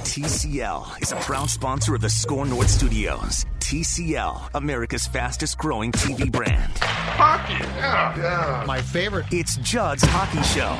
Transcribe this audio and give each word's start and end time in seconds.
TCL 0.00 1.02
is 1.02 1.12
a 1.12 1.16
proud 1.16 1.48
sponsor 1.48 1.94
of 1.94 2.00
the 2.00 2.10
Score 2.10 2.44
North 2.44 2.68
Studios. 2.68 3.46
TCL, 3.60 4.50
America's 4.54 5.06
fastest 5.06 5.56
growing 5.56 5.92
TV 5.92 6.30
brand. 6.30 6.72
Hockey, 6.78 7.54
yeah, 7.54 8.16
yeah. 8.18 8.64
My 8.66 8.82
favorite. 8.82 9.24
It's 9.30 9.56
Judd's 9.58 10.02
Hockey 10.04 10.42
Show. 10.42 10.76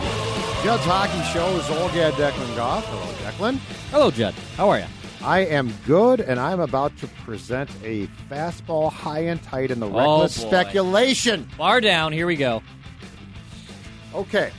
Judd's 0.65 0.85
Hockey 0.85 1.23
Show 1.33 1.49
is 1.57 1.71
Olga 1.71 2.11
Declan 2.13 2.57
Goff. 2.57 2.85
Hello, 2.87 3.31
Declan. 3.31 3.57
Hello, 3.91 4.11
Judd. 4.11 4.35
How 4.57 4.69
are 4.69 4.81
you? 4.81 4.87
I 5.23 5.41
am 5.41 5.73
good, 5.87 6.21
and 6.21 6.41
I'm 6.41 6.61
about 6.61 6.97
to 6.99 7.07
present 7.07 7.71
a 7.83 8.09
fastball 8.29 8.93
high 8.93 9.21
and 9.21 9.43
tight 9.43 9.71
in 9.71 9.79
the 9.79 9.89
oh, 9.89 9.97
reckless 9.97 10.43
boy. 10.43 10.49
speculation. 10.49 11.49
Bar 11.57 11.81
down. 11.81 12.13
Here 12.13 12.27
we 12.27 12.37
go. 12.37 12.63
Okay, 14.13 14.51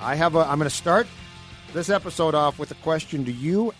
I 0.00 0.14
have 0.14 0.36
a. 0.36 0.40
I'm 0.40 0.58
going 0.58 0.70
to 0.70 0.74
start 0.74 1.06
this 1.72 1.88
episode 1.90 2.34
off 2.34 2.58
with 2.58 2.70
a 2.70 2.76
question 2.76 3.24
to 3.24 3.32
you 3.32 3.72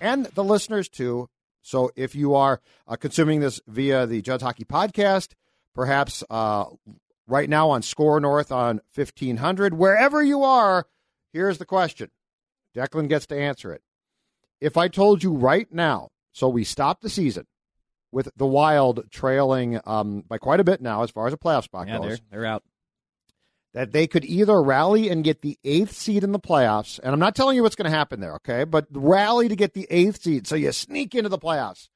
and 0.00 0.26
the 0.26 0.44
listeners 0.44 0.88
too. 0.88 1.28
So 1.60 1.90
if 1.96 2.14
you 2.14 2.34
are 2.34 2.60
uh, 2.86 2.96
consuming 2.96 3.40
this 3.40 3.60
via 3.66 4.06
the 4.06 4.22
Judd's 4.22 4.42
Hockey 4.42 4.64
Podcast, 4.64 5.30
perhaps 5.74 6.22
uh, 6.30 6.66
right 7.26 7.48
now 7.48 7.70
on 7.70 7.82
Score 7.82 8.20
North 8.20 8.52
on 8.52 8.80
1500, 8.94 9.74
wherever 9.74 10.22
you 10.22 10.42
are, 10.42 10.86
here's 11.32 11.58
the 11.58 11.64
question. 11.64 12.10
Declan 12.76 13.08
gets 13.08 13.26
to 13.26 13.38
answer 13.38 13.72
it. 13.72 13.82
If 14.60 14.76
I 14.76 14.88
told 14.88 15.22
you 15.22 15.32
right 15.32 15.70
now, 15.72 16.10
so 16.32 16.48
we 16.48 16.64
stop 16.64 17.00
the 17.00 17.10
season 17.10 17.46
with 18.10 18.30
the 18.36 18.46
Wild 18.46 19.10
trailing 19.10 19.80
um, 19.84 20.22
by 20.28 20.38
quite 20.38 20.60
a 20.60 20.64
bit 20.64 20.80
now 20.80 21.02
as 21.02 21.10
far 21.10 21.26
as 21.26 21.32
a 21.32 21.38
playoff 21.38 21.64
spot 21.64 21.88
Yeah, 21.88 21.98
goes 21.98 22.06
they're, 22.06 22.18
they're 22.30 22.46
out. 22.46 22.62
That 23.74 23.92
they 23.92 24.06
could 24.06 24.24
either 24.24 24.62
rally 24.62 25.08
and 25.08 25.24
get 25.24 25.40
the 25.40 25.58
eighth 25.64 25.92
seed 25.92 26.24
in 26.24 26.32
the 26.32 26.38
playoffs, 26.38 27.00
and 27.02 27.12
I'm 27.12 27.20
not 27.20 27.34
telling 27.34 27.56
you 27.56 27.62
what's 27.62 27.76
going 27.76 27.90
to 27.90 27.96
happen 27.96 28.20
there, 28.20 28.34
okay? 28.34 28.64
But 28.64 28.86
rally 28.90 29.48
to 29.48 29.56
get 29.56 29.72
the 29.72 29.86
eighth 29.90 30.22
seed, 30.22 30.46
so 30.46 30.54
you 30.54 30.72
sneak 30.72 31.14
into 31.14 31.30
the 31.30 31.38
playoffs, 31.38 31.88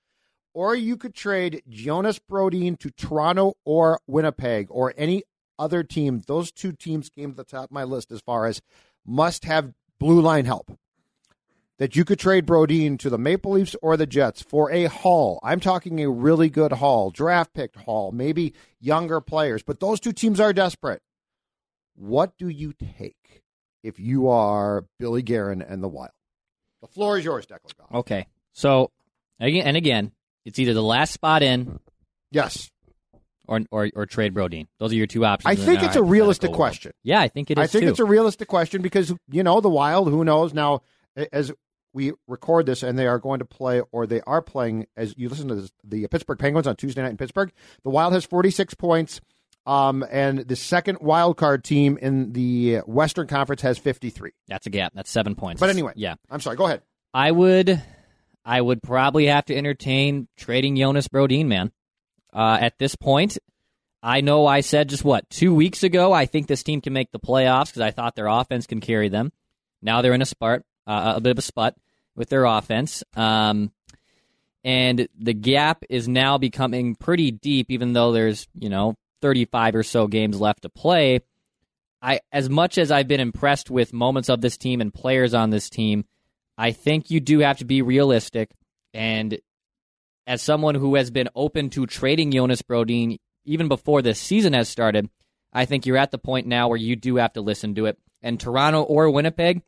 or 0.54 0.74
you 0.74 0.96
could 0.96 1.14
trade 1.14 1.62
Jonas 1.68 2.18
Brodin 2.18 2.78
to 2.78 2.90
Toronto 2.90 3.56
or 3.64 4.00
Winnipeg 4.06 4.68
or 4.70 4.94
any 4.96 5.22
other 5.58 5.82
team. 5.82 6.22
Those 6.26 6.50
two 6.50 6.72
teams 6.72 7.10
came 7.10 7.30
to 7.30 7.36
the 7.36 7.44
top 7.44 7.64
of 7.64 7.70
my 7.70 7.84
list 7.84 8.10
as 8.10 8.20
far 8.20 8.46
as 8.46 8.62
must 9.04 9.44
have 9.44 9.74
blue 9.98 10.20
line 10.20 10.46
help. 10.46 10.78
That 11.78 11.94
you 11.94 12.06
could 12.06 12.18
trade 12.18 12.46
Brodin 12.46 12.98
to 13.00 13.10
the 13.10 13.18
Maple 13.18 13.52
Leafs 13.52 13.76
or 13.82 13.98
the 13.98 14.06
Jets 14.06 14.40
for 14.40 14.70
a 14.72 14.84
haul. 14.84 15.38
I'm 15.42 15.60
talking 15.60 16.00
a 16.00 16.08
really 16.08 16.48
good 16.48 16.72
haul, 16.72 17.10
draft 17.10 17.52
picked 17.52 17.76
haul, 17.76 18.12
maybe 18.12 18.54
younger 18.80 19.20
players, 19.20 19.62
but 19.62 19.80
those 19.80 20.00
two 20.00 20.12
teams 20.12 20.40
are 20.40 20.54
desperate. 20.54 21.02
What 21.96 22.36
do 22.38 22.48
you 22.48 22.72
take 22.98 23.42
if 23.82 23.98
you 23.98 24.28
are 24.28 24.84
Billy 24.98 25.22
Guerin 25.22 25.62
and 25.62 25.82
the 25.82 25.88
Wild? 25.88 26.10
The 26.82 26.88
floor 26.88 27.18
is 27.18 27.24
yours, 27.24 27.46
Declan. 27.46 27.76
Goff. 27.78 27.94
Okay. 27.94 28.26
So, 28.52 28.90
again, 29.40 29.66
and 29.66 29.76
again, 29.76 30.12
it's 30.44 30.58
either 30.58 30.74
the 30.74 30.82
last 30.82 31.12
spot 31.12 31.42
in 31.42 31.80
Yes, 32.30 32.70
or 33.46 33.60
or, 33.70 33.90
or 33.94 34.06
trade 34.06 34.34
Brodin. 34.34 34.66
Those 34.78 34.92
are 34.92 34.96
your 34.96 35.06
two 35.06 35.24
options. 35.24 35.50
I 35.50 35.62
think 35.62 35.82
it's 35.82 35.96
a 35.96 36.02
realistic 36.02 36.50
world. 36.50 36.56
question. 36.56 36.92
Yeah, 37.02 37.20
I 37.20 37.28
think 37.28 37.50
it 37.50 37.58
is 37.58 37.62
I 37.62 37.66
think 37.66 37.84
too. 37.84 37.90
it's 37.90 38.00
a 38.00 38.04
realistic 38.04 38.48
question 38.48 38.82
because 38.82 39.12
you 39.30 39.42
know 39.42 39.60
the 39.60 39.70
Wild. 39.70 40.08
Who 40.08 40.24
knows 40.24 40.52
now? 40.52 40.82
As 41.32 41.50
we 41.94 42.12
record 42.28 42.66
this, 42.66 42.82
and 42.82 42.98
they 42.98 43.06
are 43.06 43.18
going 43.18 43.38
to 43.38 43.46
play, 43.46 43.80
or 43.90 44.06
they 44.06 44.20
are 44.22 44.42
playing. 44.42 44.86
As 44.96 45.14
you 45.16 45.28
listen 45.28 45.48
to 45.48 45.54
this, 45.54 45.72
the 45.82 46.06
Pittsburgh 46.08 46.38
Penguins 46.38 46.66
on 46.66 46.76
Tuesday 46.76 47.00
night 47.02 47.10
in 47.10 47.16
Pittsburgh, 47.16 47.52
the 47.84 47.90
Wild 47.90 48.12
has 48.12 48.24
46 48.24 48.74
points, 48.74 49.20
um, 49.66 50.04
and 50.10 50.38
the 50.38 50.56
second 50.56 50.98
wild 51.00 51.36
card 51.36 51.64
team 51.64 51.98
in 52.00 52.32
the 52.32 52.78
Western 52.86 53.26
Conference 53.26 53.62
has 53.62 53.78
53. 53.78 54.30
That's 54.46 54.66
a 54.66 54.70
gap. 54.70 54.92
That's 54.94 55.10
seven 55.10 55.34
points. 55.34 55.60
But 55.60 55.70
anyway, 55.70 55.92
yeah, 55.96 56.14
I'm 56.30 56.40
sorry. 56.40 56.56
Go 56.56 56.66
ahead. 56.66 56.82
I 57.12 57.32
would, 57.32 57.82
I 58.44 58.60
would 58.60 58.82
probably 58.82 59.26
have 59.26 59.44
to 59.46 59.56
entertain 59.56 60.28
trading 60.36 60.76
Jonas 60.76 61.08
Brodin, 61.08 61.46
man. 61.46 61.72
Uh, 62.32 62.58
at 62.60 62.78
this 62.78 62.94
point, 62.94 63.38
I 64.02 64.20
know 64.20 64.46
I 64.46 64.60
said 64.60 64.88
just 64.88 65.04
what 65.04 65.28
two 65.30 65.54
weeks 65.54 65.82
ago. 65.82 66.12
I 66.12 66.26
think 66.26 66.46
this 66.46 66.62
team 66.62 66.80
can 66.80 66.92
make 66.92 67.10
the 67.10 67.18
playoffs 67.18 67.66
because 67.66 67.82
I 67.82 67.90
thought 67.90 68.14
their 68.14 68.28
offense 68.28 68.66
can 68.66 68.80
carry 68.80 69.08
them. 69.08 69.32
Now 69.82 70.00
they're 70.00 70.14
in 70.14 70.22
a 70.22 70.26
spurt, 70.26 70.64
uh, 70.86 71.14
a 71.16 71.20
bit 71.20 71.32
of 71.32 71.38
a 71.38 71.42
spot 71.42 71.74
with 72.14 72.28
their 72.28 72.44
offense, 72.44 73.02
um, 73.16 73.72
and 74.64 75.08
the 75.18 75.34
gap 75.34 75.82
is 75.90 76.08
now 76.08 76.38
becoming 76.38 76.94
pretty 76.94 77.30
deep. 77.30 77.66
Even 77.70 77.94
though 77.94 78.12
there's 78.12 78.46
you 78.54 78.68
know 78.68 78.94
35 79.22 79.76
or 79.76 79.82
so 79.82 80.06
games 80.06 80.40
left 80.40 80.62
to 80.62 80.68
play. 80.68 81.20
I, 82.02 82.20
as 82.30 82.48
much 82.48 82.78
as 82.78 82.90
I've 82.90 83.08
been 83.08 83.20
impressed 83.20 83.70
with 83.70 83.92
moments 83.92 84.28
of 84.28 84.40
this 84.40 84.56
team 84.56 84.80
and 84.80 84.92
players 84.92 85.34
on 85.34 85.50
this 85.50 85.70
team, 85.70 86.04
I 86.58 86.72
think 86.72 87.10
you 87.10 87.20
do 87.20 87.40
have 87.40 87.58
to 87.58 87.64
be 87.64 87.82
realistic. 87.82 88.50
And 88.94 89.38
as 90.26 90.42
someone 90.42 90.74
who 90.74 90.94
has 90.96 91.10
been 91.10 91.28
open 91.34 91.70
to 91.70 91.86
trading 91.86 92.32
Jonas 92.32 92.62
Brodin 92.62 93.18
even 93.44 93.68
before 93.68 94.02
this 94.02 94.20
season 94.20 94.52
has 94.52 94.68
started, 94.68 95.08
I 95.52 95.64
think 95.64 95.86
you're 95.86 95.96
at 95.96 96.10
the 96.10 96.18
point 96.18 96.46
now 96.46 96.68
where 96.68 96.76
you 96.76 96.96
do 96.96 97.16
have 97.16 97.32
to 97.34 97.40
listen 97.40 97.74
to 97.76 97.86
it. 97.86 97.98
And 98.22 98.38
Toronto 98.38 98.82
or 98.82 99.10
Winnipeg, 99.10 99.62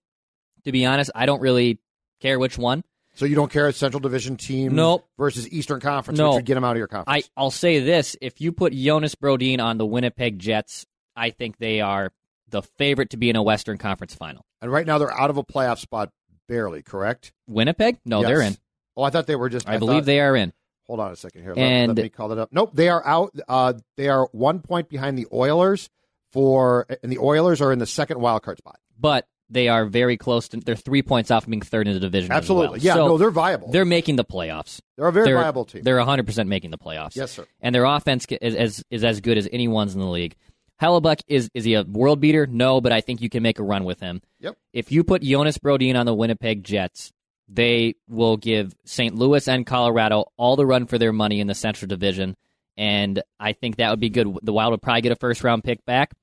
to 0.65 0.73
be 0.73 0.85
honest, 0.85 1.11
I 1.15 1.27
don't 1.27 1.41
really 1.41 1.79
care 2.21 2.39
which 2.39 2.59
one. 2.59 2.83
So 3.19 3.25
you 3.25 3.35
don't 3.35 3.51
care 3.51 3.67
a 3.67 3.73
Central 3.73 3.99
Division 3.99 4.37
team 4.37 4.77
Nope. 4.77 5.05
versus 5.19 5.51
Eastern 5.51 5.81
Conference, 5.81 6.19
No. 6.19 6.29
which 6.29 6.35
would 6.37 6.45
get 6.45 6.55
them 6.55 6.63
out 6.63 6.71
of 6.73 6.79
your 6.79 6.87
conference. 6.87 7.29
I'll 7.37 7.51
say 7.51 7.81
this 7.81 8.17
if 8.21 8.41
you 8.41 8.53
put 8.53 8.73
Jonas 8.73 9.17
Brodin 9.17 9.59
on 9.61 9.77
the 9.77 9.85
Winnipeg 9.85 10.39
Jets, 10.39 10.87
I 11.17 11.31
think 11.31 11.59
they 11.59 11.81
are 11.81 12.13
the 12.49 12.63
favorite 12.63 13.11
to 13.11 13.17
be 13.17 13.29
in 13.29 13.35
a 13.35 13.43
Western 13.43 13.77
Conference 13.77 14.15
final. 14.15 14.45
and 14.63 14.71
right 14.71 14.87
now 14.87 14.99
they're 14.99 15.13
out 15.13 15.31
of 15.31 15.37
a 15.37 15.43
playoff 15.43 15.79
spot, 15.79 16.11
barely. 16.47 16.81
Correct? 16.83 17.33
Winnipeg? 17.49 17.99
No, 18.05 18.21
Yes. 18.21 18.29
they're 18.29 18.41
in. 18.43 18.57
Oh, 18.97 19.03
I 19.03 19.11
thought 19.11 19.27
they 19.27 19.35
were 19.37 19.49
just. 19.49 19.69
I, 19.69 19.79
believe 19.79 20.03
thought- 20.03 20.07
they 20.07 20.21
are 20.21 20.37
in. 20.37 20.53
Hold 20.87 21.01
on 21.01 21.11
a 21.11 21.17
second 21.17 21.43
here. 21.43 21.55
Let, 21.55 21.59
And- 21.59 21.97
let 21.97 22.03
me 22.05 22.09
call 22.11 22.31
it 22.31 22.39
up. 22.39 22.51
Nope, 22.53 22.71
they 22.73 22.89
are 22.89 23.05
out. 23.05 23.35
Uh, 23.49 23.73
they 23.97 24.09
are 24.09 24.29
one 24.33 24.61
point 24.61 24.89
behind 24.89 25.19
the 25.19 25.27
Oilers 25.33 25.91
for, 26.33 26.87
and 27.03 27.11
the 27.11 27.19
Oilers 27.19 27.61
are 27.61 27.73
in 27.73 27.81
the 27.81 27.87
second 27.87 28.21
wild 28.21 28.43
card 28.43 28.59
spot. 28.59 28.79
but 28.97 29.27
they 29.51 29.69
are 29.69 29.87
very 29.87 30.17
close 30.17 30.49
to. 30.49 30.59
They're 30.59 30.77
three 30.77 31.03
points 31.03 31.31
off 31.31 31.45
from 31.45 31.53
being 31.53 31.63
third 31.63 31.89
in 31.89 31.95
the 31.95 32.01
division. 32.01 32.33
Absolutely, 32.33 32.79
well. 32.79 32.79
yeah. 32.79 32.95
So 32.95 33.09
no, 33.09 33.19
they're 33.19 33.31
viable. 33.31 33.71
they're 33.71 33.85
making 33.85 34.17
the 34.17 34.25
playoffs. 34.25 34.81
They're 34.97 35.09
a 35.09 35.13
very 35.13 35.27
they're, 35.27 35.37
viable 35.39 35.65
team. 35.65 35.83
They're 35.83 35.97
100 35.97 36.27
percent 36.27 36.49
making 36.49 36.71
the 36.71 36.79
playoffs. 36.79 37.17
Yes, 37.17 37.33
sir. 37.33 37.47
And 37.61 37.75
their 37.75 37.85
offense 37.85 38.27
is 38.41 38.55
as 38.55 38.85
is 38.91 39.05
as 39.05 39.21
good 39.21 39.39
as 39.39 39.49
anyone's 39.53 39.95
in 39.95 40.01
the 40.01 40.07
league. 40.07 40.37
Hellebuyck 40.81 41.23
is 41.27 41.51
is 41.55 41.65
he 41.65 41.75
a 41.75 41.83
world 41.83 42.21
beater? 42.21 42.47
No, 42.47 42.81
but 42.81 42.93
I 42.93 43.01
think 43.01 43.21
you 43.21 43.29
can 43.29 43.43
make 43.43 43.59
a 43.59 43.65
run 43.65 43.85
with 43.85 44.01
him. 44.01 44.23
Yep. 44.41 44.57
If 44.73 44.93
you 44.93 45.03
put 45.03 45.23
Jonas 45.23 45.59
Brodin 45.59 45.99
on 45.99 46.07
the 46.07 46.15
Winnipeg 46.15 46.63
Jets, 46.63 47.13
they 47.49 47.95
will 48.09 48.37
give 48.37 48.75
St. 48.85 49.15
Louis 49.15 49.49
and 49.49 49.67
Colorado 49.67 50.27
all 50.37 50.57
the 50.57 50.67
run 50.67 50.87
for 50.87 50.99
their 50.99 51.13
money 51.13 51.41
in 51.41 51.47
the 51.47 51.55
Central 51.55 51.89
Division, 51.89 52.37
and 52.77 53.23
I 53.41 53.55
think 53.55 53.77
that 53.77 53.91
would 53.91 54.01
be 54.01 54.11
good. 54.11 54.39
The 54.43 54.53
Wild 54.53 54.73
would 54.73 54.83
probably 54.83 55.01
get 55.01 55.13
a 55.13 55.17
first 55.17 55.43
round 55.43 55.65
pick 55.65 55.85
back. 55.85 56.15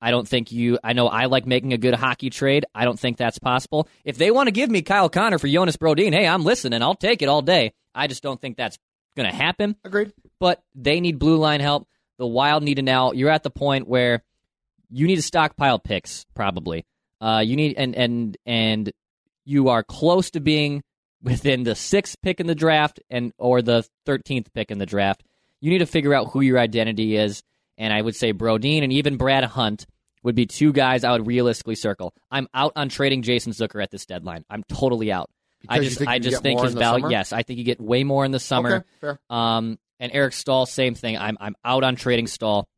I 0.00 0.10
don't 0.10 0.26
think 0.28 0.52
you. 0.52 0.78
I 0.82 0.92
know 0.92 1.08
I 1.08 1.26
like 1.26 1.46
making 1.46 1.72
a 1.72 1.78
good 1.78 1.94
hockey 1.94 2.30
trade. 2.30 2.64
I 2.74 2.84
don't 2.84 2.98
think 2.98 3.16
that's 3.16 3.38
possible. 3.38 3.88
If 4.04 4.16
they 4.16 4.30
want 4.30 4.46
to 4.46 4.52
give 4.52 4.70
me 4.70 4.82
Kyle 4.82 5.08
Connor 5.08 5.38
for 5.38 5.48
Jonas 5.48 5.76
Brodin, 5.76 6.12
hey, 6.12 6.26
I'm 6.26 6.44
listening. 6.44 6.82
I'll 6.82 6.94
take 6.94 7.22
it 7.22 7.28
all 7.28 7.42
day. 7.42 7.72
I 7.94 8.06
just 8.06 8.22
don't 8.22 8.40
think 8.40 8.56
that's 8.56 8.78
going 9.16 9.28
to 9.28 9.34
happen. 9.34 9.76
Agreed. 9.84 10.12
But 10.38 10.62
they 10.74 11.00
need 11.00 11.18
blue 11.18 11.36
line 11.36 11.60
help. 11.60 11.88
The 12.18 12.26
Wild 12.26 12.62
need 12.62 12.76
to 12.76 12.82
now. 12.82 13.12
You're 13.12 13.30
at 13.30 13.42
the 13.42 13.50
point 13.50 13.88
where 13.88 14.22
you 14.90 15.06
need 15.06 15.16
to 15.16 15.22
stockpile 15.22 15.78
picks. 15.78 16.24
Probably. 16.34 16.86
Uh, 17.20 17.42
you 17.44 17.56
need 17.56 17.76
and 17.76 17.96
and 17.96 18.36
and 18.46 18.92
you 19.44 19.68
are 19.68 19.82
close 19.82 20.30
to 20.30 20.40
being 20.40 20.82
within 21.22 21.64
the 21.64 21.74
sixth 21.74 22.16
pick 22.22 22.38
in 22.38 22.46
the 22.46 22.54
draft 22.54 23.00
and 23.10 23.32
or 23.38 23.62
the 23.62 23.84
thirteenth 24.06 24.52
pick 24.52 24.70
in 24.70 24.78
the 24.78 24.86
draft. 24.86 25.24
You 25.60 25.70
need 25.70 25.78
to 25.78 25.86
figure 25.86 26.14
out 26.14 26.30
who 26.30 26.40
your 26.40 26.58
identity 26.58 27.16
is. 27.16 27.42
And 27.78 27.92
I 27.92 28.02
would 28.02 28.16
say 28.16 28.32
Brodin 28.34 28.82
and 28.82 28.92
even 28.92 29.16
Brad 29.16 29.44
Hunt 29.44 29.86
would 30.22 30.34
be 30.34 30.46
two 30.46 30.72
guys 30.72 31.04
I 31.04 31.12
would 31.12 31.26
realistically 31.26 31.76
circle. 31.76 32.12
I'm 32.30 32.48
out 32.52 32.72
on 32.76 32.88
trading 32.88 33.22
Jason 33.22 33.52
Zucker 33.52 33.82
at 33.82 33.90
this 33.90 34.04
deadline. 34.04 34.44
I'm 34.50 34.64
totally 34.64 35.10
out. 35.10 35.30
I 35.68 35.78
Because 35.78 35.84
you 35.84 35.88
just 35.88 35.98
think 35.98 36.10
I 36.10 36.18
just 36.18 36.42
think 36.42 36.60
his 36.60 36.74
value. 36.74 37.02
summer? 37.02 37.10
Yes, 37.10 37.32
I 37.32 37.42
think 37.42 37.58
you 37.58 37.64
get 37.64 37.80
way 37.80 38.04
more 38.04 38.24
in 38.24 38.32
the 38.32 38.40
summer. 38.40 38.84
Okay. 39.02 39.18
Um, 39.30 39.78
and 40.00 40.12
Eric 40.12 40.32
Staal, 40.34 40.66
same 40.66 40.94
thing. 40.94 41.16
I'm 41.16 41.36
I'm 41.40 41.54
out 41.64 41.84
on 41.84 41.96
trading 41.96 42.26
Staal. 42.26 42.68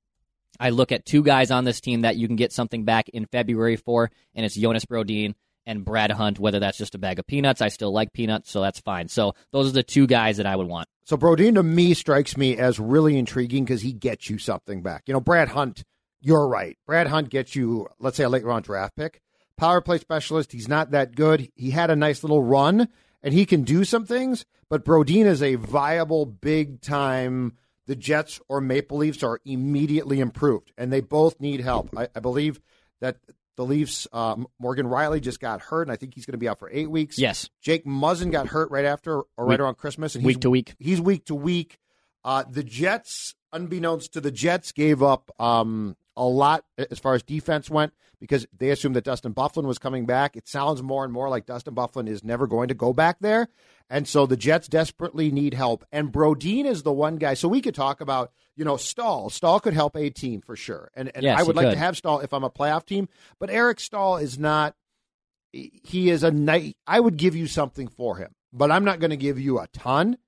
I 0.58 0.70
look 0.70 0.92
at 0.92 1.06
two 1.06 1.22
guys 1.22 1.50
on 1.50 1.64
this 1.64 1.80
team 1.80 2.02
that 2.02 2.16
you 2.16 2.26
can 2.26 2.36
get 2.36 2.52
something 2.52 2.84
back 2.84 3.08
in 3.08 3.24
February 3.26 3.76
for, 3.76 4.10
and 4.34 4.44
it's 4.44 4.54
Jonas 4.54 4.84
Brodin 4.84 5.34
and 5.66 5.84
Brad 5.84 6.10
Hunt, 6.10 6.38
whether 6.38 6.60
that's 6.60 6.78
just 6.78 6.94
a 6.94 6.98
bag 6.98 7.18
of 7.18 7.26
peanuts. 7.26 7.60
I 7.60 7.68
still 7.68 7.92
like 7.92 8.12
peanuts, 8.12 8.50
so 8.50 8.60
that's 8.60 8.80
fine. 8.80 9.08
So 9.08 9.34
those 9.52 9.68
are 9.68 9.72
the 9.72 9.82
two 9.82 10.06
guys 10.06 10.38
that 10.38 10.46
I 10.46 10.56
would 10.56 10.66
want. 10.66 10.88
So 11.04 11.16
Brodin 11.16 11.54
to 11.54 11.62
me 11.62 11.94
strikes 11.94 12.36
me 12.36 12.56
as 12.56 12.78
really 12.78 13.18
intriguing 13.18 13.64
because 13.64 13.82
he 13.82 13.92
gets 13.92 14.30
you 14.30 14.38
something 14.38 14.82
back. 14.82 15.04
You 15.06 15.14
know, 15.14 15.20
Brad 15.20 15.48
Hunt, 15.48 15.84
you're 16.20 16.46
right. 16.46 16.76
Brad 16.86 17.08
Hunt 17.08 17.30
gets 17.30 17.54
you, 17.54 17.88
let's 17.98 18.16
say, 18.16 18.24
a 18.24 18.28
late 18.28 18.44
round 18.44 18.64
draft 18.64 18.96
pick. 18.96 19.20
Power 19.56 19.80
play 19.80 19.98
specialist. 19.98 20.52
He's 20.52 20.68
not 20.68 20.92
that 20.92 21.14
good. 21.14 21.50
He 21.54 21.70
had 21.70 21.90
a 21.90 21.96
nice 21.96 22.22
little 22.22 22.42
run 22.42 22.88
and 23.22 23.34
he 23.34 23.46
can 23.46 23.62
do 23.62 23.84
some 23.84 24.06
things, 24.06 24.46
but 24.68 24.84
Brodin 24.84 25.26
is 25.26 25.42
a 25.42 25.56
viable 25.56 26.26
big 26.26 26.80
time. 26.80 27.56
The 27.86 27.96
Jets 27.96 28.40
or 28.48 28.60
Maple 28.60 28.98
Leafs 28.98 29.22
are 29.22 29.40
immediately 29.44 30.20
improved, 30.20 30.72
and 30.78 30.92
they 30.92 31.00
both 31.00 31.40
need 31.40 31.60
help. 31.60 31.90
I, 31.96 32.08
I 32.14 32.20
believe 32.20 32.60
that 33.00 33.16
the 33.56 33.64
Leafs, 33.64 34.06
uh, 34.12 34.36
Morgan 34.58 34.86
Rielly 34.86 35.20
just 35.20 35.40
got 35.40 35.60
hurt, 35.60 35.82
and 35.82 35.92
I 35.92 35.96
think 35.96 36.14
he's 36.14 36.24
going 36.26 36.32
to 36.32 36.38
be 36.38 36.48
out 36.48 36.58
for 36.58 36.70
eight 36.72 36.90
weeks. 36.90 37.18
Yes. 37.18 37.50
Jake 37.60 37.84
Muzzin 37.84 38.30
got 38.32 38.46
hurt 38.48 38.70
right 38.70 38.84
after 38.84 39.18
or 39.18 39.26
right 39.38 39.48
Week- 39.48 39.60
around 39.60 39.76
Christmas, 39.76 40.14
and 40.14 40.24
week 40.24 40.40
to 40.40 40.50
week. 40.50 40.74
He's 40.78 41.00
week 41.00 41.26
to 41.26 41.34
week. 41.34 41.78
Uh, 42.24 42.44
the 42.48 42.62
Jets, 42.62 43.34
unbeknownst 43.52 44.12
to 44.14 44.20
the 44.20 44.30
Jets, 44.30 44.72
gave 44.72 45.02
up 45.02 45.30
um, 45.40 45.96
a 46.20 46.24
lot 46.24 46.64
as 46.76 46.98
far 46.98 47.14
as 47.14 47.22
defense 47.22 47.70
went 47.70 47.94
because 48.20 48.46
they 48.56 48.68
assumed 48.68 48.94
that 48.94 49.04
Dustin 49.04 49.32
Byfuglien 49.32 49.64
was 49.64 49.78
coming 49.78 50.04
back. 50.04 50.36
It 50.36 50.46
sounds 50.46 50.82
more 50.82 51.02
and 51.02 51.10
more 51.12 51.30
like 51.30 51.46
Dustin 51.46 51.74
Byfuglien 51.74 52.08
is 52.08 52.22
never 52.22 52.46
going 52.46 52.68
to 52.68 52.74
go 52.74 52.92
back 52.92 53.16
there. 53.20 53.48
And 53.88 54.06
so 54.06 54.26
the 54.26 54.36
Jets 54.36 54.68
desperately 54.68 55.30
need 55.32 55.54
help. 55.54 55.82
And 55.90 56.12
Brodin 56.12 56.66
is 56.66 56.82
the 56.82 56.92
one 56.92 57.16
guy. 57.16 57.32
So 57.32 57.48
we 57.48 57.62
could 57.62 57.74
talk 57.74 58.02
about, 58.02 58.32
you 58.54 58.66
know, 58.66 58.76
Staal. 58.76 59.30
Staal 59.30 59.60
could 59.60 59.72
help 59.72 59.96
a 59.96 60.10
team 60.10 60.42
for 60.42 60.56
sure. 60.56 60.90
And, 60.94 61.10
and 61.14 61.24
Yes, 61.24 61.40
I 61.40 61.42
would 61.42 61.56
like 61.56 61.68
could. 61.68 61.72
to 61.72 61.78
have 61.78 61.96
Staal 61.96 62.20
if 62.20 62.34
I'm 62.34 62.44
a 62.44 62.50
playoff 62.50 62.84
team. 62.84 63.08
But 63.38 63.48
Eric 63.48 63.80
Staal 63.80 64.18
is 64.18 64.38
not, 64.38 64.76
he 65.52 66.10
is 66.10 66.22
a 66.22 66.30
night. 66.30 66.76
I 66.86 67.00
would 67.00 67.16
give 67.16 67.34
you 67.34 67.46
something 67.46 67.88
for 67.88 68.16
him, 68.16 68.32
but 68.52 68.70
I'm 68.70 68.84
not 68.84 69.00
going 69.00 69.10
to 69.10 69.16
give 69.16 69.40
you 69.40 69.58
a 69.58 69.68
ton. 69.68 70.18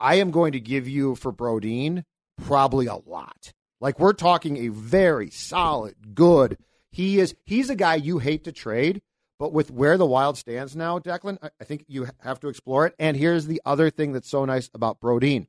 I 0.00 0.14
am 0.14 0.30
going 0.30 0.52
to 0.52 0.60
give 0.60 0.88
you 0.88 1.14
for 1.14 1.30
Brodin 1.30 2.04
probably 2.42 2.86
a 2.86 2.96
lot. 2.96 3.52
Like 3.80 3.98
we're 3.98 4.12
talking 4.12 4.56
a 4.56 4.68
very 4.68 5.30
solid, 5.30 6.14
good. 6.14 6.58
He 6.90 7.18
is 7.18 7.34
he's 7.44 7.70
a 7.70 7.76
guy 7.76 7.96
you 7.96 8.18
hate 8.18 8.44
to 8.44 8.52
trade, 8.52 9.02
but 9.38 9.52
with 9.52 9.70
where 9.70 9.98
the 9.98 10.06
Wild 10.06 10.38
stands 10.38 10.74
now, 10.74 10.98
Declan, 10.98 11.38
I, 11.42 11.50
I 11.60 11.64
think 11.64 11.84
you 11.88 12.08
have 12.20 12.40
to 12.40 12.48
explore 12.48 12.86
it. 12.86 12.94
And 12.98 13.16
here's 13.16 13.46
the 13.46 13.60
other 13.66 13.90
thing 13.90 14.12
that's 14.12 14.30
so 14.30 14.44
nice 14.44 14.70
about 14.74 15.00
Brodin. 15.00 15.46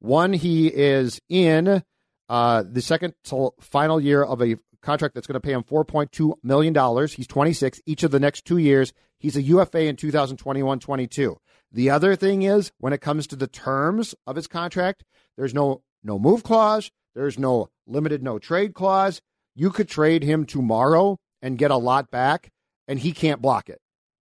One, 0.00 0.32
he 0.32 0.66
is 0.66 1.20
in 1.28 1.82
uh, 2.28 2.64
the 2.68 2.82
second 2.82 3.14
to 3.24 3.52
final 3.60 4.00
year 4.00 4.22
of 4.22 4.42
a 4.42 4.56
contract 4.82 5.14
that's 5.14 5.26
going 5.26 5.34
to 5.34 5.40
pay 5.40 5.52
him 5.52 5.62
$4.2 5.62 6.34
million. 6.42 7.08
He's 7.08 7.26
26. 7.26 7.80
Each 7.86 8.02
of 8.02 8.10
the 8.10 8.20
next 8.20 8.44
two 8.44 8.58
years, 8.58 8.92
he's 9.18 9.36
a 9.36 9.42
UFA 9.42 9.84
in 9.84 9.96
2021 9.96 10.80
22. 10.80 11.38
The 11.70 11.90
other 11.90 12.16
thing 12.16 12.42
is, 12.42 12.72
when 12.78 12.92
it 12.92 13.00
comes 13.00 13.26
to 13.28 13.36
the 13.36 13.46
terms 13.46 14.14
of 14.26 14.36
his 14.36 14.46
contract, 14.46 15.04
there's 15.36 15.54
no 15.54 15.82
no 16.04 16.18
move 16.18 16.42
clause, 16.42 16.90
there's 17.14 17.38
no 17.38 17.68
limited 17.86 18.22
no 18.22 18.38
trade 18.38 18.74
clause. 18.74 19.20
You 19.54 19.70
could 19.70 19.88
trade 19.88 20.22
him 20.22 20.46
tomorrow 20.46 21.18
and 21.42 21.58
get 21.58 21.70
a 21.70 21.76
lot 21.76 22.10
back, 22.10 22.50
and 22.88 22.98
he 22.98 23.12
can't 23.12 23.42
block 23.42 23.68
it. 23.68 23.80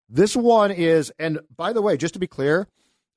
This 0.09 0.35
one 0.35 0.71
is, 0.71 1.11
and 1.19 1.39
by 1.55 1.73
the 1.73 1.81
way, 1.81 1.97
just 1.97 2.15
to 2.15 2.19
be 2.19 2.27
clear, 2.27 2.67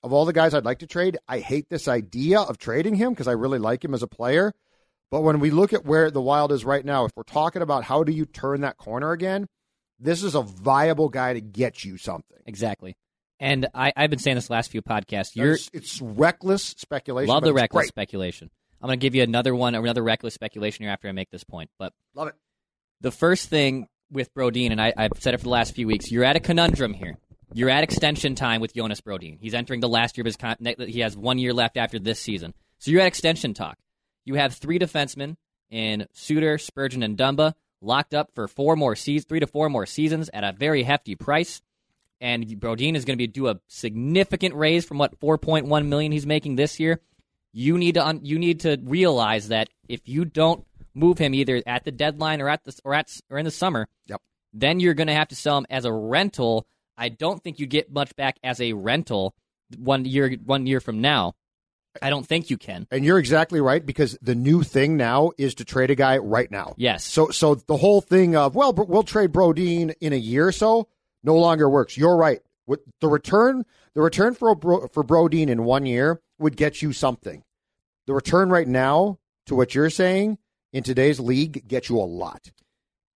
of 0.03 0.13
all 0.13 0.25
the 0.25 0.33
guys 0.33 0.53
I'd 0.53 0.65
like 0.65 0.81
to 0.81 0.87
trade, 0.87 1.17
I 1.27 1.39
hate 1.39 1.69
this 1.71 1.89
idea 1.89 2.41
of 2.41 2.59
trading 2.59 2.97
him 2.97 3.11
because 3.11 3.29
I 3.29 3.33
really 3.33 3.59
like 3.59 3.85
him 3.85 3.95
as 3.95 4.03
a 4.03 4.09
player. 4.09 4.53
But 5.11 5.23
when 5.23 5.41
we 5.41 5.51
look 5.51 5.73
at 5.73 5.85
where 5.85 6.11
the 6.11 6.21
Wild 6.21 6.53
is 6.53 6.65
right 6.65 6.85
now, 6.85 7.05
if 7.05 7.13
we're 7.17 7.23
talking 7.23 7.63
about 7.63 7.85
how 7.85 8.03
do 8.03 8.13
you 8.13 8.27
turn 8.27 8.63
that 8.63 8.77
corner 8.79 9.13
again, 9.13 9.47
this 9.99 10.23
is 10.23 10.35
a 10.35 10.43
viable 10.43 11.09
guy 11.09 11.35
to 11.35 11.41
get 11.41 11.85
you 11.85 11.97
something. 11.97 12.39
Exactly. 12.47 12.97
And 13.39 13.69
I, 13.75 13.93
I've 13.97 14.11
been 14.11 14.19
saying 14.19 14.37
this 14.37 14.51
last 14.51 14.71
few 14.71 14.83
podcasts. 14.83 15.35
You're 15.35 15.53
It's, 15.53 15.71
it's 15.73 16.01
reckless 16.03 16.65
speculation. 16.79 17.29
love 17.29 17.43
the 17.43 17.53
reckless 17.53 17.85
great. 17.85 17.89
speculation. 17.89 18.51
I'm 18.83 18.89
going 18.89 18.99
to 18.99 19.03
give 19.03 19.15
you 19.15 19.23
another 19.23 19.55
one, 19.55 19.75
another 19.75 20.03
reckless 20.03 20.35
speculation 20.35 20.83
here 20.85 20.91
after 20.93 21.09
I 21.09 21.13
make 21.13 21.31
this 21.31 21.45
point. 21.45 21.71
But 21.79 21.93
Love 22.15 22.29
it. 22.29 22.35
the 23.01 23.13
first 23.13 23.49
thing 23.49 23.87
with 24.11 24.35
Brodin, 24.35 24.73
and 24.73 24.81
I, 24.81 24.93
I've 24.97 25.13
said 25.21 25.35
it 25.35 25.39
for 25.39 25.45
the 25.45 25.51
last 25.51 25.75
few 25.75 25.87
weeks, 25.87 26.11
you're 26.11 26.25
at 26.25 26.37
a 26.37 26.41
conundrum 26.41 26.93
here. 26.93 27.17
You're 27.55 27.71
at 27.71 27.85
extension 27.85 28.35
time 28.35 28.61
with 28.61 28.75
Jonas 28.75 29.01
Brodin. 29.01 29.39
He's 29.41 29.55
entering 29.55 29.81
the 29.81 29.89
last 29.89 30.17
year 30.17 30.23
of 30.23 30.27
his 30.27 30.37
con- 30.37 30.57
he 30.79 31.01
has 31.01 31.17
one 31.17 31.39
year 31.39 31.53
left 31.53 31.77
after 31.77 31.99
this 31.99 32.19
season. 32.19 32.55
So 32.79 32.91
you're 32.91 33.03
at 33.03 33.07
extension 33.07 33.55
talk. 33.55 33.79
You 34.25 34.35
have 34.35 34.55
three 34.55 34.79
defensemen 34.79 35.37
in 35.71 36.07
Suter, 36.13 36.59
Spurgeon, 36.59 37.03
and 37.03 37.17
Dumba 37.17 37.55
locked 37.81 38.15
up 38.15 38.31
for 38.35 38.49
four 38.49 38.75
more 38.75 38.97
seasons, 38.97 39.27
three 39.29 39.41
to 39.41 39.47
four 39.47 39.69
more 39.69 39.87
seasons 39.87 40.31
at 40.33 40.45
a 40.45 40.53
very 40.53 40.83
hefty 40.83 41.15
price. 41.15 41.61
And 42.21 42.47
Brodin 42.61 42.95
is 42.95 43.05
going 43.05 43.17
to 43.17 43.23
be 43.23 43.27
do 43.27 43.49
a 43.49 43.61
significant 43.69 44.55
raise 44.55 44.85
from 44.85 44.99
what 44.99 45.19
4.1 45.19 45.87
million 45.87 46.13
he's 46.13 46.27
making 46.27 46.57
this 46.57 46.79
year. 46.81 47.01
You 47.53 47.77
need 47.79 47.95
to 47.95 48.07
un- 48.07 48.21
you 48.25 48.39
need 48.39 48.61
to 48.61 48.79
realize 48.83 49.49
that 49.49 49.69
if 49.89 50.01
you 50.09 50.25
don't 50.25 50.65
move 50.95 51.19
him 51.19 51.35
either 51.35 51.63
at 51.67 51.85
the 51.85 51.91
deadline 51.91 52.41
or 52.41 52.49
at 52.49 52.65
the 52.65 52.79
or 52.85 52.95
at 52.95 53.11
or 53.31 53.39
in 53.39 53.45
the 53.45 53.51
summer, 53.51 53.89
Yep. 54.07 54.21
then 54.53 54.81
you're 54.81 54.95
going 54.95 55.07
to 55.09 55.15
have 55.15 55.29
to 55.29 55.37
sell 55.37 55.59
him 55.59 55.67
as 55.71 55.85
a 55.85 55.93
rental. 55.93 56.67
I 56.97 57.09
don't 57.09 57.43
think 57.43 57.59
you 57.59 57.67
get 57.67 57.93
much 57.93 58.15
back 58.17 58.39
as 58.43 58.61
a 58.61 58.73
rental 58.73 59.35
one 59.79 60.05
year 60.05 60.37
one 60.45 60.67
year 60.67 60.81
from 60.81 61.01
now. 61.01 61.35
I 62.01 62.09
don't 62.09 62.27
think 62.27 62.49
you 62.49 62.57
can. 62.57 62.87
And 62.91 63.05
you're 63.05 63.19
exactly 63.19 63.61
right 63.61 63.85
because 63.85 64.17
the 64.23 64.35
new 64.35 64.63
thing 64.63 64.97
now 64.97 65.33
is 65.37 65.55
to 65.57 65.65
trade 65.67 65.91
a 65.91 65.95
guy 65.95 66.17
right 66.19 66.51
now. 66.51 66.75
Yes. 66.79 67.05
So 67.05 67.29
so 67.29 67.55
the 67.55 67.77
whole 67.77 68.01
thing 68.01 68.35
of 68.35 68.55
well 68.55 68.73
we'll 68.73 69.03
trade 69.03 69.31
Brodin 69.33 69.95
in 70.01 70.13
a 70.15 70.17
year 70.17 70.49
or 70.49 70.53
so 70.53 70.89
no 71.23 71.37
longer 71.37 71.69
works. 71.69 71.97
You're 71.99 72.17
right. 72.17 72.41
What 72.65 72.81
the 73.01 73.09
return 73.09 73.65
the 73.95 74.01
return 74.01 74.33
for 74.35 74.55
Bro, 74.55 74.89
for 74.89 75.05
Brodin 75.05 75.49
in 75.49 75.65
one 75.65 75.85
year 75.85 76.21
would 76.43 76.57
get 76.57 76.83
you 76.83 76.93
something. 76.93 77.43
The 78.07 78.15
return 78.15 78.51
right 78.51 78.69
now 78.69 79.19
to 79.47 79.55
what 79.55 79.75
you're 79.75 79.91
saying 79.91 80.39
in 80.73 80.83
today's 80.83 81.21
league 81.21 81.67
gets 81.69 81.89
you 81.89 81.99
a 81.99 82.03
lot. 82.03 82.51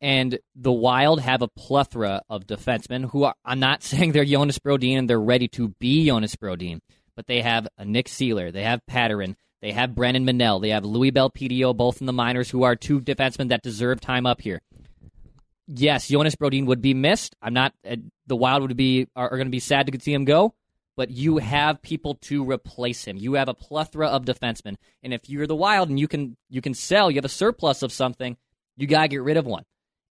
and 0.00 0.38
the 0.54 0.72
Wild 0.72 1.20
have 1.20 1.42
a 1.42 1.48
plethora 1.48 2.22
of 2.28 2.46
defensemen 2.46 3.10
who 3.10 3.24
are. 3.24 3.34
I'm 3.44 3.58
not 3.60 3.82
saying 3.90 4.12
they're 4.12 4.24
Jonas 4.24 4.58
Brodin 4.58 4.98
and 4.98 5.10
they're 5.10 5.20
ready 5.20 5.48
to 5.48 5.68
be 5.80 6.06
Jonas 6.06 6.36
Brodin, 6.36 6.80
but 7.16 7.26
they 7.26 7.40
have 7.42 7.66
a 7.78 7.84
Nick 7.84 8.06
Seeler, 8.06 8.52
they 8.52 8.62
have 8.62 8.80
Pateryn, 8.90 9.36
they 9.62 9.72
have 9.72 9.94
Brennan 9.94 10.26
Menell, 10.26 10.60
they 10.60 10.68
have 10.70 10.84
Louis 10.84 11.12
Belpedio, 11.12 11.74
both 11.76 12.00
in 12.00 12.06
the 12.06 12.12
minors, 12.12 12.50
who 12.50 12.62
are 12.62 12.76
two 12.76 13.00
defensemen 13.00 13.48
that 13.48 13.62
deserve 13.62 14.00
time 14.00 14.26
up 14.26 14.40
here. 14.42 14.60
Yes, 15.66 16.08
Jonas 16.08 16.36
Brodin 16.36 16.66
would 16.66 16.80
be 16.82 16.94
missed. 16.94 17.34
I'm 17.42 17.54
not. 17.54 17.72
Uh, 17.88 17.96
the 18.26 18.36
Wild 18.36 18.62
would 18.62 18.76
be 18.76 19.08
are, 19.16 19.28
are 19.30 19.36
going 19.36 19.48
to 19.48 19.50
be 19.50 19.58
sad 19.60 19.90
to 19.90 20.00
see 20.00 20.12
him 20.12 20.24
go. 20.24 20.54
But 20.96 21.10
you 21.10 21.38
have 21.38 21.82
people 21.82 22.14
to 22.22 22.42
replace 22.48 23.04
him. 23.04 23.18
You 23.18 23.34
have 23.34 23.48
a 23.48 23.54
plethora 23.54 24.08
of 24.08 24.24
defensemen, 24.24 24.76
and 25.02 25.12
if 25.12 25.28
you're 25.28 25.46
the 25.46 25.54
Wild 25.54 25.90
and 25.90 26.00
you 26.00 26.08
can 26.08 26.36
you 26.48 26.62
can 26.62 26.74
sell, 26.74 27.10
you 27.10 27.16
have 27.16 27.24
a 27.24 27.28
surplus 27.28 27.82
of 27.82 27.92
something, 27.92 28.36
you 28.76 28.86
gotta 28.86 29.08
get 29.08 29.22
rid 29.22 29.36
of 29.36 29.46
one. 29.46 29.64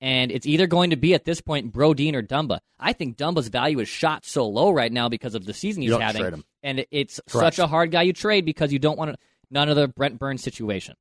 And 0.01 0.33
it's 0.33 0.45
either 0.45 0.67
going 0.67 0.89
to 0.89 0.97
be 0.97 1.13
at 1.13 1.23
this 1.23 1.39
point 1.39 1.71
Brodin 1.71 2.13
or 2.13 2.21
Dumba. 2.21 2.59
I 2.77 2.91
think 2.91 3.15
Dumba's 3.15 3.47
value 3.47 3.79
is 3.79 3.87
shot 3.87 4.25
so 4.25 4.45
low 4.45 4.71
right 4.71 4.91
now 4.91 5.07
because 5.07 5.33
of 5.33 5.45
the 5.45 5.53
season 5.53 5.81
he's 5.81 5.95
having, 5.95 6.43
and 6.61 6.85
it's 6.91 7.21
Correct. 7.29 7.55
such 7.55 7.59
a 7.59 7.67
hard 7.67 7.91
guy 7.91 8.01
you 8.01 8.11
trade 8.11 8.43
because 8.43 8.73
you 8.73 8.79
don't 8.79 8.97
want 8.97 9.11
to, 9.11 9.17
none 9.49 9.69
of 9.69 9.77
the 9.77 9.87
Brent 9.87 10.19
Burns 10.19 10.43
situation. 10.43 10.95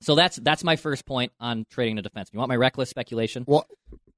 So 0.00 0.16
that's 0.16 0.36
that's 0.36 0.64
my 0.64 0.74
first 0.74 1.06
point 1.06 1.30
on 1.38 1.64
trading 1.70 1.98
a 1.98 2.02
defense. 2.02 2.30
You 2.32 2.40
want 2.40 2.48
my 2.48 2.56
reckless 2.56 2.90
speculation? 2.90 3.44
Well, 3.46 3.64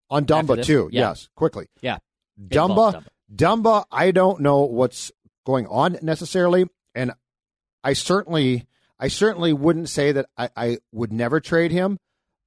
on 0.09 0.25
Dumba 0.25 0.65
too. 0.65 0.89
Yeah. 0.91 1.09
Yes, 1.09 1.29
quickly. 1.35 1.67
Yeah. 1.83 1.99
Dumba, 2.41 2.95
Dumba. 2.95 3.07
Dumba, 3.33 3.85
I 3.91 4.11
don't 4.11 4.41
know 4.41 4.61
what's 4.61 5.13
going 5.47 5.67
on 5.67 5.99
necessarily, 6.03 6.67
and 6.95 7.13
I 7.83 7.93
certainly, 7.93 8.67
I 8.99 9.09
certainly 9.09 9.53
wouldn't 9.53 9.89
say 9.89 10.13
that 10.13 10.27
I, 10.37 10.51
I 10.57 10.79
would 10.93 11.13
never 11.13 11.41
trade 11.41 11.71
him. 11.71 11.99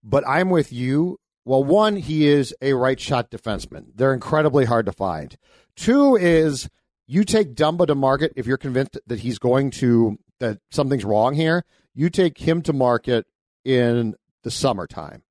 But 0.03 0.27
I'm 0.27 0.49
with 0.49 0.71
you. 0.71 1.17
Well, 1.43 1.63
one, 1.63 1.95
he 1.95 2.27
is 2.27 2.53
a 2.61 2.73
right 2.73 2.99
shot 2.99 3.31
defenseman. 3.31 3.87
They're 3.95 4.13
incredibly 4.13 4.65
hard 4.65 4.85
to 4.85 4.91
find. 4.91 5.35
Two 5.75 6.15
is 6.15 6.69
you 7.07 7.23
take 7.23 7.55
Dumba 7.55 7.87
to 7.87 7.95
market 7.95 8.33
if 8.35 8.45
you're 8.45 8.57
convinced 8.57 8.97
that 9.07 9.19
he's 9.19 9.39
going 9.39 9.71
to 9.71 10.17
that 10.39 10.59
something's 10.71 11.05
wrong 11.05 11.33
here. 11.33 11.63
You 11.93 12.09
take 12.09 12.37
him 12.37 12.61
to 12.63 12.73
market 12.73 13.25
in 13.65 14.15
the 14.43 14.51
summertime. 14.51 15.23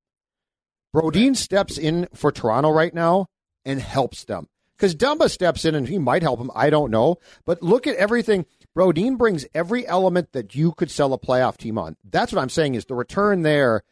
Brodin 0.95 1.37
steps 1.37 1.79
in 1.79 2.09
for 2.15 2.33
Toronto 2.33 2.71
right 2.71 2.95
now 2.95 3.27
and 3.65 3.81
helps 3.81 4.25
them. 4.25 4.49
Because 4.77 4.95
Dumba 4.95 5.31
steps 5.31 5.65
in 5.65 5.75
and 5.75 5.89
he 5.89 5.99
might 5.99 6.23
help 6.23 6.39
him. 6.39 6.51
I 6.55 6.71
don't 6.71 6.91
know. 6.91 7.17
But 7.45 7.63
look 7.63 7.87
at 7.87 7.97
everything. 7.97 8.45
Brodin 8.77 9.17
brings 9.17 9.47
every 9.55 9.87
element 9.87 10.33
that 10.33 10.55
you 10.55 10.73
could 10.73 10.91
sell 10.91 11.15
a 11.15 11.19
playoff 11.19 11.57
team 11.57 11.79
on. 11.79 11.97
That's 12.05 12.33
what 12.33 12.43
I'm 12.43 12.51
saying 12.51 12.75
is 12.75 12.85
the 12.85 12.95
return 12.95 13.43
there, 13.43 13.83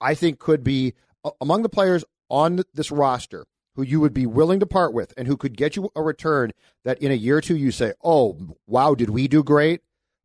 I 0.00 0.14
think, 0.14 0.38
could 0.38 0.62
be 0.62 0.94
among 1.40 1.62
the 1.62 1.68
players 1.68 2.04
on 2.28 2.62
this 2.74 2.92
roster 2.92 3.46
who 3.74 3.82
you 3.82 4.00
would 4.00 4.14
be 4.14 4.26
willing 4.26 4.60
to 4.60 4.66
part 4.66 4.92
with 4.92 5.12
and 5.16 5.26
who 5.26 5.36
could 5.36 5.56
get 5.56 5.76
you 5.76 5.90
a 5.96 6.02
return 6.02 6.52
that 6.84 6.98
in 6.98 7.10
a 7.10 7.14
year 7.14 7.38
or 7.38 7.40
two 7.40 7.56
you 7.56 7.70
say, 7.72 7.92
oh, 8.04 8.36
wow, 8.66 8.94
did 8.94 9.10
we 9.10 9.26
do 9.28 9.42
great? 9.42 9.80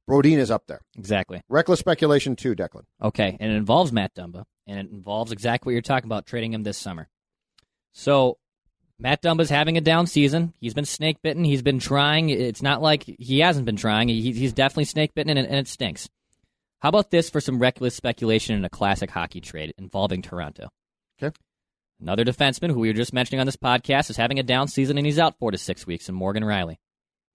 Brodin 0.07 0.37
is 0.37 0.51
up 0.51 0.67
there. 0.67 0.81
Exactly. 0.97 1.41
Reckless 1.49 1.79
speculation 1.79 2.35
too, 2.35 2.55
Declan. 2.55 2.83
Okay, 3.01 3.37
and 3.39 3.51
it 3.51 3.55
involves 3.55 3.91
Matt 3.91 4.13
Dumba, 4.13 4.43
and 4.67 4.79
it 4.79 4.91
involves 4.91 5.31
exactly 5.31 5.71
what 5.71 5.73
you're 5.73 5.81
talking 5.81 6.07
about, 6.07 6.27
trading 6.27 6.53
him 6.53 6.63
this 6.63 6.77
summer. 6.77 7.07
So 7.91 8.37
Matt 8.97 9.21
Dumba's 9.21 9.49
having 9.49 9.77
a 9.77 9.81
down 9.81 10.07
season. 10.07 10.53
He's 10.61 10.73
been 10.73 10.85
snake 10.85 11.17
bitten. 11.21 11.43
He's 11.43 11.61
been 11.61 11.79
trying. 11.79 12.29
It's 12.29 12.61
not 12.61 12.81
like 12.81 13.03
he 13.03 13.39
hasn't 13.39 13.65
been 13.65 13.75
trying. 13.75 14.07
He, 14.07 14.31
he's 14.31 14.53
definitely 14.53 14.85
snake 14.85 15.13
bitten, 15.13 15.37
and, 15.37 15.47
and 15.47 15.57
it 15.57 15.67
stinks. 15.67 16.09
How 16.79 16.89
about 16.89 17.11
this 17.11 17.29
for 17.29 17.41
some 17.41 17.59
reckless 17.59 17.95
speculation 17.95 18.55
in 18.55 18.63
a 18.63 18.69
classic 18.69 19.09
hockey 19.09 19.41
trade 19.41 19.73
involving 19.77 20.21
Toronto? 20.21 20.69
Okay. 21.21 21.35
Another 21.99 22.23
defenseman 22.23 22.69
who 22.71 22.79
we 22.79 22.89
were 22.89 22.93
just 22.93 23.13
mentioning 23.13 23.39
on 23.39 23.45
this 23.45 23.57
podcast 23.57 24.09
is 24.09 24.17
having 24.17 24.39
a 24.39 24.43
down 24.43 24.67
season, 24.67 24.97
and 24.97 25.05
he's 25.05 25.19
out 25.19 25.37
four 25.39 25.51
to 25.51 25.57
six 25.57 25.85
weeks. 25.85 26.07
And 26.07 26.17
Morgan 26.17 26.43
Rielly. 26.43 26.77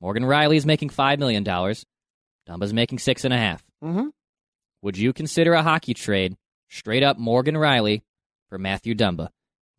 Morgan 0.00 0.24
Rielly 0.24 0.56
is 0.56 0.66
making 0.66 0.90
five 0.90 1.18
million 1.18 1.44
dollars. 1.44 1.84
Dumba's 2.48 2.72
making 2.72 2.98
six 2.98 3.24
and 3.24 3.34
a 3.34 3.38
half. 3.38 3.62
Mm-hmm. 3.84 4.08
Would 4.82 4.96
you 4.96 5.12
consider 5.12 5.52
a 5.52 5.62
hockey 5.62 5.92
trade 5.92 6.36
straight 6.68 7.02
up 7.02 7.18
Morgan 7.18 7.54
Rielly 7.54 8.02
for 8.48 8.58
Matthew 8.58 8.94
Dumba? 8.94 9.28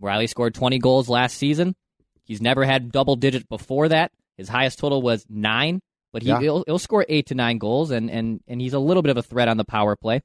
Rielly 0.01 0.27
scored 0.27 0.53
20 0.55 0.79
goals 0.79 1.10
last 1.10 1.38
season. 1.38 1.75
He's 2.24 2.41
never 2.41 2.63
had 2.65 2.91
double 2.91 3.15
digit 3.15 3.48
before 3.50 3.89
that. 3.89 4.12
His 4.38 4.50
highest 4.50 4.79
total 4.79 5.01
was 5.01 5.25
nine, 5.29 5.81
but 6.12 6.22
he, 6.24 6.29
Yeah. 6.29 6.39
will 6.39 6.63
he'll 6.65 6.79
score 6.79 7.05
eight 7.10 7.27
to 7.27 7.36
nine 7.36 7.58
goals, 7.58 7.91
and, 7.91 8.10
and, 8.10 8.41
and 8.48 8.60
he's 8.62 8.74
a 8.74 8.79
little 8.79 9.03
bit 9.03 9.10
of 9.12 9.17
a 9.17 9.24
threat 9.24 9.48
on 9.48 9.58
the 9.58 9.65
power 9.65 9.96
play. 9.96 10.22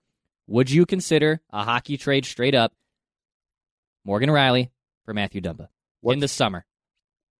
Would 0.46 0.70
you 0.70 0.86
consider 0.86 1.40
a 1.52 1.64
hockey 1.64 1.96
trade 1.96 2.24
straight 2.24 2.54
up 2.54 2.72
Morgan 4.04 4.30
Rielly 4.30 4.70
for 5.04 5.12
Matthew 5.14 5.40
Dumba 5.40 5.68
in 6.04 6.20
the 6.20 6.28
summer? 6.28 6.64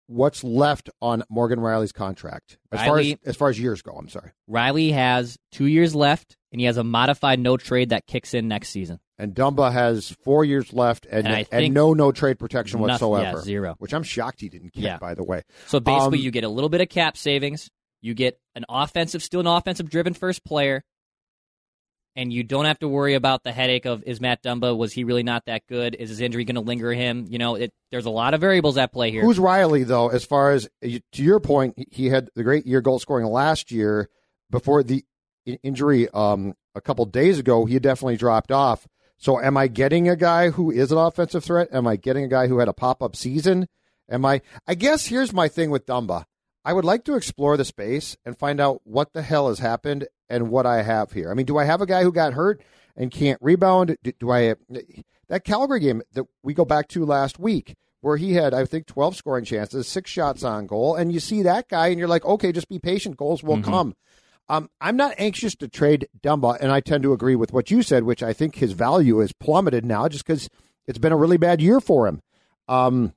What's 0.09 0.45
left 0.45 0.89
on 1.03 1.25
Morgan 1.29 1.59
Rielly's 1.59 1.93
contract 1.93 2.59
as 2.71 2.81
far 2.87 2.99
as 2.99 3.15
as 3.25 3.37
far 3.37 3.49
as 3.49 3.59
years 3.59 3.83
go? 3.83 3.93
I'm 3.93 4.09
sorry. 4.09 4.31
Rielly 4.49 4.93
has 4.93 5.37
two 5.51 5.67
years 5.67 5.95
left, 5.95 6.37
and 6.53 6.61
he 6.61 6.67
has 6.67 6.77
a 6.77 6.85
modified 6.85 7.41
no 7.41 7.57
trade 7.57 7.89
that 7.89 8.07
kicks 8.07 8.33
in 8.35 8.47
next 8.49 8.69
season. 8.69 9.01
And 9.19 9.35
Dumba 9.35 9.73
has 9.73 10.11
four 10.25 10.45
years 10.45 10.73
left 10.75 11.07
and 11.11 11.27
And 11.27 11.47
and, 11.51 11.73
no 11.75 11.95
no 11.95 12.13
trade 12.13 12.39
protection 12.39 12.81
Nothing- 12.81 13.09
yeah, 13.09 13.15
whatsoever. 13.15 13.41
zero. 13.43 13.75
Which 13.79 13.95
I'm 13.95 14.03
shocked 14.03 14.41
he 14.43 14.49
didn't 14.51 14.73
get. 14.75 14.83
Yeah. 14.83 14.99
By 14.99 15.15
the 15.15 15.25
way, 15.25 15.43
So 15.67 15.81
basically, 15.81 16.19
Um, 16.19 16.25
you 16.25 16.31
get 16.31 16.45
a 16.45 16.49
little 16.49 16.69
bit 16.69 16.81
of 16.83 16.89
cap 16.91 17.17
savings. 17.17 17.71
You 18.03 18.13
get 18.15 18.39
an 18.55 18.65
offensive, 18.69 19.23
still 19.23 19.41
an 19.41 19.47
offensive 19.47 19.89
driven 19.89 20.13
first 20.13 20.45
player, 20.45 20.85
and 22.15 22.33
you 22.33 22.43
don't 22.43 22.65
have 22.67 22.79
to 22.81 22.89
worry 22.89 23.15
about 23.15 23.43
the 23.43 23.53
headache 23.53 23.85
of 23.87 24.03
is 24.05 24.21
Matt 24.21 24.43
Dumba 24.43 24.77
was 24.77 24.93
he 24.93 25.05
really 25.05 25.23
not 25.23 25.45
that 25.47 25.63
good? 25.67 25.95
Is 25.95 26.09
his 26.11 26.21
injury 26.21 26.45
going 26.45 26.55
to 26.57 26.61
linger 26.61 26.93
him? 26.93 27.27
You 27.29 27.39
know, 27.39 27.55
it, 27.57 27.73
there's 27.91 28.07
a 28.07 28.11
lot 28.11 28.35
of 28.35 28.41
variables 28.41 28.77
at 28.79 28.93
play 28.93 29.11
here. 29.11 29.23
who's 29.23 29.39
Rielly 29.39 29.87
though? 29.87 30.09
As 30.09 30.25
far 30.25 30.53
as 30.53 30.69
to 30.83 31.01
your 31.23 31.41
point, 31.41 31.75
he 31.91 32.07
had 32.09 32.29
the 32.35 32.43
great 32.43 32.67
year 32.67 32.81
goal 32.81 32.99
scoring 32.99 33.27
last 33.27 33.71
year. 33.73 34.09
Before 34.51 34.83
the 34.83 35.05
injury, 35.63 36.09
um, 36.11 36.55
a 36.75 36.81
couple 36.81 37.05
days 37.07 37.39
ago, 37.39 37.65
he 37.65 37.75
had 37.75 37.83
definitely 37.83 38.17
dropped 38.17 38.53
off. 38.53 38.87
So, 39.19 39.41
am 39.41 39.57
I 39.57 39.67
getting 39.69 40.09
a 40.09 40.17
guy 40.17 40.51
who 40.51 40.71
is 40.71 40.93
an 40.93 40.99
offensive 40.99 41.45
threat? 41.45 41.69
Am 41.73 41.87
I 41.87 41.97
getting 41.97 42.25
a 42.25 42.29
guy 42.29 42.49
who 42.49 42.59
had 42.59 42.69
a 42.69 42.75
pop 42.75 43.03
up 43.03 43.17
season? 43.17 43.69
Am 44.09 44.25
I? 44.25 44.43
I 44.67 44.75
guess 44.75 45.07
here's 45.07 45.33
my 45.33 45.49
thing 45.49 45.71
with 45.71 45.87
Dumba. 45.87 46.25
I 46.65 46.73
would 46.73 46.85
like 46.85 47.05
to 47.05 47.15
explore 47.15 47.57
the 47.57 47.65
space 47.65 48.17
and 48.25 48.37
find 48.37 48.61
out 48.61 48.81
what 48.85 49.13
the 49.13 49.23
hell 49.23 49.49
has 49.49 49.61
happened 49.61 50.09
and 50.29 50.51
what 50.51 50.67
I 50.67 50.83
have 50.83 51.13
here. 51.13 51.31
I 51.31 51.35
mean, 51.35 51.47
do 51.47 51.57
I 51.57 51.65
have 51.65 51.81
a 51.81 51.87
guy 51.87 52.03
who 52.03 52.13
got 52.13 52.35
hurt 52.35 52.61
and 52.97 53.11
can't 53.11 53.39
rebound? 53.41 53.97
Do, 54.03 54.13
do 54.19 54.31
I 54.31 54.55
that 55.29 55.45
Calgary 55.45 55.81
game 55.81 56.03
that 56.13 56.25
we 56.43 56.55
go 56.55 56.65
back 56.65 56.89
to 56.89 57.05
last 57.05 57.39
week 57.39 57.75
where 58.01 58.17
he 58.17 58.35
had 58.35 58.53
I 58.53 58.65
think 58.65 58.87
12 58.87 59.17
scoring 59.17 59.45
chances, 59.45 59.89
six 59.89 60.11
shots 60.11 60.43
on 60.43 60.67
goal 60.67 60.95
and 60.97 61.13
you 61.13 61.21
see 61.21 61.43
that 61.43 61.69
guy 61.69 61.89
and 61.89 61.99
you're 61.99 62.09
like, 62.09 62.25
"Okay, 62.25 62.53
just 62.53 62.69
be 62.69 62.79
patient, 62.79 63.17
goals 63.17 63.43
will 63.43 63.57
mm-hmm. 63.57 63.71
come." 63.71 63.95
Um, 64.49 64.71
I'm 64.81 64.97
not 64.97 65.15
anxious 65.19 65.57
to 65.57 65.69
trade 65.69 66.09
Dumba, 66.23 66.59
and 66.61 66.71
I 66.71 66.81
tend 66.81 67.03
to 67.03 67.13
agree 67.13 67.35
with 67.35 67.53
what 67.53 67.71
you 67.71 67.83
said, 67.83 68.05
which 68.05 68.23
I 68.23 68.33
think 68.33 68.57
his 68.57 68.73
value 68.73 69.21
is 69.21 69.33
plummeted 69.33 69.85
now 69.85 70.09
just 70.09 70.25
because 70.25 70.49
it's 70.87 70.99
been 70.99 71.13
a 71.13 71.17
really 71.17 71.37
bad 71.37 71.61
year 71.61 71.81
for 71.81 72.07
him. 72.07 72.23
Um, 72.69 73.13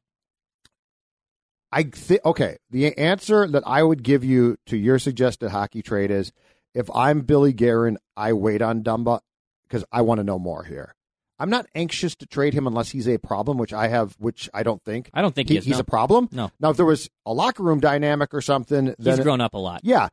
I 1.72 1.84
think 1.84 2.22
okay. 2.26 2.58
The 2.72 2.98
answer 2.98 3.48
that 3.48 3.64
I 3.66 3.84
would 3.84 4.02
give 4.04 4.24
you 4.24 4.58
to 4.68 4.78
your 4.78 4.98
suggested 4.98 5.50
hockey 5.50 5.84
trade 5.84 6.10
is 6.10 6.32
if 6.74 6.90
I'm 6.96 7.22
Billy 7.22 7.54
Guerin, 7.54 7.98
I 8.18 8.34
wait 8.34 8.62
on 8.62 8.84
Dumba 8.84 9.20
because 9.68 9.86
I 9.92 10.02
want 10.02 10.20
to 10.20 10.24
know 10.24 10.40
more 10.40 10.64
here. 10.64 10.96
I'm 11.38 11.50
not 11.50 11.68
anxious 11.74 12.16
to 12.18 12.26
trade 12.26 12.54
him 12.54 12.68
unless 12.68 12.90
he's 12.90 13.08
a 13.08 13.18
problem, 13.18 13.58
which 13.58 13.72
I 13.72 13.88
have, 13.88 14.16
which 14.20 14.50
I 14.54 14.64
don't 14.64 14.84
think. 14.84 15.10
I 15.14 15.22
don't 15.22 15.34
think 15.34 15.48
he 15.48 15.58
is, 15.58 15.64
he's 15.64 15.76
no. 15.76 15.80
a 15.80 15.86
problem. 15.86 16.28
No. 16.32 16.52
Now, 16.60 16.72
if 16.72 16.78
there 16.78 16.86
was 16.86 17.10
a 17.26 17.34
locker 17.34 17.64
room 17.64 17.80
dynamic 17.80 18.34
or 18.34 18.42
something, 18.42 18.88
He's 18.88 18.96
then 18.98 19.22
grown 19.22 19.40
up 19.40 19.54
a 19.54 19.58
lot. 19.58 19.82
yeah, 19.84 20.10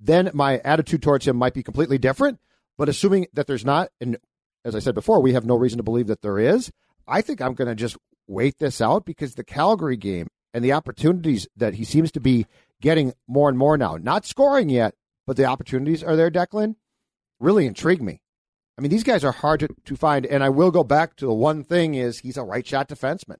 then 0.00 0.30
my 0.34 0.58
attitude 0.58 1.02
towards 1.02 1.26
him 1.26 1.36
might 1.36 1.54
be 1.54 1.62
completely 1.62 1.98
different. 1.98 2.38
But 2.78 2.88
assuming 2.88 3.26
that 3.34 3.46
there's 3.46 3.64
not, 3.64 3.90
and 4.00 4.16
as 4.64 4.74
I 4.74 4.78
said 4.78 4.94
before, 4.94 5.20
we 5.20 5.34
have 5.34 5.44
no 5.44 5.56
reason 5.56 5.76
to 5.78 5.82
believe 5.82 6.06
that 6.06 6.22
there 6.22 6.38
is, 6.38 6.70
I 7.06 7.20
think 7.20 7.40
I'm 7.40 7.54
going 7.54 7.68
to 7.68 7.74
just 7.74 7.96
wait 8.26 8.58
this 8.58 8.80
out 8.80 9.04
because 9.04 9.34
the 9.34 9.44
Calgary 9.44 9.96
game 9.96 10.28
and 10.54 10.64
the 10.64 10.72
opportunities 10.72 11.46
that 11.56 11.74
he 11.74 11.84
seems 11.84 12.10
to 12.12 12.20
be 12.20 12.46
getting 12.80 13.12
more 13.28 13.48
and 13.48 13.58
more 13.58 13.76
now, 13.76 13.96
not 14.00 14.24
scoring 14.26 14.68
yet, 14.68 14.94
but 15.26 15.36
the 15.36 15.44
opportunities 15.44 16.02
are 16.02 16.16
there, 16.16 16.30
Declan, 16.30 16.76
really 17.40 17.66
intrigue 17.66 18.02
me. 18.02 18.20
I 18.78 18.80
mean, 18.80 18.90
these 18.90 19.04
guys 19.04 19.22
are 19.24 19.32
hard 19.32 19.60
to, 19.60 19.68
to 19.84 19.96
find, 19.96 20.24
and 20.26 20.42
I 20.42 20.48
will 20.48 20.70
go 20.70 20.82
back 20.82 21.16
to 21.16 21.26
the 21.26 21.34
one 21.34 21.62
thing 21.62 21.94
is 21.94 22.20
he's 22.20 22.36
a 22.36 22.42
right 22.42 22.66
shot 22.66 22.88
defenseman. 22.88 23.36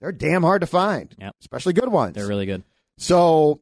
They're 0.00 0.12
damn 0.12 0.42
hard 0.42 0.62
to 0.62 0.66
find, 0.66 1.14
Yep. 1.20 1.36
especially 1.40 1.74
good 1.74 1.90
ones. 1.90 2.14
They're 2.14 2.26
really 2.26 2.46
good. 2.46 2.64
So 2.98 3.60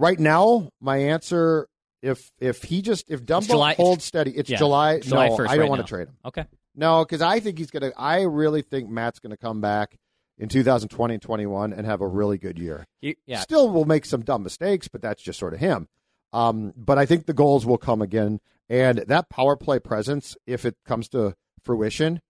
right 0.00 0.18
now, 0.18 0.70
my 0.80 0.96
answer 0.96 1.68
if 2.02 2.30
if 2.38 2.62
he 2.62 2.82
just 2.82 3.10
if 3.10 3.24
Dumbo 3.24 3.46
July- 3.48 3.74
holds 3.74 4.04
steady, 4.04 4.30
it's 4.36 4.48
yeah, 4.50 4.58
July. 4.58 5.00
July 5.00 5.28
no, 5.28 5.36
1st 5.36 5.40
I 5.48 5.56
don't 5.56 5.58
right 5.60 5.68
want 5.68 5.78
now. 5.80 5.84
to 5.84 5.88
trade 5.88 6.08
him. 6.08 6.16
Okay. 6.24 6.44
No, 6.74 7.04
because 7.04 7.20
I 7.20 7.40
think 7.40 7.58
he's 7.58 7.70
gonna. 7.70 7.92
I 7.96 8.22
really 8.22 8.62
think 8.62 8.88
Matt's 8.88 9.18
gonna 9.18 9.36
come 9.36 9.60
back 9.60 9.96
in 10.38 10.48
2020 10.48 11.14
and 11.14 11.22
21 11.22 11.72
and 11.74 11.86
have 11.86 12.00
a 12.00 12.06
really 12.06 12.38
good 12.38 12.58
year. 12.58 12.86
He- 13.02 13.16
yeah. 13.26 13.40
Still 13.40 13.70
will 13.70 13.84
make 13.84 14.04
some 14.06 14.22
dumb 14.22 14.42
mistakes, 14.42 14.88
but 14.88 15.02
that's 15.02 15.22
just 15.22 15.38
sort 15.38 15.52
of 15.52 15.60
him. 15.60 15.88
Um, 16.32 16.72
but 16.76 16.96
I 16.96 17.06
think 17.06 17.26
the 17.26 17.34
goals 17.34 17.66
will 17.66 17.76
come 17.76 18.00
again, 18.00 18.40
and 18.68 18.98
that 18.98 19.28
power 19.28 19.56
play 19.56 19.78
presence, 19.80 20.36
if 20.46 20.64
it 20.64 20.76
comes 20.86 21.08
to 21.10 21.34
fruition, 21.64 22.20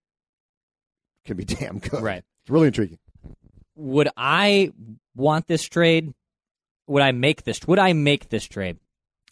can 1.25 1.37
be 1.37 1.45
damn 1.45 1.79
good. 1.79 2.03
Right. 2.03 2.25
It's 2.43 2.51
really 2.51 2.69
intriguing. 2.69 2.99
Would 3.77 4.09
I 4.17 4.73
want 5.15 5.47
this 5.47 5.63
trade? 5.63 6.13
Would 6.91 7.03
I 7.03 7.13
make 7.13 7.45
this? 7.45 7.61
Would 7.69 7.79
I 7.79 7.93
make 7.93 8.31
this 8.31 8.45
trade? 8.45 8.79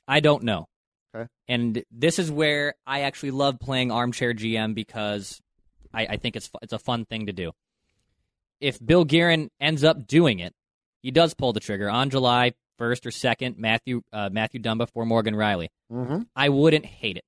I 0.07 0.21
don't 0.21 0.45
know. 0.45 0.69
Okay. 1.13 1.29
And 1.49 1.83
this 1.91 2.21
is 2.21 2.31
where 2.31 2.75
I 2.87 3.01
actually 3.01 3.33
love 3.33 3.59
playing 3.59 3.91
armchair 3.91 4.33
GM 4.33 4.77
because 4.77 5.41
I, 5.93 6.07
I 6.07 6.17
think 6.19 6.37
it's 6.37 6.49
it's 6.63 6.73
a 6.73 6.79
fun 6.79 7.05
thing 7.05 7.27
to 7.27 7.33
do. 7.33 7.51
If 8.61 8.79
Bill 8.85 9.05
Guerin 9.05 9.51
ends 9.61 9.83
up 9.83 10.07
doing 10.07 10.39
it, 10.39 10.55
he 11.03 11.11
does 11.11 11.35
pull 11.35 11.53
the 11.53 11.59
trigger 11.59 11.91
on 11.91 12.11
July 12.11 12.53
first 12.79 13.05
or 13.05 13.11
second. 13.11 13.59
Matthew 13.59 14.03
uh, 14.13 14.31
Matthew 14.31 14.61
Dumba 14.61 14.89
for 14.89 15.05
Morgan 15.05 15.35
Rielly. 15.35 15.67
Mm-hmm. 15.93 16.23
I 16.37 16.51
wouldn't 16.51 16.87
hate 16.87 17.17
it. 17.17 17.25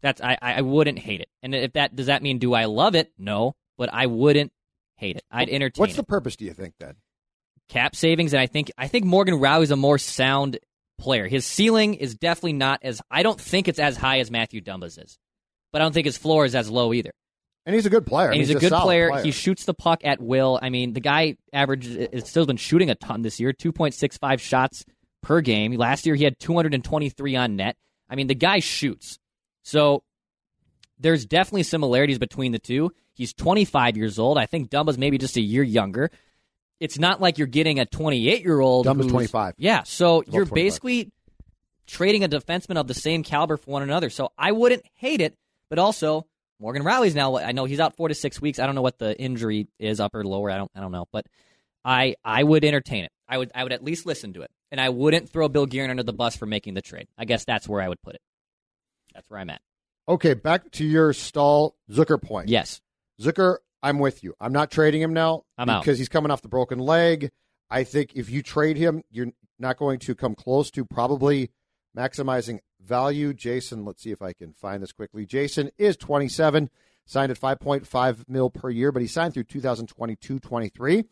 That's 0.00 0.22
I, 0.22 0.38
I 0.40 0.62
wouldn't 0.62 0.98
hate 0.98 1.20
it. 1.20 1.28
And 1.42 1.54
if 1.54 1.74
that 1.74 1.94
does 1.94 2.06
that 2.06 2.22
mean 2.22 2.38
do 2.38 2.54
I 2.54 2.64
love 2.64 2.94
it? 2.94 3.12
No, 3.18 3.56
but 3.76 3.92
I 3.92 4.06
wouldn't 4.06 4.52
hate 4.96 5.16
it. 5.16 5.24
I'd 5.30 5.50
entertain 5.50 5.82
What's 5.82 5.92
it 5.92 5.96
the 5.96 6.02
purpose? 6.02 6.34
Do 6.34 6.46
you 6.46 6.54
think 6.54 6.76
then? 6.80 6.94
Cap 7.72 7.96
savings, 7.96 8.34
and 8.34 8.40
I 8.40 8.46
think 8.46 8.70
I 8.76 8.86
think 8.86 9.06
Morgan 9.06 9.36
Rielly's 9.36 9.70
a 9.70 9.76
more 9.76 9.96
sound 9.96 10.58
player. 10.98 11.26
His 11.26 11.46
ceiling 11.46 11.94
is 11.94 12.14
definitely 12.14 12.52
not 12.52 12.80
as 12.82 13.00
I 13.10 13.22
don't 13.22 13.40
think 13.40 13.66
it's 13.66 13.78
as 13.78 13.96
high 13.96 14.18
as 14.18 14.30
Matthew 14.30 14.60
Dumba's 14.60 14.98
is, 14.98 15.18
but 15.72 15.80
I 15.80 15.84
don't 15.86 15.92
think 15.92 16.04
his 16.04 16.18
floor 16.18 16.44
is 16.44 16.54
as 16.54 16.70
low 16.70 16.92
either. 16.92 17.12
And 17.64 17.74
he's 17.74 17.86
a 17.86 17.90
good 17.90 18.06
player. 18.06 18.28
And 18.28 18.36
he's, 18.36 18.50
a 18.50 18.56
good 18.56 18.68
solid 18.68 18.84
player. 18.84 19.22
He 19.22 19.30
shoots 19.30 19.64
the 19.64 19.72
puck 19.72 20.00
at 20.04 20.20
will. 20.20 20.58
I 20.60 20.68
mean, 20.68 20.92
the 20.92 21.00
guy 21.00 21.36
average 21.50 21.86
has 22.12 22.28
still 22.28 22.44
been 22.44 22.58
shooting 22.58 22.90
a 22.90 22.94
ton 22.94 23.22
this 23.22 23.40
year, 23.40 23.54
two 23.54 23.72
point 23.72 23.94
six 23.94 24.18
five 24.18 24.42
shots 24.42 24.84
per 25.22 25.40
game. 25.40 25.72
Last 25.72 26.04
year 26.04 26.14
he 26.14 26.24
had 26.24 26.38
two 26.38 26.54
hundred 26.54 26.74
and 26.74 26.84
twenty 26.84 27.08
three 27.08 27.36
on 27.36 27.56
net. 27.56 27.76
I 28.10 28.16
mean, 28.16 28.26
the 28.26 28.34
guy 28.34 28.58
shoots. 28.58 29.18
So 29.62 30.02
there's 30.98 31.24
definitely 31.24 31.62
similarities 31.62 32.18
between 32.18 32.52
the 32.52 32.58
two. 32.58 32.92
He's 33.14 33.32
25 33.34 33.96
years 33.96 34.18
old. 34.18 34.38
I 34.38 34.46
think 34.46 34.70
Dumba's 34.70 34.98
maybe 34.98 35.18
just 35.18 35.36
a 35.36 35.40
year 35.40 35.62
younger. 35.62 36.10
It's 36.82 36.98
not 36.98 37.20
like 37.20 37.38
you're 37.38 37.46
getting 37.46 37.78
a 37.78 37.86
28 37.86 38.42
year 38.42 38.58
old. 38.58 38.86
Who's- 38.86 39.06
25. 39.06 39.54
Yeah, 39.56 39.84
so 39.84 40.22
you're 40.26 40.44
25. 40.44 40.54
basically 40.54 41.12
trading 41.86 42.24
a 42.24 42.28
defenseman 42.28 42.76
of 42.76 42.88
the 42.88 42.94
same 42.94 43.22
caliber 43.22 43.56
for 43.56 43.70
one 43.70 43.82
another. 43.84 44.10
So 44.10 44.32
I 44.36 44.50
wouldn't 44.50 44.82
hate 44.94 45.20
it, 45.20 45.36
but 45.68 45.78
also 45.78 46.26
Morgan 46.58 46.82
Rielly's 46.82 47.14
now. 47.14 47.36
I 47.38 47.52
know 47.52 47.66
he's 47.66 47.78
out 47.78 47.94
four 47.96 48.08
to 48.08 48.14
six 48.14 48.40
weeks. 48.40 48.58
I 48.58 48.66
don't 48.66 48.74
know 48.74 48.82
what 48.82 48.98
the 48.98 49.16
injury 49.16 49.68
is, 49.78 50.00
upper 50.00 50.24
lower. 50.24 50.50
I 50.50 50.56
don't. 50.56 50.72
I 50.74 50.80
don't 50.80 50.90
know, 50.90 51.06
but 51.12 51.24
I 51.84 52.16
I 52.24 52.42
would 52.42 52.64
entertain 52.64 53.04
it. 53.04 53.12
I 53.28 53.38
would 53.38 53.52
I 53.54 53.62
would 53.62 53.72
at 53.72 53.84
least 53.84 54.04
listen 54.04 54.32
to 54.32 54.42
it, 54.42 54.50
and 54.72 54.80
I 54.80 54.88
wouldn't 54.88 55.28
throw 55.28 55.48
Bill 55.48 55.66
Guerin 55.66 55.90
under 55.90 56.02
the 56.02 56.12
bus 56.12 56.34
for 56.34 56.46
making 56.46 56.74
the 56.74 56.82
trade. 56.82 57.06
I 57.16 57.26
guess 57.26 57.44
that's 57.44 57.68
where 57.68 57.80
I 57.80 57.88
would 57.88 58.02
put 58.02 58.16
it. 58.16 58.22
That's 59.14 59.30
where 59.30 59.38
I'm 59.38 59.50
at. 59.50 59.60
Okay, 60.08 60.34
back 60.34 60.68
to 60.72 60.84
your 60.84 61.12
Staal 61.12 61.76
Zucker 61.88 62.20
point. 62.20 62.48
Yes. 62.48 62.80
Zucker, 63.20 63.58
I'm 63.82 63.98
with 63.98 64.22
you. 64.22 64.34
I'm 64.40 64.52
not 64.52 64.70
trading 64.70 65.02
him 65.02 65.12
now 65.12 65.42
I'm 65.58 65.68
out. 65.68 65.82
because 65.82 65.98
he's 65.98 66.08
coming 66.08 66.30
off 66.30 66.42
the 66.42 66.48
broken 66.48 66.78
leg. 66.78 67.30
I 67.70 67.84
think 67.84 68.12
if 68.14 68.30
you 68.30 68.42
trade 68.42 68.76
him, 68.76 69.02
you're 69.10 69.32
not 69.58 69.78
going 69.78 69.98
to 70.00 70.14
come 70.14 70.34
close 70.34 70.70
to 70.72 70.84
probably 70.84 71.50
maximizing 71.96 72.58
value. 72.80 73.32
Jason, 73.32 73.84
let's 73.84 74.02
see 74.02 74.10
if 74.10 74.22
I 74.22 74.32
can 74.32 74.52
find 74.52 74.82
this 74.82 74.92
quickly. 74.92 75.26
Jason 75.26 75.70
is 75.78 75.96
27. 75.96 76.70
signed 77.06 77.32
at 77.32 77.40
5.5 77.40 78.28
mil 78.28 78.50
per 78.50 78.70
year, 78.70 78.92
but 78.92 79.02
he 79.02 79.08
signed 79.08 79.34
through 79.34 79.44
2022-23. 79.44 81.04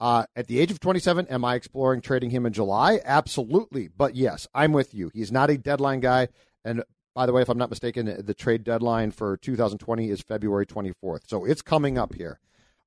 Uh, 0.00 0.24
at 0.34 0.48
the 0.48 0.58
age 0.58 0.70
of 0.70 0.80
27, 0.80 1.26
am 1.28 1.44
I 1.44 1.54
exploring 1.54 2.00
trading 2.00 2.30
him 2.30 2.46
in 2.46 2.52
July? 2.52 3.00
Absolutely. 3.04 3.88
But 3.88 4.14
yes, 4.16 4.46
I'm 4.54 4.72
with 4.72 4.92
you. 4.92 5.10
He's 5.14 5.32
not 5.32 5.50
a 5.50 5.56
deadline 5.56 6.00
guy. 6.00 6.28
And 6.64 6.82
by 7.14 7.26
the 7.26 7.32
way, 7.32 7.42
if 7.42 7.48
I'm 7.48 7.58
not 7.58 7.70
mistaken, 7.70 8.22
the 8.24 8.34
trade 8.34 8.64
deadline 8.64 9.10
for 9.10 9.36
2020 9.36 10.10
is 10.10 10.20
February 10.20 10.66
24th. 10.66 11.20
So 11.26 11.44
it's 11.44 11.62
coming 11.62 11.96
up 11.96 12.14
here. 12.14 12.40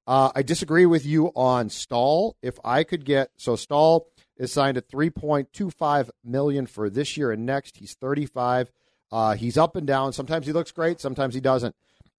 Uh, 0.05 0.31
I 0.35 0.41
disagree 0.41 0.85
with 0.85 1.05
you 1.05 1.27
on 1.35 1.69
Staal. 1.69 2.35
If 2.41 2.57
I 2.63 2.83
could 2.83 3.05
get 3.05 3.29
so 3.37 3.55
Staal 3.55 4.07
is 4.37 4.51
signed 4.51 4.77
at 4.77 4.89
3.25 4.89 6.09
million 6.23 6.67
for 6.67 6.89
this 6.89 7.17
year 7.17 7.31
and 7.31 7.45
next. 7.45 7.77
He's 7.77 7.93
35. 7.95 8.71
Uh, 9.11 9.35
he's 9.35 9.57
up 9.57 9.75
and 9.75 9.87
down. 9.87 10.13
Sometimes 10.13 10.45
he 10.45 10.53
looks 10.53 10.71
great. 10.71 10.99
Sometimes 10.99 11.33
he 11.33 11.41
doesn't. 11.41 11.75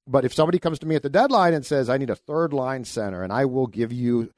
But 0.06 0.24
if 0.24 0.34
somebody 0.34 0.58
comes 0.58 0.78
to 0.80 0.86
me 0.86 0.94
at 0.94 1.02
the 1.02 1.10
deadline 1.10 1.54
and 1.54 1.64
says, 1.64 1.90
I 1.90 1.98
need 1.98 2.10
a 2.10 2.16
third 2.16 2.52
line 2.52 2.84
center 2.84 3.22
and 3.22 3.32
I 3.32 3.44
will 3.44 3.66
give 3.66 3.92
you 3.92 4.30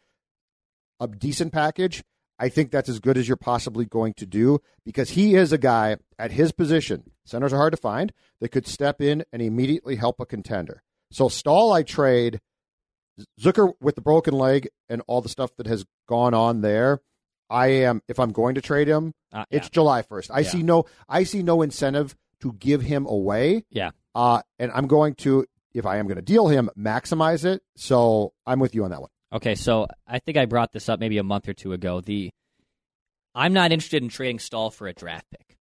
a 0.98 1.06
decent 1.06 1.52
package, 1.52 2.02
I 2.38 2.48
think 2.48 2.70
that's 2.70 2.88
as 2.88 2.98
good 2.98 3.16
as 3.16 3.28
you're 3.28 3.36
possibly 3.36 3.84
going 3.84 4.14
to 4.14 4.26
do 4.26 4.60
because 4.84 5.10
he 5.10 5.34
is 5.36 5.52
a 5.52 5.58
guy 5.58 5.96
at 6.18 6.32
his 6.32 6.52
position. 6.52 7.04
Centers 7.30 7.52
are 7.52 7.56
hard 7.58 7.72
to 7.72 7.76
find 7.76 8.12
They 8.40 8.48
could 8.48 8.66
step 8.66 9.00
in 9.00 9.24
and 9.32 9.40
immediately 9.40 9.96
help 9.96 10.20
a 10.20 10.26
contender. 10.26 10.82
So 11.12 11.28
Staal, 11.28 11.72
I 11.72 11.82
trade 11.82 12.40
Zucker 13.40 13.72
with 13.80 13.94
the 13.96 14.00
broken 14.00 14.34
leg 14.34 14.68
and 14.88 15.02
all 15.06 15.20
the 15.20 15.28
stuff 15.28 15.54
that 15.56 15.66
has 15.66 15.84
gone 16.08 16.34
on 16.34 16.60
there. 16.62 17.00
I 17.50 17.66
am 17.68 18.00
if 18.08 18.18
I'm 18.20 18.32
going 18.32 18.54
to 18.54 18.60
trade 18.60 18.88
him, 18.88 19.12
Uh, 19.32 19.44
it's. 19.50 19.68
July 19.68 20.02
1st. 20.02 20.30
I 20.32 20.40
Yeah. 20.40 20.48
see 20.48 20.62
no 20.62 20.84
I 21.08 21.24
see 21.24 21.42
no 21.42 21.62
incentive 21.62 22.16
to 22.40 22.52
give 22.54 22.82
him 22.82 23.06
away. 23.06 23.64
Yeah. 23.70 23.90
Uh 24.14 24.42
and 24.58 24.70
I'm 24.72 24.86
going 24.86 25.14
to 25.16 25.46
if 25.74 25.84
I 25.86 25.98
am 25.98 26.06
going 26.06 26.16
to 26.16 26.22
deal 26.22 26.48
him, 26.48 26.70
maximize 26.76 27.44
it. 27.44 27.62
So 27.76 28.32
I'm 28.46 28.58
with 28.60 28.74
you 28.74 28.84
on 28.84 28.90
that 28.90 29.00
one. 29.00 29.10
Okay, 29.32 29.54
so 29.54 29.86
I 30.06 30.18
think 30.18 30.36
I 30.36 30.46
brought 30.46 30.72
this 30.72 30.88
up 30.88 30.98
maybe 30.98 31.18
a 31.18 31.22
month 31.22 31.48
or 31.48 31.52
two 31.54 31.72
ago. 31.72 32.00
The 32.00 32.30
I'm 33.34 33.52
not 33.52 33.70
interested 33.72 34.02
in 34.02 34.08
trading 34.08 34.38
Staal 34.40 34.70
for 34.70 34.88
a 34.88 34.92
draft 34.92 35.26
pick. 35.30 35.56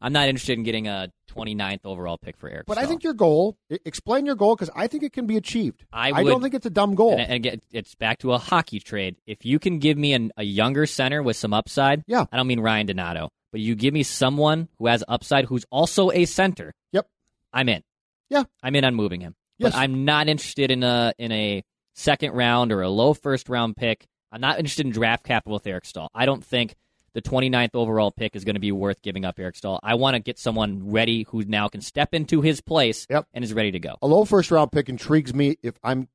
I'm 0.00 0.12
not 0.12 0.28
interested 0.28 0.58
in 0.58 0.64
getting 0.64 0.86
a 0.88 1.12
29th 1.34 1.80
overall 1.84 2.18
pick 2.18 2.36
for 2.36 2.48
Eric. 2.48 2.66
But 2.66 2.78
I 2.78 2.86
think 2.86 3.02
your 3.04 3.14
goal, 3.14 3.56
explain 3.84 4.26
your 4.26 4.34
goal 4.34 4.54
because 4.54 4.70
I 4.74 4.86
think 4.86 5.02
it 5.02 5.12
can 5.12 5.26
be 5.26 5.36
achieved. 5.36 5.84
I 5.92 6.22
don't 6.22 6.40
think 6.42 6.54
it's 6.54 6.66
a 6.66 6.70
dumb 6.70 6.94
goal. 6.94 7.12
And, 7.12 7.20
and 7.22 7.32
again, 7.32 7.60
it's 7.70 7.94
back 7.94 8.18
to 8.20 8.32
a 8.32 8.38
hockey 8.38 8.80
trade. 8.80 9.16
If 9.26 9.44
you 9.44 9.58
can 9.58 9.78
give 9.78 9.98
me 9.98 10.12
an, 10.12 10.32
a 10.36 10.42
younger 10.44 10.86
center 10.86 11.22
with 11.22 11.36
some 11.36 11.52
upside, 11.52 12.04
Yeah. 12.06 12.26
I 12.30 12.36
don't 12.36 12.46
mean 12.46 12.60
Ryan 12.60 12.86
Donato, 12.86 13.30
but 13.52 13.60
you 13.60 13.74
give 13.74 13.92
me 13.94 14.02
someone 14.02 14.68
who 14.78 14.86
has 14.86 15.02
upside 15.08 15.46
who's 15.46 15.64
also 15.70 16.10
a 16.10 16.24
center. 16.24 16.72
Yep. 16.92 17.06
I'm 17.52 17.68
in. 17.68 17.82
Yeah. 18.30 18.44
I'm 18.62 18.74
in 18.76 18.84
on 18.84 18.94
moving 18.94 19.20
him. 19.20 19.34
Yes. 19.58 19.72
But 19.72 19.78
I'm 19.78 20.04
not 20.04 20.28
interested 20.28 20.70
in 20.70 20.82
a 20.84 21.12
in 21.18 21.32
a 21.32 21.64
second 21.94 22.32
round 22.32 22.70
or 22.72 22.82
a 22.82 22.88
low 22.88 23.14
first 23.14 23.48
round 23.48 23.76
pick. 23.76 24.06
I'm 24.30 24.40
not 24.40 24.58
interested 24.58 24.86
in 24.86 24.92
draft 24.92 25.24
capital 25.24 25.54
with 25.54 25.66
Eric 25.66 25.84
Staal. 25.84 26.10
I 26.14 26.26
don't 26.26 26.44
think 26.44 26.76
the 27.14 27.22
29th 27.22 27.74
overall 27.74 28.10
pick 28.10 28.36
is 28.36 28.44
going 28.44 28.54
to 28.54 28.60
be 28.60 28.72
worth 28.72 29.02
giving 29.02 29.24
up 29.24 29.38
Eric 29.38 29.56
Staal. 29.56 29.80
I 29.82 29.94
want 29.94 30.14
to 30.14 30.20
get 30.20 30.38
someone 30.38 30.90
ready 30.90 31.24
who 31.30 31.42
now 31.44 31.68
can 31.68 31.80
step 31.80 32.14
into 32.14 32.40
his 32.42 32.60
place 32.60 33.06
Yep. 33.10 33.26
and 33.32 33.42
is 33.44 33.54
ready 33.54 33.72
to 33.72 33.78
go. 33.80 33.96
a 34.02 34.06
low 34.06 34.24
first 34.24 34.50
round 34.50 34.72
pick 34.72 34.88
intrigues 34.88 35.34
me 35.34 35.56
if 35.62 35.74
I'm 35.82 36.08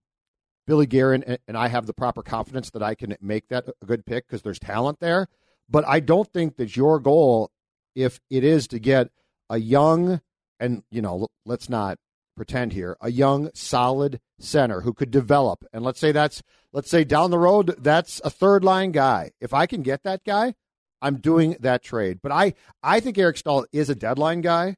Billy 0.65 0.85
Guerin 0.85 1.23
and, 1.23 1.39
and 1.47 1.57
I 1.57 1.67
have 1.67 1.87
the 1.87 1.93
proper 1.93 2.21
confidence 2.23 2.69
that 2.71 2.83
I 2.83 2.95
can 2.95 3.17
make 3.21 3.47
that 3.49 3.65
a 3.81 3.85
good 3.85 4.05
pick 4.05 4.27
because 4.27 4.43
there's 4.43 4.59
talent 4.59 4.99
there. 4.99 5.27
But 5.69 5.85
I 5.87 5.99
don't 5.99 6.31
think 6.31 6.57
that 6.57 6.75
your 6.77 6.99
goal, 6.99 7.51
if 7.95 8.19
it 8.29 8.43
is 8.43 8.67
to 8.69 8.79
get 8.79 9.09
a 9.49 9.57
young 9.57 10.21
and 10.59 10.83
you 10.91 11.01
know, 11.01 11.27
let's 11.45 11.69
not 11.69 11.97
pretend 12.35 12.73
here, 12.73 12.97
a 13.01 13.11
young 13.11 13.49
solid 13.53 14.19
center 14.39 14.81
who 14.81 14.93
could 14.93 15.11
develop. 15.11 15.65
And 15.73 15.83
let's 15.83 15.99
say 15.99 16.11
that's 16.11 16.41
let's 16.71 16.89
say 16.89 17.03
down 17.03 17.31
the 17.31 17.37
road 17.39 17.75
that's 17.79 18.21
a 18.23 18.29
third 18.29 18.63
line 18.63 18.91
guy. 18.91 19.31
If 19.41 19.53
I 19.53 19.65
can 19.65 19.81
get 19.81 20.03
that 20.03 20.23
guy, 20.23 20.55
I'm 21.03 21.17
doing 21.17 21.55
that 21.59 21.83
trade. 21.83 22.19
But 22.23 22.31
I 22.31 22.53
I 22.81 22.99
think 22.99 23.17
Eric 23.19 23.37
Staal 23.37 23.65
is 23.71 23.89
a 23.91 23.95
deadline 23.95 24.41
guy. 24.41 24.75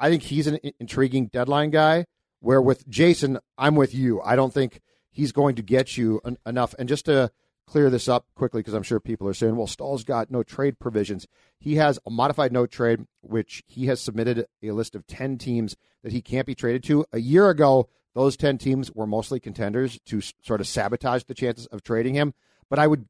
I 0.00 0.08
think 0.08 0.22
he's 0.22 0.46
an 0.46 0.58
intriguing 0.80 1.26
deadline 1.26 1.70
guy. 1.70 2.06
Where 2.40 2.62
with 2.62 2.88
Jason, 2.88 3.38
I'm 3.58 3.74
with 3.76 3.94
you. 3.94 4.20
I 4.22 4.34
don't 4.36 4.52
think 4.54 4.80
he's 5.10 5.30
going 5.32 5.54
to 5.56 5.62
get 5.62 5.96
you 5.96 6.20
en- 6.24 6.38
enough. 6.46 6.74
And 6.78 6.88
just 6.88 7.04
to 7.04 7.30
clear 7.68 7.88
this 7.88 8.08
up 8.08 8.26
quickly, 8.34 8.60
because 8.60 8.74
I'm 8.74 8.82
sure 8.82 8.98
people 8.98 9.28
are 9.28 9.34
saying, 9.34 9.54
well, 9.54 9.68
Staal's 9.68 10.02
got 10.02 10.28
no 10.30 10.42
trade 10.42 10.80
provisions. 10.80 11.28
He 11.60 11.76
has 11.76 12.00
a 12.04 12.10
modified 12.10 12.52
no 12.52 12.66
trade, 12.66 13.06
which 13.20 13.62
he 13.68 13.86
has 13.86 14.00
submitted 14.00 14.46
a 14.60 14.72
list 14.72 14.96
of 14.96 15.06
10 15.06 15.38
teams 15.38 15.76
that 16.02 16.12
he 16.12 16.20
can't 16.20 16.46
be 16.46 16.56
traded 16.56 16.82
to. 16.84 17.04
A 17.12 17.20
year 17.20 17.48
ago, 17.48 17.88
those 18.16 18.36
10 18.36 18.58
teams 18.58 18.90
were 18.92 19.06
mostly 19.06 19.38
contenders 19.38 20.00
to 20.06 20.18
s- 20.18 20.34
sort 20.42 20.60
of 20.60 20.66
sabotage 20.66 21.22
the 21.24 21.34
chances 21.34 21.66
of 21.66 21.84
trading 21.84 22.14
him. 22.14 22.34
But 22.68 22.80
I 22.80 22.88
would 22.88 23.06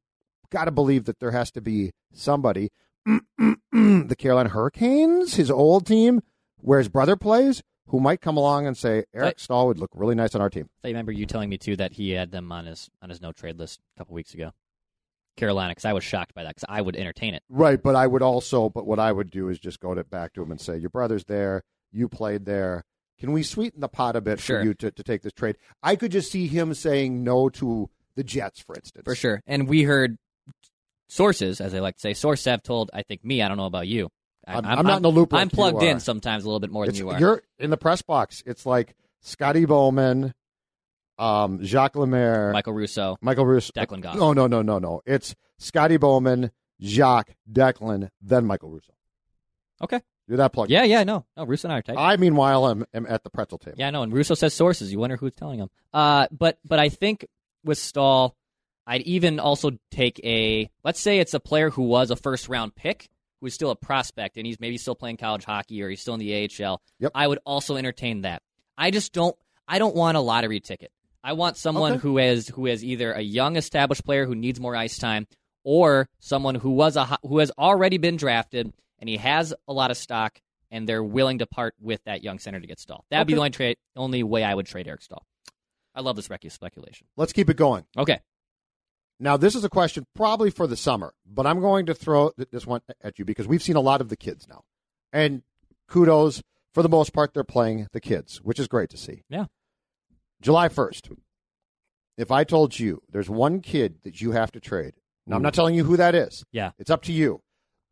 got 0.53 0.67
to 0.67 0.71
believe 0.71 1.07
that 1.07 1.19
there 1.19 1.33
has 1.33 1.51
to 1.53 1.61
be 1.61 1.93
somebody, 2.13 2.71
the 3.07 4.17
Carolina 4.19 4.51
Hurricanes, 4.51 5.35
his 5.35 5.51
old 5.51 5.87
team, 5.87 6.21
where 6.59 6.79
his 6.79 6.89
brother 6.89 7.17
plays, 7.17 7.63
who 7.89 7.99
might 8.01 8.21
come 8.21 8.37
along 8.37 8.67
and 8.67 8.77
say 8.77 9.05
Eric. 9.15 9.41
Staal 9.41 9.67
would 9.67 9.79
look 9.79 9.91
really 9.95 10.15
nice 10.15 10.35
on 10.35 10.41
our 10.41 10.49
team. 10.51 10.69
I 10.85 10.89
remember 10.89 11.13
you 11.13 11.27
telling 11.27 11.49
me 11.49 11.59
too 11.59 11.77
that 11.77 11.93
he 11.95 12.11
had 12.11 12.31
them 12.31 12.53
on 12.53 12.67
his 12.67 12.89
on 13.03 13.11
his 13.11 13.21
no 13.21 13.33
trade 13.33 13.59
list 13.59 13.81
a 13.97 13.99
couple 14.01 14.15
weeks 14.15 14.35
ago. 14.35 14.53
Carolina, 15.37 15.71
because 15.73 15.87
I 15.87 15.95
was 15.95 16.05
shocked 16.05 16.35
by 16.35 16.43
that 16.45 16.55
because 16.57 16.67
I 16.69 16.83
would 16.83 16.95
entertain 16.95 17.35
it. 17.35 17.43
Right, 17.49 17.83
but 17.83 17.97
I 17.97 18.07
would 18.07 18.23
also, 18.23 18.69
but 18.69 18.87
what 18.87 18.99
I 18.99 19.13
would 19.13 19.31
do 19.31 19.49
is 19.49 19.59
just 19.59 19.81
go 19.81 19.95
to, 19.95 20.05
back 20.05 20.35
to 20.35 20.43
him 20.43 20.51
and 20.51 20.61
say, 20.61 20.77
your 20.77 20.91
brother's 20.91 21.25
there, 21.25 21.63
you 21.91 22.07
played 22.09 22.45
there. 22.45 22.85
Can 23.19 23.33
we 23.33 23.43
sweeten 23.43 23.81
the 23.81 23.89
pot 23.89 24.15
a 24.15 24.21
bit 24.21 24.41
Sure. 24.41 24.61
for 24.61 24.65
you 24.67 24.75
to, 24.75 24.91
to 24.91 25.03
take 25.03 25.23
this 25.23 25.33
trade? 25.33 25.57
I 25.83 25.97
could 25.97 26.13
just 26.13 26.31
see 26.31 26.49
him 26.49 26.75
saying 26.75 27.25
no 27.25 27.49
to 27.51 27.89
the 28.15 28.23
Jets, 28.25 28.61
for 28.61 28.75
instance. 28.75 29.05
For 29.05 29.15
sure. 29.15 29.43
And 29.47 29.69
we 29.69 29.85
heard 29.85 30.19
sources, 31.09 31.61
as 31.61 31.73
they 31.73 31.81
like 31.81 31.97
to 31.97 32.01
say, 32.01 32.15
sources 32.15 32.45
have 32.47 32.63
told, 32.63 32.91
I 32.93 33.03
think, 33.03 33.25
me, 33.25 33.43
I 33.43 33.49
don't 33.49 33.57
know 33.57 33.67
about 33.67 33.87
you. 33.89 34.09
I'm- 34.47 34.65
I'm 34.67 34.85
not 34.87 34.97
in 34.97 35.03
the 35.03 35.11
loop 35.11 35.33
I'm 35.33 35.39
like 35.39 35.53
you 35.53 35.57
plugged 35.57 35.83
in 35.83 36.01
sometimes 36.01 36.45
a 36.45 36.47
little 36.49 36.59
bit 36.61 36.71
more 36.71 36.85
It's, 36.85 36.99
than 36.99 37.07
you 37.07 37.13
are. 37.13 37.21
You're 37.21 37.43
in 37.59 37.71
the 37.71 37.77
press 37.77 38.03
box. 38.03 38.43
It's 38.45 38.67
like 38.67 38.97
Scotty 39.21 39.67
Bowman, 39.67 40.35
um, 41.19 41.63
Jacques 41.63 41.95
Lemaire, 41.95 42.53
Michael 42.53 42.73
Russo. 42.73 43.17
Michael 43.21 43.47
Russo. 43.47 43.71
Declan 43.77 44.01
Goff. 44.01 44.17
No, 44.17 44.33
no, 44.33 44.47
no, 44.49 44.63
no, 44.63 44.79
no. 44.81 45.01
It's 45.07 45.37
Scotty 45.59 45.97
Bowman, 45.97 46.51
Jacques, 46.81 47.37
Declan, 47.51 48.09
then 48.21 48.45
Michael 48.47 48.71
Russo. 48.71 48.93
Okay. 49.81 50.01
You're 50.27 50.39
that 50.39 50.53
plugged. 50.53 50.71
Yeah, 50.71 50.85
yeah, 50.85 51.05
no. 51.05 51.25
No, 51.37 51.45
Russo 51.45 51.69
and 51.69 51.75
I 51.75 51.79
are 51.79 51.83
tight. 51.83 51.97
I, 51.99 52.17
meanwhile, 52.17 52.69
am, 52.69 52.85
am 52.95 53.07
at 53.09 53.23
the 53.25 53.31
pretzel 53.31 53.59
table. 53.59 53.77
Yeah, 53.79 53.91
no, 53.91 54.03
and 54.03 54.13
Russo 54.13 54.35
says 54.35 54.55
sources. 54.55 54.91
You 54.93 54.99
wonder 54.99 55.17
who's 55.17 55.35
telling 55.35 55.59
him. 55.59 55.69
Uh, 55.93 56.27
but 56.31 56.59
but 56.65 56.79
I 56.79 56.89
think 56.89 57.27
with 57.65 57.79
Staal, 57.79 58.35
I'd 58.87 59.03
even 59.03 59.39
also 59.41 59.73
take 59.91 60.21
a 60.25 60.69
let's 60.85 61.01
say 61.01 61.19
it's 61.19 61.35
a 61.35 61.41
player 61.41 61.71
who 61.71 61.83
was 61.83 62.11
a 62.11 62.17
first 62.17 62.49
round 62.49 62.75
pick, 62.75 63.09
who 63.41 63.47
is 63.47 63.55
still 63.55 63.71
a 63.71 63.77
prospect, 63.77 64.37
and 64.37 64.47
he's 64.47 64.59
maybe 64.61 64.77
still 64.79 64.95
playing 64.95 65.17
college 65.19 65.45
hockey 65.45 65.83
or 65.83 65.89
he's 65.89 66.01
still 66.01 66.15
in 66.15 66.21
the 66.21 66.49
AHL. 66.65 66.83
Yep. 66.99 67.13
I 67.15 67.27
would 67.27 67.39
also 67.45 67.77
entertain 67.77 68.23
that. 68.23 68.43
I 68.77 68.91
just 68.91 69.13
don't. 69.13 69.37
I 69.69 69.79
don't 69.79 69.95
want 69.95 70.17
a 70.17 70.21
lottery 70.21 70.61
ticket. 70.61 70.91
I 71.25 71.35
want 71.35 71.57
someone 71.57 71.93
Okay. 71.93 72.01
who 72.01 72.17
has 72.17 72.49
who 72.49 72.67
has 72.67 72.85
either 72.85 73.13
a 73.13 73.21
young 73.21 73.57
established 73.57 74.05
player 74.05 74.27
who 74.27 74.35
needs 74.35 74.59
more 74.59 74.75
ice 74.75 74.99
time, 74.99 75.29
or 75.63 76.09
someone 76.19 76.57
who 76.57 76.71
was 76.71 76.97
a 76.97 77.19
who 77.23 77.39
has 77.39 77.53
already 77.59 77.99
been 77.99 78.17
drafted 78.17 78.73
and 78.99 79.09
he 79.09 79.17
has 79.19 79.55
a 79.69 79.73
lot 79.73 79.91
of 79.93 79.97
stock, 79.97 80.41
and 80.73 80.89
they're 80.89 81.03
willing 81.05 81.39
to 81.39 81.47
part 81.47 81.75
with 81.81 82.03
that 82.05 82.23
young 82.25 82.39
center 82.41 82.59
to 82.61 82.67
get 82.67 82.79
Staal. 82.81 83.05
That'd 83.11 83.27
be 83.29 83.35
the 83.35 83.39
only 83.41 83.51
trade, 83.51 83.77
only 83.97 84.23
way 84.25 84.43
I 84.45 84.55
would 84.55 84.67
trade 84.67 84.87
Eric 84.89 85.03
Staal. 85.03 85.25
I 85.95 86.01
love 86.01 86.17
this 86.17 86.25
spec- 86.27 86.45
speculation. 86.51 87.07
Let's 87.17 87.33
keep 87.33 87.51
it 87.51 87.57
going. 87.57 87.85
Okay, 87.97 88.21
Now, 89.23 89.37
this 89.37 89.55
is 89.55 89.63
a 89.63 89.69
question 89.69 90.05
probably 90.17 90.51
for 90.51 90.67
the 90.67 90.77
summer, 90.77 91.15
but 91.25 91.47
I'm 91.47 91.61
going 91.61 91.87
to 91.87 91.95
throw 91.95 92.33
this 92.51 92.67
one 92.67 92.81
at 93.05 93.21
you 93.21 93.25
because 93.25 93.47
we've 93.47 93.63
seen 93.63 93.77
a 93.77 93.81
lot 93.81 94.01
of 94.01 94.09
the 94.09 94.17
kids 94.17 94.49
now. 94.49 94.65
And 95.13 95.43
kudos, 95.89 96.43
for 96.75 96.83
the 96.83 96.89
most 96.89 97.13
part, 97.13 97.33
they're 97.33 97.45
playing 97.45 97.87
the 97.93 98.01
kids, 98.01 98.39
which 98.39 98.59
is 98.59 98.67
great 98.67 98.91
to 98.91 98.97
see. 98.97 99.23
Yeah. 99.29 99.45
July 100.41 100.69
1st, 100.69 101.17
if 102.19 102.33
I 102.33 102.43
told 102.43 102.81
you 102.81 103.01
there's 103.09 103.31
one 103.31 103.61
kid 103.61 104.01
that 104.03 104.21
you 104.21 104.33
have 104.33 104.51
to 104.53 104.61
trade, 104.61 104.95
now 105.25 105.37
I'm 105.37 105.43
not 105.43 105.55
telling 105.55 105.77
you 105.77 105.85
who 105.85 105.97
that 105.99 106.17
is. 106.17 106.45
Yeah. 106.51 106.73
It's 106.81 106.91
up 106.91 107.03
to 107.03 107.13
you. 107.13 107.43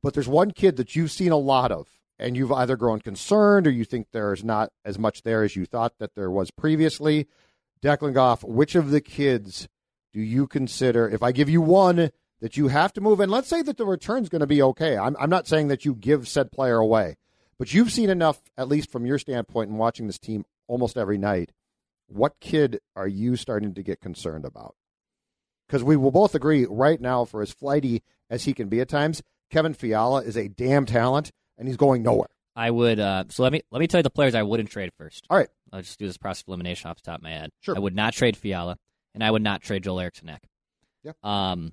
But 0.02 0.14
there's 0.14 0.26
one 0.26 0.50
kid 0.50 0.78
that 0.78 0.96
you've 0.96 1.12
seen 1.12 1.30
a 1.30 1.36
lot 1.36 1.70
of, 1.70 1.86
and 2.18 2.36
you've 2.36 2.50
either 2.50 2.76
grown 2.76 2.98
concerned 2.98 3.68
or 3.68 3.70
you 3.70 3.84
think 3.84 4.08
there's 4.10 4.42
not 4.42 4.70
as 4.84 4.98
much 4.98 5.22
there 5.22 5.44
as 5.44 5.54
you 5.54 5.64
thought 5.64 5.92
that 6.00 6.16
there 6.16 6.30
was 6.30 6.50
previously. 6.50 7.28
Declan 7.80 8.14
Goff, 8.14 8.42
which 8.42 8.74
of 8.74 8.90
the 8.90 9.00
kids 9.00 9.68
do 10.12 10.20
you 10.20 10.46
consider, 10.46 11.08
if 11.08 11.22
I 11.22 11.32
give 11.32 11.48
you 11.48 11.60
one 11.60 12.10
that 12.40 12.56
you 12.56 12.68
have 12.68 12.92
to 12.94 13.00
move, 13.00 13.20
and 13.20 13.30
let's 13.30 13.48
say 13.48 13.62
that 13.62 13.76
the 13.76 13.86
return's 13.86 14.28
going 14.28 14.40
to 14.40 14.46
be 14.46 14.62
okay. 14.62 14.96
I'm, 14.96 15.16
I'm 15.20 15.30
not 15.30 15.46
saying 15.46 15.68
that 15.68 15.84
you 15.84 15.94
give 15.94 16.28
said 16.28 16.50
player 16.52 16.78
away, 16.78 17.16
but 17.58 17.72
you've 17.74 17.92
seen 17.92 18.10
enough, 18.10 18.40
at 18.56 18.68
least 18.68 18.90
from 18.90 19.06
your 19.06 19.18
standpoint, 19.18 19.70
in 19.70 19.76
watching 19.76 20.06
this 20.06 20.18
team 20.18 20.44
almost 20.66 20.96
every 20.96 21.18
night. 21.18 21.52
What 22.08 22.40
kid 22.40 22.80
are 22.96 23.06
you 23.06 23.36
starting 23.36 23.74
to 23.74 23.82
get 23.82 24.00
concerned 24.00 24.44
about? 24.44 24.74
Because 25.66 25.84
we 25.84 25.96
will 25.96 26.10
both 26.10 26.34
agree 26.34 26.66
right 26.68 27.00
now, 27.00 27.24
for 27.24 27.42
as 27.42 27.52
flighty 27.52 28.02
as 28.28 28.44
he 28.44 28.52
can 28.52 28.68
be 28.68 28.80
at 28.80 28.88
times, 28.88 29.22
Kevin 29.50 29.74
Fiala 29.74 30.22
is 30.22 30.36
a 30.36 30.48
damn 30.48 30.86
talent, 30.86 31.30
and 31.58 31.68
he's 31.68 31.76
going 31.76 32.02
nowhere. 32.02 32.30
I 32.56 32.70
would. 32.70 32.98
Uh, 32.98 33.24
so 33.28 33.42
let 33.42 33.52
me 33.52 33.62
let 33.70 33.78
me 33.78 33.86
tell 33.86 34.00
you 34.00 34.02
the 34.02 34.10
players 34.10 34.34
I 34.34 34.42
wouldn't 34.42 34.70
trade 34.70 34.90
first. 34.98 35.26
All 35.30 35.36
right. 35.36 35.48
I'll 35.72 35.82
just 35.82 35.98
do 35.98 36.06
this 36.06 36.16
process 36.16 36.42
of 36.42 36.48
elimination 36.48 36.90
off 36.90 36.96
the 36.96 37.02
top 37.02 37.18
of 37.18 37.22
my 37.22 37.30
head. 37.30 37.50
Sure. 37.60 37.76
I 37.76 37.78
would 37.78 37.94
not 37.94 38.12
trade 38.12 38.36
Fiala, 38.36 38.76
and 39.14 39.24
I 39.24 39.30
would 39.30 39.42
not 39.42 39.62
trade 39.62 39.84
Joel 39.84 40.00
Eriksson 40.00 40.28
Ek. 40.28 40.42
Yeah. 41.02 41.12
Um, 41.22 41.72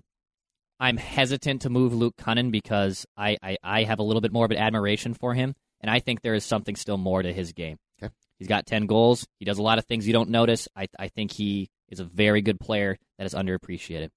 I'm 0.79 0.97
hesitant 0.97 1.63
to 1.63 1.69
move 1.69 1.93
Luke 1.93 2.15
Kunin 2.17 2.51
because 2.51 3.05
I, 3.17 3.37
I, 3.41 3.57
I 3.63 3.83
have 3.83 3.99
a 3.99 4.03
little 4.03 4.21
bit 4.21 4.31
more 4.31 4.45
of 4.45 4.51
an 4.51 4.57
admiration 4.57 5.13
for 5.13 5.33
him, 5.33 5.55
and 5.81 5.89
I 5.89 5.99
think 5.99 6.21
there 6.21 6.35
is 6.35 6.45
something 6.45 6.75
still 6.75 6.97
more 6.97 7.21
to 7.21 7.33
his 7.33 7.53
game. 7.53 7.77
Okay. 8.01 8.13
He's 8.37 8.47
got 8.47 8.67
10 8.67 8.85
goals. 8.85 9.25
He 9.39 9.45
does 9.45 9.57
a 9.57 9.63
lot 9.63 9.79
of 9.79 9.85
things 9.85 10.05
you 10.05 10.13
don't 10.13 10.29
notice. 10.29 10.67
I, 10.75 10.87
I 10.99 11.07
think 11.07 11.31
he 11.31 11.69
is 11.89 11.99
a 11.99 12.03
very 12.05 12.41
good 12.41 12.59
player 12.59 12.97
that 13.17 13.25
is 13.25 13.33
underappreciated. 13.33 14.09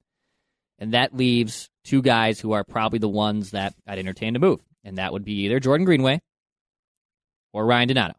And 0.78 0.92
that 0.94 1.14
leaves 1.14 1.68
two 1.84 2.02
guys 2.02 2.40
who 2.40 2.52
are 2.52 2.64
probably 2.64 2.98
the 2.98 3.08
ones 3.08 3.52
that 3.52 3.74
I'd 3.86 3.98
entertain 3.98 4.34
to 4.34 4.40
move, 4.40 4.60
and 4.84 4.98
that 4.98 5.12
would 5.12 5.24
be 5.24 5.44
either 5.44 5.60
Jordan 5.60 5.84
Greenway 5.84 6.20
or 7.52 7.66
Ryan 7.66 7.88
Donato. 7.88 8.14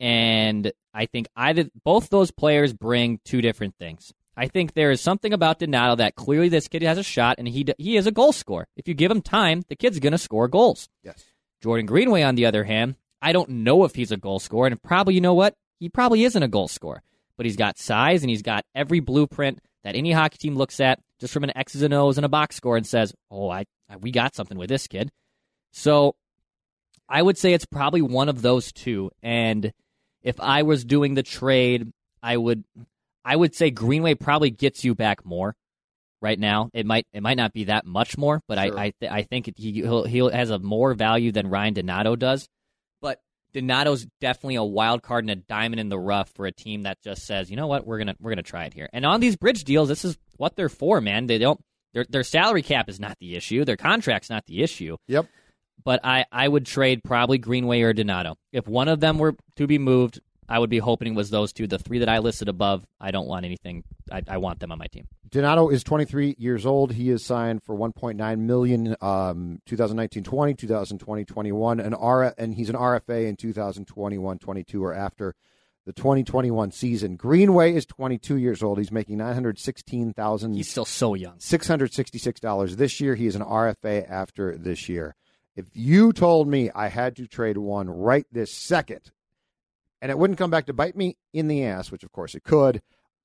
And 0.00 0.72
I 0.94 1.06
think 1.06 1.26
either 1.36 1.66
both 1.84 2.08
those 2.08 2.30
players 2.30 2.72
bring 2.72 3.20
two 3.24 3.42
different 3.42 3.74
things. 3.78 4.14
I 4.36 4.48
think 4.48 4.72
there 4.72 4.90
is 4.90 5.00
something 5.00 5.32
about 5.32 5.58
Donato 5.58 5.96
that 5.96 6.14
clearly 6.14 6.48
this 6.48 6.68
kid 6.68 6.82
has 6.82 6.98
a 6.98 7.02
shot, 7.02 7.36
and 7.38 7.46
he 7.48 7.66
he 7.78 7.96
is 7.96 8.06
a 8.06 8.12
goal 8.12 8.32
scorer. 8.32 8.66
If 8.76 8.88
you 8.88 8.94
give 8.94 9.10
him 9.10 9.20
time, 9.20 9.64
the 9.68 9.76
kid's 9.76 9.98
going 9.98 10.12
to 10.12 10.18
score 10.18 10.48
goals. 10.48 10.88
Yes. 11.02 11.22
Jordan 11.62 11.86
Greenway, 11.86 12.22
on 12.22 12.34
the 12.34 12.46
other 12.46 12.64
hand, 12.64 12.96
I 13.20 13.32
don't 13.32 13.48
know 13.48 13.84
if 13.84 13.94
he's 13.94 14.12
a 14.12 14.16
goal 14.16 14.38
scorer, 14.38 14.66
and 14.66 14.82
probably 14.82 15.14
you 15.14 15.20
know 15.20 15.34
what, 15.34 15.54
he 15.78 15.88
probably 15.88 16.24
isn't 16.24 16.42
a 16.42 16.48
goal 16.48 16.68
scorer. 16.68 17.02
But 17.36 17.46
he's 17.46 17.56
got 17.56 17.78
size, 17.78 18.22
and 18.22 18.30
he's 18.30 18.42
got 18.42 18.64
every 18.74 19.00
blueprint 19.00 19.58
that 19.82 19.96
any 19.96 20.12
hockey 20.12 20.38
team 20.38 20.56
looks 20.56 20.80
at 20.80 21.00
just 21.20 21.32
from 21.32 21.44
an 21.44 21.56
X's 21.56 21.82
and 21.82 21.94
O's 21.94 22.18
and 22.18 22.24
a 22.24 22.28
box 22.28 22.56
score 22.56 22.76
and 22.76 22.86
says, 22.86 23.14
"Oh, 23.30 23.50
I, 23.50 23.64
I 23.88 23.96
we 23.96 24.10
got 24.10 24.34
something 24.34 24.58
with 24.58 24.68
this 24.68 24.86
kid." 24.86 25.10
So 25.72 26.16
I 27.08 27.22
would 27.22 27.38
say 27.38 27.52
it's 27.52 27.66
probably 27.66 28.02
one 28.02 28.28
of 28.28 28.42
those 28.42 28.72
two. 28.72 29.10
And 29.22 29.72
if 30.24 30.40
I 30.40 30.62
was 30.62 30.84
doing 30.84 31.14
the 31.14 31.22
trade, 31.22 31.92
I 32.22 32.36
would 32.36 32.64
I 33.24 33.36
would 33.36 33.54
say 33.54 33.70
Greenway 33.70 34.14
probably 34.14 34.50
gets 34.50 34.84
you 34.84 34.94
back 34.94 35.24
more 35.24 35.54
right 36.20 36.38
now. 36.38 36.70
It 36.72 36.86
might 36.86 37.06
it 37.12 37.22
might 37.22 37.36
not 37.36 37.52
be 37.52 37.64
that 37.64 37.86
much 37.86 38.18
more, 38.18 38.40
but 38.48 38.58
Sure. 38.58 38.78
I 38.78 38.84
I, 38.86 38.92
th- 38.98 39.12
I 39.12 39.22
think 39.22 39.52
he 39.56 39.72
he'll, 39.72 40.04
he 40.04 40.18
has 40.18 40.50
a 40.50 40.58
more 40.58 40.94
value 40.94 41.30
than 41.30 41.48
Ryan 41.48 41.74
Donato 41.74 42.16
does. 42.16 42.48
But 43.00 43.20
Donato's 43.52 44.06
definitely 44.20 44.56
a 44.56 44.64
wild 44.64 45.02
card 45.02 45.24
and 45.24 45.30
a 45.30 45.36
diamond 45.36 45.80
in 45.80 45.90
the 45.90 45.98
rough 45.98 46.30
for 46.30 46.46
a 46.46 46.52
team 46.52 46.82
that 46.82 47.00
just 47.02 47.24
says, 47.26 47.50
you 47.50 47.56
know 47.56 47.66
what, 47.66 47.86
we're 47.86 47.98
gonna 47.98 48.16
we're 48.20 48.30
gonna 48.30 48.42
try 48.42 48.64
it 48.64 48.74
here. 48.74 48.88
And 48.92 49.04
on 49.06 49.20
these 49.20 49.36
bridge 49.36 49.64
deals, 49.64 49.88
this 49.88 50.04
is 50.04 50.16
what 50.38 50.56
they're 50.56 50.68
for, 50.68 51.00
man. 51.00 51.26
They 51.26 51.38
don't 51.38 51.60
their 51.92 52.06
their 52.08 52.24
salary 52.24 52.62
cap 52.62 52.88
is 52.88 52.98
not 52.98 53.18
the 53.20 53.36
issue. 53.36 53.64
Their 53.64 53.76
contract's 53.76 54.30
not 54.30 54.46
the 54.46 54.62
issue 54.62 54.96
Yep. 55.06 55.26
But 55.84 56.00
I, 56.04 56.24
I 56.32 56.48
would 56.48 56.66
trade 56.66 57.04
probably 57.04 57.38
Greenway 57.38 57.82
or 57.82 57.92
Donato. 57.92 58.36
If 58.52 58.66
one 58.66 58.88
of 58.88 59.00
them 59.00 59.18
were 59.18 59.36
to 59.56 59.66
be 59.66 59.78
moved, 59.78 60.20
I 60.48 60.58
would 60.58 60.70
be 60.70 60.78
hoping 60.78 61.14
it 61.14 61.16
was 61.16 61.30
those 61.30 61.52
two. 61.52 61.66
The 61.66 61.78
three 61.78 61.98
that 62.00 62.08
I 62.08 62.18
listed 62.18 62.48
above, 62.48 62.84
I 63.00 63.10
don't 63.10 63.26
want 63.26 63.44
anything. 63.44 63.84
I, 64.10 64.22
I 64.28 64.36
want 64.38 64.60
them 64.60 64.72
on 64.72 64.78
my 64.78 64.86
team. 64.86 65.06
Donato 65.30 65.68
is 65.68 65.82
23 65.82 66.36
years 66.38 66.64
old. 66.64 66.92
He 66.92 67.10
is 67.10 67.24
signed 67.24 67.62
for 67.62 67.76
1.9 67.76 68.38
million 68.38 68.96
um 69.00 69.60
2019-20, 69.68 70.56
2020-21, 70.56 71.84
an 71.84 71.94
R 71.94 72.34
and 72.38 72.54
he's 72.54 72.68
an 72.68 72.76
RFA 72.76 73.26
in 73.26 73.36
2021-22 73.36 74.80
or 74.80 74.94
after 74.94 75.34
the 75.86 75.92
2021 75.92 76.70
season. 76.70 77.16
Greenway 77.16 77.74
is 77.74 77.84
22 77.84 78.36
years 78.36 78.62
old. 78.62 78.78
He's 78.78 78.92
making 78.92 79.18
916,000 79.18 80.54
He's 80.54 80.70
still 80.70 80.84
so 80.84 81.14
young. 81.14 81.36
$666 81.38 82.76
this 82.76 83.00
year. 83.00 83.14
He 83.14 83.26
is 83.26 83.34
an 83.34 83.42
RFA 83.42 84.08
after 84.08 84.56
this 84.56 84.88
year. 84.88 85.14
If 85.56 85.66
you 85.72 86.12
told 86.12 86.48
me 86.48 86.70
I 86.74 86.88
had 86.88 87.16
to 87.16 87.26
trade 87.26 87.56
one 87.56 87.88
right 87.88 88.26
this 88.32 88.52
second, 88.52 89.12
and 90.00 90.10
it 90.10 90.18
wouldn't 90.18 90.38
come 90.38 90.50
back 90.50 90.66
to 90.66 90.72
bite 90.72 90.96
me 90.96 91.16
in 91.32 91.48
the 91.48 91.64
ass, 91.64 91.90
which 91.90 92.02
of 92.02 92.12
course 92.12 92.34
it 92.34 92.42
could, 92.44 92.82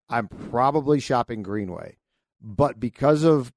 I'm 0.07 0.27
probably 0.27 0.99
shopping 0.99 1.43
Greenway. 1.43 1.97
But 2.41 2.79
because 2.79 3.23
of 3.23 3.51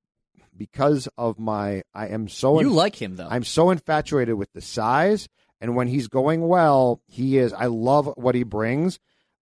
because 0.56 1.08
of 1.16 1.38
my 1.38 1.82
I 1.94 2.08
am 2.08 2.28
so 2.28 2.60
You 2.60 2.70
like 2.70 3.00
him 3.00 3.16
though. 3.16 3.28
I'm 3.30 3.44
so 3.44 3.70
infatuated 3.70 4.34
with 4.34 4.52
the 4.52 4.60
size, 4.60 5.28
and 5.60 5.76
when 5.76 5.88
he's 5.88 6.08
going 6.08 6.46
well, 6.48 7.00
he 7.06 7.38
is. 7.38 7.52
I 7.52 7.66
love 7.66 8.12
what 8.16 8.34
he 8.34 8.42
brings. 8.42 8.98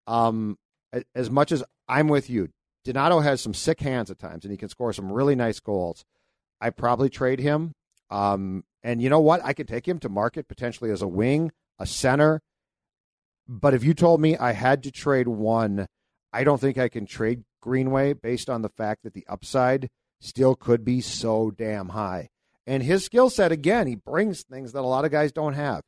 Um, 0.07 0.59
as 1.15 1.31
much 1.31 1.53
as 1.53 1.63
I'm 1.89 2.09
with 2.09 2.29
you, 2.29 2.49
Donato 2.85 3.21
has 3.21 3.41
some 3.41 3.55
sick 3.55 3.81
hands 3.81 4.11
at 4.11 4.19
times, 4.19 4.45
and 4.45 4.51
he 4.51 4.59
can 4.59 4.69
score 4.69 4.93
some 4.93 5.13
really 5.13 5.35
nice 5.35 5.61
goals. 5.61 6.05
I 6.61 6.71
probably 6.71 7.11
trade 7.11 7.41
him. 7.41 7.75
Um, 8.11 8.65
and 8.83 9.03
you 9.03 9.09
know 9.11 9.21
what? 9.21 9.45
I 9.45 9.53
could 9.53 9.69
take 9.69 9.87
him 9.87 9.99
to 10.01 10.09
market 10.09 10.49
potentially 10.49 10.91
as 10.91 11.03
a 11.03 11.09
wing, 11.09 11.53
a 11.79 11.87
center. 11.87 12.41
But 13.49 13.75
if 13.75 13.85
you 13.85 13.95
told 13.95 14.21
me 14.21 14.37
I 14.37 14.53
had 14.53 14.83
to 14.85 14.93
trade 14.93 15.29
one, 15.29 15.87
I 16.33 16.45
don't 16.45 16.61
think 16.61 16.79
I 16.79 16.89
can 16.89 17.07
trade 17.07 17.45
Greenway 17.61 18.13
based 18.15 18.49
on 18.49 18.63
the 18.63 18.69
fact 18.69 19.03
that 19.03 19.15
the 19.15 19.27
upside 19.29 19.89
still 20.21 20.55
could 20.55 20.85
be 20.85 21.01
so 21.01 21.51
damn 21.51 21.91
high. 21.91 22.29
And 22.67 22.83
his 22.83 23.05
skill 23.05 23.31
set, 23.31 23.53
again, 23.53 23.87
he 23.87 23.97
brings 23.97 24.43
things 24.43 24.73
that 24.73 24.81
a 24.81 24.87
lot 24.87 25.05
of 25.05 25.11
guys 25.11 25.33
don't 25.33 25.55
have. 25.55 25.83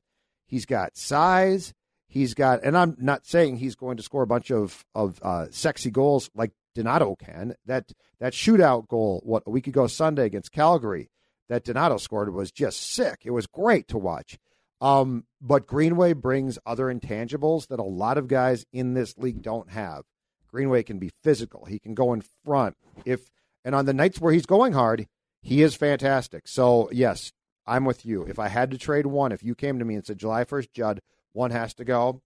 He's 0.47 0.67
got 0.67 0.97
size. 0.97 1.73
He's 2.09 2.35
got, 2.35 2.63
and 2.63 2.77
I'm 2.77 2.97
not 2.99 3.27
saying 3.27 3.57
he's 3.57 3.75
going 3.75 3.97
to 3.97 4.03
score 4.03 4.23
a 4.23 4.27
bunch 4.27 4.51
of 4.51 4.85
of 4.95 5.19
uh, 5.23 5.47
sexy 5.51 5.91
goals 5.91 6.29
like 6.35 6.51
Donato 6.75 7.17
can. 7.17 7.55
That 7.65 7.91
that 8.21 8.35
shootout 8.35 8.89
goal, 8.89 9.23
what 9.25 9.45
a 9.47 9.51
week 9.51 9.67
ago 9.67 9.87
Sunday 9.87 10.27
against 10.27 10.53
Calgary, 10.53 11.09
that 11.53 11.65
Donato 11.65 11.97
scored 11.99 12.33
was 12.33 12.51
just 12.51 12.81
sick. 12.93 13.21
It 13.25 13.31
was 13.31 13.47
great 13.47 13.89
to 13.89 13.99
watch. 13.99 14.39
Um, 14.81 15.25
but 15.41 15.67
Greenway 15.67 16.13
brings 16.15 16.59
other 16.67 16.87
intangibles 16.87 17.69
that 17.69 17.79
a 17.79 17.85
lot 17.85 18.19
of 18.19 18.27
guys 18.27 18.67
in 18.73 18.95
this 18.95 19.17
league 19.17 19.43
don't 19.43 19.71
have. 19.71 20.03
Greenway 20.49 20.83
can 20.83 20.99
be 20.99 21.11
physical. 21.23 21.65
He 21.65 21.79
can 21.79 21.95
go 21.95 22.13
in 22.13 22.23
front. 22.45 22.77
If 23.05 23.31
and 23.65 23.75
on 23.75 23.87
the 23.87 23.95
nights 23.95 24.21
where 24.21 24.33
he's 24.33 24.47
going 24.47 24.73
hard, 24.73 25.07
he 25.41 25.63
is 25.63 25.75
fantastic. 25.75 26.49
So 26.49 26.89
yes, 26.93 27.33
I'm 27.67 27.85
with 27.85 28.05
you. 28.05 28.25
If 28.25 28.39
I 28.39 28.49
had 28.49 28.71
to 28.73 28.79
trade 28.79 29.07
one, 29.07 29.33
if 29.33 29.43
you 29.43 29.55
came 29.55 29.79
to 29.79 29.85
me 29.85 29.95
and 29.95 30.05
said 30.05 30.19
July 30.19 30.45
1st, 30.45 30.73
Judd, 30.73 31.01
one 31.33 31.53
has 31.53 31.75
to 31.75 31.85
go, 31.85 32.23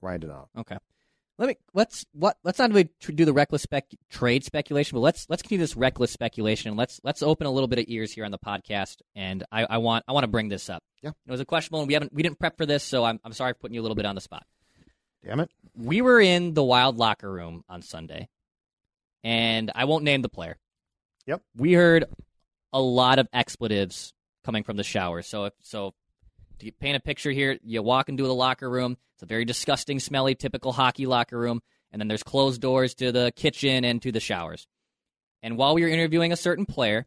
Ryan 0.00 0.20
Donato. 0.20 0.48
okay. 0.58 0.78
Let 1.38 1.48
me 1.48 1.56
let's 1.72 2.04
what 2.12 2.36
let's 2.42 2.58
not 2.58 2.70
really 2.70 2.90
do 3.00 3.24
the 3.24 3.32
reckless 3.32 3.62
spec 3.62 3.86
trade 4.10 4.42
speculation, 4.42 4.96
but 4.96 5.02
let's 5.02 5.26
let's 5.28 5.40
continue 5.40 5.62
this 5.62 5.76
reckless 5.76 6.10
speculation. 6.10 6.74
Let's 6.74 7.00
let's 7.04 7.22
open 7.22 7.46
a 7.46 7.50
little 7.50 7.68
bit 7.68 7.78
of 7.78 7.84
ears 7.86 8.12
here 8.12 8.24
on 8.24 8.32
the 8.32 8.38
podcast, 8.38 8.96
and 9.14 9.44
I, 9.52 9.64
I 9.64 9.78
want 9.78 10.04
I 10.08 10.12
want 10.12 10.24
to 10.24 10.28
bring 10.28 10.48
this 10.48 10.68
up. 10.68 10.82
Yeah. 11.00 11.10
it 11.26 11.30
was 11.30 11.40
a 11.40 11.44
questionable, 11.44 11.78
and 11.78 11.86
we 11.86 11.94
haven't 11.94 12.12
we 12.12 12.24
didn't 12.24 12.40
prep 12.40 12.56
for 12.56 12.66
this, 12.66 12.82
so 12.82 13.04
I'm 13.04 13.20
I'm 13.24 13.32
sorry 13.32 13.52
for 13.52 13.60
putting 13.60 13.76
you 13.76 13.80
a 13.80 13.84
little 13.84 13.94
bit 13.94 14.04
on 14.04 14.16
the 14.16 14.20
spot. 14.20 14.44
Damn 15.24 15.40
it. 15.40 15.50
we 15.76 16.02
were 16.02 16.20
in 16.20 16.54
the 16.54 16.64
wild 16.64 16.96
locker 16.96 17.30
room 17.30 17.62
on 17.68 17.82
Sunday, 17.82 18.28
and 19.22 19.70
I 19.76 19.84
won't 19.84 20.02
name 20.02 20.22
the 20.22 20.28
player. 20.28 20.56
Yep. 21.26 21.42
We 21.56 21.72
heard 21.72 22.04
a 22.72 22.80
lot 22.80 23.20
of 23.20 23.28
expletives 23.32 24.12
coming 24.44 24.64
from 24.64 24.76
the 24.76 24.84
shower. 24.84 25.22
So 25.22 25.44
if 25.44 25.52
so 25.62 25.94
to 26.58 26.70
paint 26.72 26.96
a 26.96 27.00
picture 27.00 27.30
here, 27.30 27.58
you 27.62 27.82
walk 27.82 28.08
into 28.08 28.24
the 28.24 28.34
locker 28.34 28.68
room, 28.68 28.96
it's 29.14 29.22
a 29.22 29.26
very 29.26 29.44
disgusting, 29.44 30.00
smelly, 30.00 30.34
typical 30.34 30.72
hockey 30.72 31.06
locker 31.06 31.38
room, 31.38 31.60
and 31.90 32.00
then 32.00 32.08
there's 32.08 32.22
closed 32.22 32.60
doors 32.60 32.94
to 32.96 33.12
the 33.12 33.32
kitchen 33.34 33.84
and 33.84 34.00
to 34.02 34.12
the 34.12 34.20
showers. 34.20 34.66
And 35.42 35.56
while 35.56 35.74
we 35.74 35.82
were 35.82 35.88
interviewing 35.88 36.32
a 36.32 36.36
certain 36.36 36.66
player, 36.66 37.06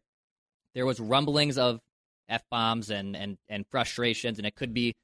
there 0.74 0.86
was 0.86 1.00
rumblings 1.00 1.58
of 1.58 1.82
F 2.30 2.44
bombs 2.50 2.90
and, 2.90 3.16
and, 3.16 3.38
and 3.50 3.66
frustrations, 3.68 4.38
and 4.38 4.48
it 4.48 4.56
could 4.56 4.74
be 4.74 4.96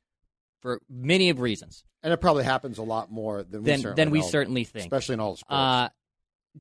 for 0.62 0.82
many 0.90 1.30
of 1.30 1.40
reasons 1.40 1.84
And 2.04 2.12
it 2.12 2.18
probably 2.18 2.44
happens 2.44 2.78
a 2.78 2.84
lot 2.84 3.12
more 3.12 3.44
than 3.44 3.64
we 3.64 3.72
than, 3.72 3.82
certainly 3.82 4.04
than 4.04 4.12
we 4.12 4.22
certainly 4.22 4.64
think. 4.64 4.86
especially 4.86 5.14
in 5.14 5.20
all 5.20 5.36
sports. 5.36 5.52
Uh, 5.52 5.90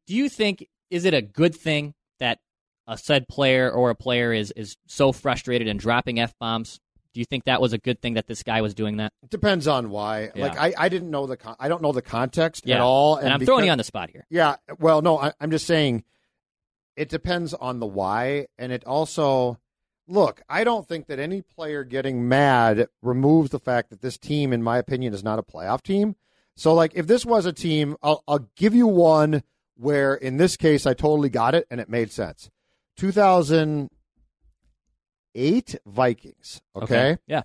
do 0.06 0.14
you 0.14 0.28
think 0.28 0.68
is 0.90 1.04
it 1.04 1.14
a 1.14 1.22
good 1.22 1.54
thing 1.54 1.94
that 2.20 2.38
a 2.86 2.98
said 2.98 3.26
player 3.28 3.70
or 3.70 3.90
a 3.90 3.94
player 3.94 4.32
is 4.32 4.50
is 4.52 4.76
so 4.86 5.12
frustrated 5.12 5.68
and 5.68 5.80
dropping 5.80 6.20
f 6.20 6.34
bombs? 6.38 6.80
Do 7.16 7.20
you 7.20 7.24
think 7.24 7.44
that 7.44 7.62
was 7.62 7.72
a 7.72 7.78
good 7.78 8.02
thing 8.02 8.12
that 8.12 8.26
this 8.26 8.42
guy 8.42 8.60
was 8.60 8.74
doing 8.74 8.98
that? 8.98 9.10
it 9.22 9.30
depends 9.30 9.66
on 9.66 9.88
why. 9.88 10.30
Yeah. 10.34 10.48
Like 10.48 10.58
I, 10.58 10.74
I 10.76 10.88
didn't 10.90 11.10
know 11.10 11.26
the 11.26 11.38
con- 11.38 11.56
I 11.58 11.68
don't 11.68 11.80
know 11.80 11.92
the 11.92 12.02
context 12.02 12.66
Yeah. 12.66 12.74
at 12.74 12.80
all. 12.82 13.16
And, 13.16 13.32
I'm 13.32 13.40
throwing 13.40 13.64
you 13.64 13.70
on 13.70 13.78
the 13.78 13.84
spot 13.84 14.10
here. 14.10 14.26
Yeah, 14.28 14.56
well, 14.78 15.00
no, 15.00 15.18
I, 15.18 15.32
I'm 15.40 15.50
just 15.50 15.66
saying 15.66 16.04
it 16.94 17.08
depends 17.08 17.54
on 17.54 17.80
the 17.80 17.86
why, 17.86 18.48
and 18.58 18.70
it 18.70 18.84
also 18.84 19.58
look. 20.06 20.42
I 20.46 20.62
don't 20.62 20.86
think 20.86 21.06
that 21.06 21.18
any 21.18 21.40
player 21.40 21.84
getting 21.84 22.28
mad 22.28 22.86
removes 23.00 23.48
the 23.48 23.60
fact 23.60 23.88
that 23.88 24.02
this 24.02 24.18
team, 24.18 24.52
in 24.52 24.62
my 24.62 24.76
opinion, 24.76 25.14
is 25.14 25.24
not 25.24 25.38
a 25.38 25.42
playoff 25.42 25.80
team. 25.80 26.16
So, 26.54 26.74
like, 26.74 26.92
if 26.94 27.06
this 27.06 27.24
was 27.24 27.46
a 27.46 27.52
team, 27.54 27.96
I'll, 28.02 28.22
I'll 28.28 28.50
give 28.56 28.74
you 28.74 28.86
one 28.86 29.42
where, 29.74 30.12
in 30.14 30.36
this 30.36 30.58
case, 30.58 30.84
I 30.84 30.92
totally 30.92 31.30
got 31.30 31.54
it 31.54 31.66
and 31.70 31.80
it 31.80 31.88
made 31.88 32.12
sense. 32.12 32.50
2008 35.36 35.76
Vikings. 35.86 36.60
Okay. 36.74 37.18
Yeah. 37.26 37.42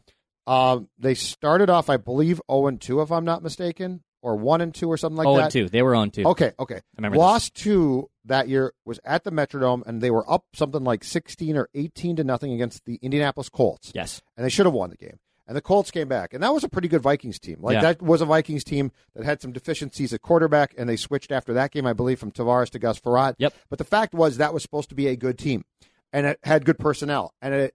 Um, 0.47 0.89
they 0.97 1.13
started 1.13 1.69
off, 1.69 1.89
I 1.89 1.97
believe, 1.97 2.41
0 2.51 2.67
and 2.67 2.82
2, 2.82 3.01
if 3.01 3.12
I'm 3.12 3.25
not 3.25 3.43
mistaken, 3.43 4.04
or 4.21 4.36
1 4.36 4.62
and 4.62 4.73
2 4.73 4.89
or 4.91 4.97
something 4.97 5.17
like 5.17 5.27
oh, 5.27 5.38
that. 5.38 5.43
and 5.43 5.51
two. 5.51 5.69
They 5.69 5.82
were 5.82 5.95
on 5.95 6.12
two. 6.12 6.23
Okay, 6.25 6.51
okay. 6.60 6.82
remember 6.97 7.17
Lost 7.17 7.56
two 7.56 8.10
that 8.25 8.47
year 8.47 8.73
was 8.86 8.99
at 9.04 9.23
the 9.23 9.32
Metrodome, 9.32 9.84
and 9.86 10.01
they 10.01 10.12
were 10.12 10.30
up 10.32 10.45
something 10.54 10.84
like 10.84 11.04
sixteen 11.04 11.58
or 11.58 11.69
eighteen 11.73 12.15
to 12.17 12.23
nothing 12.23 12.54
against 12.54 12.86
the 12.86 12.99
Indianapolis 13.01 13.49
Colts, 13.49 13.91
Yes. 13.95 14.21
and 14.38 14.45
they 14.45 14.49
should 14.49 14.65
have 14.65 14.73
won 14.73 14.89
the 14.89 14.97
game. 14.97 15.19
and 15.47 15.58
the 15.58 15.62
Colts 15.62 15.91
came 15.91 16.08
back, 16.08 16.34
and 16.34 16.41
that 16.43 16.54
was 16.54 16.63
a 16.63 16.69
pretty 16.69 16.88
good 16.88 17.01
Vikings 17.01 17.38
team. 17.39 17.58
Like 17.62 17.73
Yeah. 17.73 17.82
that 17.82 18.01
was 18.01 18.21
a 18.21 18.25
Vikings 18.25 18.63
team 18.63 18.91
that 19.15 19.25
had 19.25 19.41
some 19.41 19.51
deficiencies 19.51 20.13
at 20.13 20.21
quarterback, 20.21 20.73
and 20.77 20.88
they 20.88 20.95
switched 20.95 21.32
after 21.32 21.51
that 21.54 21.71
game, 21.71 21.86
I 21.86 21.93
believe, 21.93 22.19
from 22.19 22.32
Tarvaris 22.32 22.69
to 22.69 22.80
Gus 22.80 22.99
Frerotte. 22.99 23.36
Yep. 23.38 23.54
But 23.69 23.77
the 23.80 23.84
fact 23.84 24.13
was 24.13 24.38
that 24.38 24.54
was 24.54 24.62
supposed 24.63 24.89
to 24.89 24.95
be 24.95 25.08
a 25.08 25.15
good 25.17 25.38
team, 25.38 25.65
and 26.13 26.25
it 26.25 26.39
had 26.43 26.63
good 26.63 26.80
personnel, 26.80 27.34
and 27.41 27.54
it. 27.54 27.73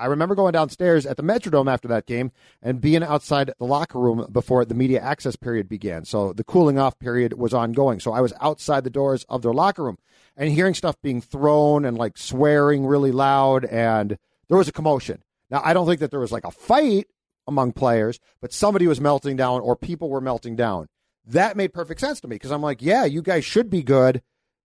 I 0.00 0.06
remember 0.06 0.34
going 0.34 0.52
downstairs 0.52 1.04
at 1.04 1.16
the 1.16 1.22
Metrodome 1.22 1.70
after 1.70 1.86
that 1.88 2.06
game 2.06 2.32
and 2.62 2.80
being 2.80 3.02
outside 3.02 3.52
the 3.58 3.66
locker 3.66 3.98
room 3.98 4.26
before 4.32 4.64
the 4.64 4.74
media 4.74 5.00
access 5.00 5.36
period 5.36 5.68
began. 5.68 6.04
So 6.04 6.32
the 6.32 6.44
cooling 6.44 6.78
off 6.78 6.98
period 6.98 7.34
was 7.34 7.52
ongoing. 7.52 8.00
So 8.00 8.12
I 8.12 8.20
was 8.20 8.32
outside 8.40 8.84
the 8.84 8.90
doors 8.90 9.24
of 9.28 9.42
their 9.42 9.52
locker 9.52 9.84
room 9.84 9.98
and 10.36 10.50
hearing 10.50 10.74
stuff 10.74 10.96
being 11.02 11.20
thrown 11.20 11.84
and 11.84 11.98
like 11.98 12.16
swearing 12.16 12.86
really 12.86 13.12
loud, 13.12 13.64
and 13.66 14.16
there 14.48 14.58
was 14.58 14.68
a 14.68 14.72
commotion. 14.72 15.22
Now, 15.50 15.60
I 15.64 15.74
don't 15.74 15.86
think 15.86 16.00
that 16.00 16.10
there 16.10 16.20
was 16.20 16.32
like 16.32 16.46
a 16.46 16.50
fight 16.50 17.06
among 17.46 17.72
players, 17.72 18.18
but 18.40 18.52
somebody 18.52 18.86
was 18.86 19.00
melting 19.00 19.36
down 19.36 19.60
or 19.60 19.76
people 19.76 20.08
were 20.08 20.20
melting 20.20 20.56
down. 20.56 20.86
That 21.26 21.56
made 21.56 21.74
perfect 21.74 22.00
sense 22.00 22.20
to 22.20 22.28
me 22.28 22.36
because 22.36 22.52
I'm 22.52 22.62
like, 22.62 22.80
yeah, 22.80 23.04
you 23.04 23.20
guys 23.20 23.44
should 23.44 23.68
be 23.68 23.82
good. 23.82 24.22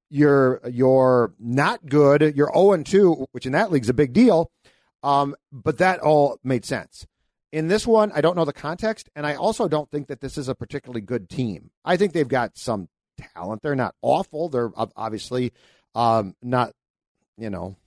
You're 0.09 0.61
you're 0.69 1.33
not 1.39 1.87
good. 1.87 2.33
You're 2.35 2.51
0 2.53 2.73
and 2.73 2.85
2, 2.85 3.27
which 3.31 3.45
in 3.45 3.51
that 3.51 3.71
league's 3.71 3.89
a 3.89 3.93
big 3.93 4.13
deal. 4.13 4.51
Um, 5.05 5.35
but 5.51 5.77
that 5.77 5.99
all 5.99 6.39
made 6.43 6.65
sense. 6.65 7.05
In 7.51 7.67
this 7.67 7.85
one, 7.85 8.11
I 8.13 8.21
don't 8.21 8.35
know 8.35 8.43
the 8.43 8.51
context, 8.51 9.07
and 9.15 9.25
I 9.25 9.35
also 9.35 9.67
don't 9.67 9.89
think 9.91 10.07
that 10.07 10.19
this 10.19 10.35
is 10.35 10.49
a 10.49 10.55
particularly 10.55 11.01
good 11.01 11.29
team. 11.29 11.69
I 11.85 11.95
think 11.95 12.11
they've 12.11 12.27
got 12.27 12.57
some 12.57 12.89
talent. 13.35 13.61
They're 13.61 13.75
not 13.75 13.93
awful. 14.01 14.49
They're 14.49 14.71
obviously 14.75 15.53
um, 15.93 16.35
not, 16.41 16.73
you 17.37 17.51
know, 17.51 17.77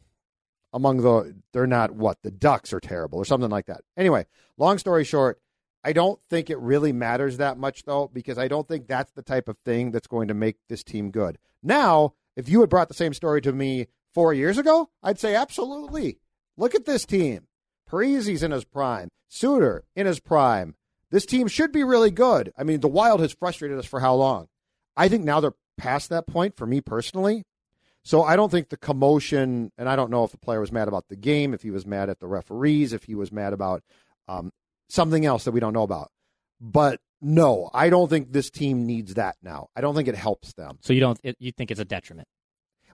among 0.72 1.02
the. 1.02 1.34
They're 1.52 1.66
not 1.66 1.90
what 1.90 2.18
the 2.22 2.30
Ducks 2.30 2.72
are 2.72 2.80
terrible 2.80 3.18
or 3.18 3.24
something 3.24 3.50
like 3.50 3.66
that. 3.66 3.80
Anyway, 3.96 4.26
long 4.56 4.78
story 4.78 5.04
short, 5.04 5.40
I 5.82 5.92
don't 5.92 6.20
think 6.30 6.50
it 6.50 6.58
really 6.60 6.92
matters 6.92 7.38
that 7.38 7.58
much 7.58 7.82
though, 7.82 8.08
because 8.12 8.38
I 8.38 8.46
don't 8.46 8.68
think 8.68 8.86
that's 8.86 9.10
the 9.12 9.22
type 9.22 9.48
of 9.48 9.58
thing 9.64 9.90
that's 9.90 10.06
going 10.06 10.28
to 10.28 10.34
make 10.34 10.56
this 10.68 10.84
team 10.84 11.10
good. 11.10 11.36
Now, 11.64 12.14
if 12.36 12.48
you 12.48 12.60
had 12.60 12.70
brought 12.70 12.88
the 12.88 12.94
same 12.94 13.12
story 13.12 13.40
to 13.42 13.52
me 13.52 13.88
four 14.14 14.32
years 14.32 14.56
ago, 14.56 14.88
I'd 15.02 15.18
say 15.18 15.34
absolutely. 15.34 16.20
Look 16.58 16.74
at 16.74 16.84
this 16.84 17.06
team. 17.06 17.46
Parise's 17.88 18.42
in 18.42 18.50
his 18.50 18.64
prime. 18.64 19.08
Suter 19.28 19.84
in 19.94 20.06
his 20.06 20.18
prime. 20.18 20.74
This 21.10 21.24
team 21.24 21.46
should 21.46 21.72
be 21.72 21.84
really 21.84 22.10
good. 22.10 22.52
I 22.58 22.64
mean, 22.64 22.80
the 22.80 22.88
Wild 22.88 23.20
has 23.20 23.32
frustrated 23.32 23.78
us 23.78 23.86
for 23.86 24.00
how 24.00 24.14
long? 24.14 24.48
I 24.96 25.08
think 25.08 25.24
now 25.24 25.38
they're 25.40 25.54
past 25.78 26.10
that 26.10 26.26
point 26.26 26.56
for 26.56 26.66
me 26.66 26.80
personally. 26.80 27.44
So 28.02 28.22
I 28.22 28.36
don't 28.36 28.50
think 28.50 28.68
the 28.68 28.76
commotion, 28.76 29.70
and 29.78 29.88
I 29.88 29.94
don't 29.94 30.10
know 30.10 30.24
if 30.24 30.32
the 30.32 30.38
player 30.38 30.60
was 30.60 30.72
mad 30.72 30.88
about 30.88 31.08
the 31.08 31.16
game, 31.16 31.54
if 31.54 31.62
he 31.62 31.70
was 31.70 31.86
mad 31.86 32.10
at 32.10 32.18
the 32.18 32.26
referees, 32.26 32.92
if 32.92 33.04
he 33.04 33.14
was 33.14 33.30
mad 33.30 33.52
about 33.52 33.82
um, 34.26 34.50
something 34.88 35.24
else 35.24 35.44
that 35.44 35.52
we 35.52 35.60
don't 35.60 35.72
know 35.72 35.82
about. 35.82 36.10
But 36.60 37.00
no, 37.20 37.70
I 37.72 37.88
don't 37.88 38.08
think 38.08 38.32
this 38.32 38.50
team 38.50 38.84
needs 38.86 39.14
that 39.14 39.36
now. 39.42 39.68
I 39.76 39.80
don't 39.80 39.94
think 39.94 40.08
it 40.08 40.14
helps 40.16 40.54
them. 40.54 40.78
So 40.80 40.92
you 40.92 41.00
don't 41.00 41.20
it, 41.22 41.36
you 41.38 41.52
think 41.52 41.70
it's 41.70 41.80
a 41.80 41.84
detriment? 41.84 42.28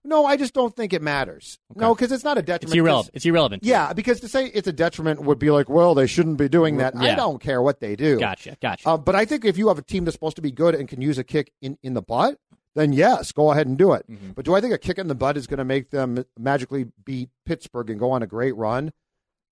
No, 0.06 0.26
I 0.26 0.36
just 0.36 0.52
don't 0.52 0.76
think 0.76 0.92
it 0.92 1.00
matters. 1.00 1.58
No, 1.74 1.94
because 1.94 2.12
it's 2.12 2.24
not 2.24 2.36
a 2.36 2.42
detriment. 2.42 2.74
It's 2.74 2.78
irrelevant. 2.78 3.10
It's 3.14 3.24
irrelevant. 3.24 3.64
Yeah, 3.64 3.92
because 3.94 4.20
to 4.20 4.28
say 4.28 4.46
it's 4.46 4.68
a 4.68 4.72
detriment 4.72 5.22
would 5.22 5.38
be 5.38 5.50
like, 5.50 5.70
well, 5.70 5.94
they 5.94 6.06
shouldn't 6.06 6.36
be 6.36 6.48
doing 6.48 6.76
that. 6.76 6.94
I 6.94 7.14
don't 7.14 7.40
care 7.40 7.62
what 7.62 7.80
they 7.80 7.96
do. 7.96 8.20
Gotcha. 8.20 8.56
Gotcha. 8.60 8.86
Uh, 8.86 8.96
but 8.98 9.14
I 9.14 9.24
think 9.24 9.44
if 9.46 9.56
you 9.56 9.68
have 9.68 9.78
a 9.78 9.82
team 9.82 10.04
that's 10.04 10.14
supposed 10.14 10.36
to 10.36 10.42
be 10.42 10.52
good 10.52 10.74
and 10.74 10.88
can 10.88 11.00
use 11.00 11.16
a 11.16 11.24
kick 11.24 11.52
in, 11.62 11.78
in 11.82 11.94
the 11.94 12.02
butt, 12.02 12.38
then 12.74 12.92
yes, 12.92 13.32
go 13.32 13.50
ahead 13.50 13.66
and 13.66 13.78
do 13.78 13.92
it. 13.92 14.04
Mm-hmm. 14.10 14.32
But 14.32 14.44
do 14.44 14.54
I 14.54 14.60
think 14.60 14.74
a 14.74 14.78
kick 14.78 14.98
in 14.98 15.08
the 15.08 15.14
butt 15.14 15.36
is 15.36 15.46
going 15.46 15.58
to 15.58 15.64
make 15.64 15.90
them 15.90 16.24
magically 16.38 16.86
beat 17.04 17.30
Pittsburgh 17.46 17.88
and 17.88 17.98
go 17.98 18.10
on 18.10 18.22
a 18.22 18.26
great 18.26 18.56
run? 18.56 18.92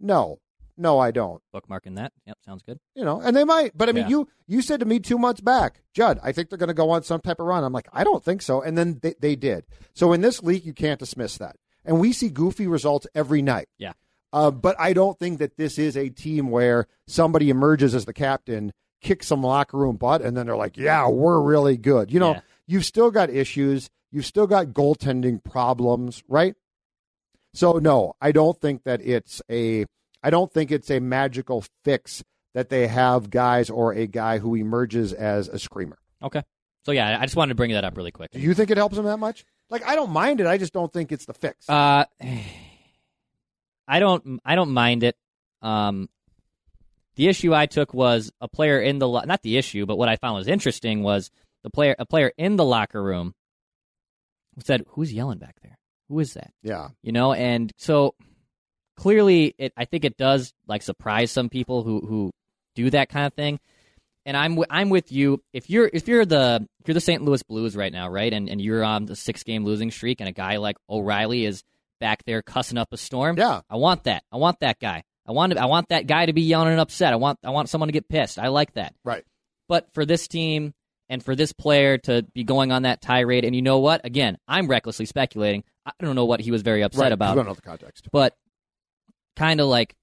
No, 0.00 0.40
no, 0.83 0.99
I 0.99 1.11
don't. 1.12 1.40
Bookmarking 1.55 1.97
that. 1.97 2.12
Yep, 2.27 2.37
sounds 2.45 2.62
good. 2.62 2.79
You 2.95 3.05
know, 3.05 3.21
and 3.21 3.35
they 3.35 3.45
might. 3.45 3.77
But 3.77 3.88
I 3.88 3.92
mean, 3.92 4.05
Yeah. 4.05 4.11
you 4.11 4.29
you 4.47 4.61
said 4.62 4.81
to 4.81 4.87
me 4.87 4.99
two 4.99 5.18
months 5.18 5.40
back, 5.40 5.81
Judd, 5.95 6.18
I 6.23 6.33
think 6.33 6.49
they're 6.51 6.59
going 6.59 6.68
to 6.68 6.75
go 6.75 6.90
on 6.90 7.03
some 7.03 7.21
type 7.21 7.40
of 7.40 7.47
run. 7.47 7.64
I'm 7.64 7.73
like, 7.73 7.88
I 7.92 8.05
don't 8.05 8.23
think 8.23 8.42
so. 8.42 8.61
And 8.61 8.77
then 8.77 8.99
they, 9.01 9.14
they 9.21 9.37
did. 9.37 9.64
So 9.95 10.12
in 10.12 10.21
this 10.21 10.42
league, 10.42 10.66
you 10.66 10.75
can't 10.75 10.99
dismiss 11.01 11.38
that. 11.38 11.57
And 11.85 11.99
we 12.01 12.12
see 12.12 12.29
goofy 12.29 12.66
results 12.66 13.07
every 13.14 13.40
night. 13.42 13.68
Yeah. 13.79 13.92
Uh, 14.33 14.51
but 14.51 14.77
I 14.79 14.92
don't 14.92 15.18
think 15.18 15.38
that 15.38 15.57
this 15.57 15.79
is 15.79 15.97
a 15.97 16.09
team 16.09 16.51
where 16.51 16.87
somebody 17.07 17.51
emerges 17.51 17.95
as 17.95 18.05
the 18.07 18.12
captain, 18.14 18.73
kicks 19.03 19.27
some 19.27 19.42
locker 19.42 19.77
room 19.79 19.97
butt, 19.97 20.23
and 20.23 20.37
then 20.37 20.47
they're 20.47 20.57
like, 20.57 20.77
"Yeah, 20.77 21.09
we're 21.09 21.40
really 21.40 21.77
good." 21.77 22.11
You 22.12 22.21
know, 22.21 22.33
Yeah. 22.33 22.40
you've 22.66 22.85
still 22.85 23.11
got 23.11 23.31
issues. 23.31 23.90
You've 24.11 24.25
still 24.27 24.47
got 24.47 24.68
goaltending 24.68 25.42
problems, 25.45 26.23
right? 26.29 26.55
So 27.55 27.73
no, 27.73 28.14
I 28.21 28.33
don't 28.33 28.59
think 28.61 28.85
that 28.85 29.01
it's 29.03 29.42
a. 29.51 29.85
I 30.22 30.30
don't 30.30 30.52
think 30.52 30.70
it's 30.70 30.90
a 30.90 31.00
magical 31.00 31.64
fix 31.85 32.22
that 32.54 32.68
they 32.68 32.87
have 32.87 33.30
guys 33.30 33.70
or 33.70 33.92
a 33.92 34.06
guy 34.06 34.38
who 34.38 34.54
emerges 34.54 35.12
as 35.12 35.48
a 35.48 35.58
screamer. 35.58 35.98
Okay. 36.22 36.42
So 36.85 36.92
yeah, 36.92 37.18
I 37.20 37.24
just 37.24 37.37
wanted 37.37 37.50
to 37.50 37.54
bring 37.54 37.72
that 37.72 37.85
up 37.85 37.96
really 37.96 38.11
quick. 38.11 38.32
Do 38.32 38.40
you 38.40 38.54
think 38.54 38.70
it 38.70 38.76
helps 38.76 38.96
them 38.96 39.06
that 39.06 39.18
much? 39.18 39.44
Like 39.70 39.87
I 39.87 39.94
don't 39.94 40.11
mind 40.11 40.40
it. 40.40 40.46
I 40.46 40.58
just 40.58 40.72
don't 40.72 40.92
think 40.92 41.12
it's 41.12 41.24
the 41.26 41.35
fix. 41.35 41.68
Uh, 41.68 42.04
I 43.88 43.98
don't. 44.00 44.40
I 44.44 44.54
don't 44.54 44.70
mind 44.70 45.02
it. 45.02 45.16
Um, 45.61 46.08
the 47.16 47.28
issue 47.28 47.54
I 47.54 47.66
took 47.66 47.92
was 47.92 48.30
a 48.40 48.48
player 48.48 48.80
in 48.80 48.98
the 48.98 49.08
lo- 49.08 49.22
not 49.24 49.42
the 49.42 49.56
issue, 49.56 49.87
but 49.87 49.96
what 49.98 50.08
I 50.08 50.16
found 50.16 50.37
was 50.37 50.48
interesting 50.48 51.02
was 51.02 51.30
the 51.62 51.70
player 51.70 51.94
a 51.98 52.06
player 52.06 52.32
in 52.37 52.56
the 52.56 52.64
locker 52.64 53.02
room 53.02 53.35
said, 54.62 54.85
"Who's 54.90 55.12
yelling 55.12 55.38
back 55.38 55.56
there? 55.62 55.78
Who 56.08 56.18
is 56.20 56.35
that?" 56.35 56.52
yeah. 56.62 56.88
You 57.02 57.12
know, 57.12 57.32
and 57.32 57.72
so 57.76 58.14
clearly, 58.96 59.55
it 59.59 59.72
I 59.76 59.85
think 59.85 60.05
it 60.05 60.16
does 60.16 60.52
like 60.66 60.83
surprise 60.83 61.31
some 61.31 61.48
people 61.48 61.83
who 61.83 62.00
who 62.00 62.31
do 62.74 62.90
that 62.90 63.09
kind 63.09 63.26
of 63.26 63.35
thing. 63.35 63.61
And 64.24 64.37
I'm 64.37 64.59
I'm 64.70 64.88
with 64.88 65.11
you. 65.11 65.42
If 65.52 65.68
you're 65.68 65.90
if 65.92 66.07
you're 66.07 66.24
the 66.24 66.66
if 66.81 66.88
you're 66.88 66.94
the 66.94 67.00
St. 67.00 67.22
Louis 67.22 67.42
Blues 67.42 67.74
right 67.74 67.92
now, 67.92 68.09
right, 68.09 68.33
and 68.33 68.48
and 68.48 68.61
you're 68.61 68.85
on 68.85 69.07
the 69.07 69.16
six 69.16 69.42
game 69.42 69.64
losing 69.64 69.90
streak, 69.90 70.20
and 70.20 70.28
a 70.28 70.33
guy 70.33 70.59
like 70.59 70.76
O'Reilly 70.88 71.44
is 71.44 71.64
back 72.00 72.24
there 72.24 72.42
cussing 72.42 72.78
up 72.78 72.92
a 72.92 72.96
storm. 72.96 73.37
Yeah. 73.38 73.61
I 73.70 73.76
want 73.76 74.05
that. 74.05 74.24
I 74.33 74.37
want 74.37 74.61
that 74.61 74.78
guy. 74.81 75.05
I 75.26 75.33
want 75.33 75.57
I 75.57 75.66
want 75.66 75.88
that 75.88 76.07
guy 76.07 76.26
to 76.26 76.33
be 76.33 76.42
yelling 76.42 76.68
and 76.68 76.81
upset. 76.81 77.12
I 77.12 77.16
want 77.16 77.38
I 77.44 77.50
want 77.50 77.68
someone 77.68 77.88
to 77.88 77.92
get 77.92 78.09
pissed. 78.09 78.38
I 78.38 78.48
like 78.48 78.74
that. 78.74 78.94
Right. 79.05 79.24
But 79.68 79.92
for 79.94 80.05
this 80.05 80.28
team 80.28 80.74
and 81.09 81.24
for 81.24 81.35
this 81.35 81.52
player 81.52 81.98
to 81.98 82.22
be 82.35 82.44
going 82.44 82.72
on 82.72 82.83
that 82.83 83.02
tirade, 83.02 83.44
and 83.44 83.55
you 83.55 83.62
know 83.62 83.78
what? 83.78 84.05
Again, 84.05 84.38
I'm 84.48 84.66
recklessly 84.66 85.07
speculating. 85.07 85.64
I 85.87 85.92
don't 86.00 86.16
know 86.16 86.24
what 86.24 86.40
he 86.40 86.50
was 86.50 86.62
very 86.62 86.83
upset 86.83 87.02
right. 87.02 87.12
about 87.12 87.35
We 87.35 87.40
don't 87.40 87.46
know 87.46 87.55
the 87.55 87.62
context. 87.62 88.09
but 88.12 88.37
kind 89.37 89.61
of 89.61 89.66
like 89.68 89.95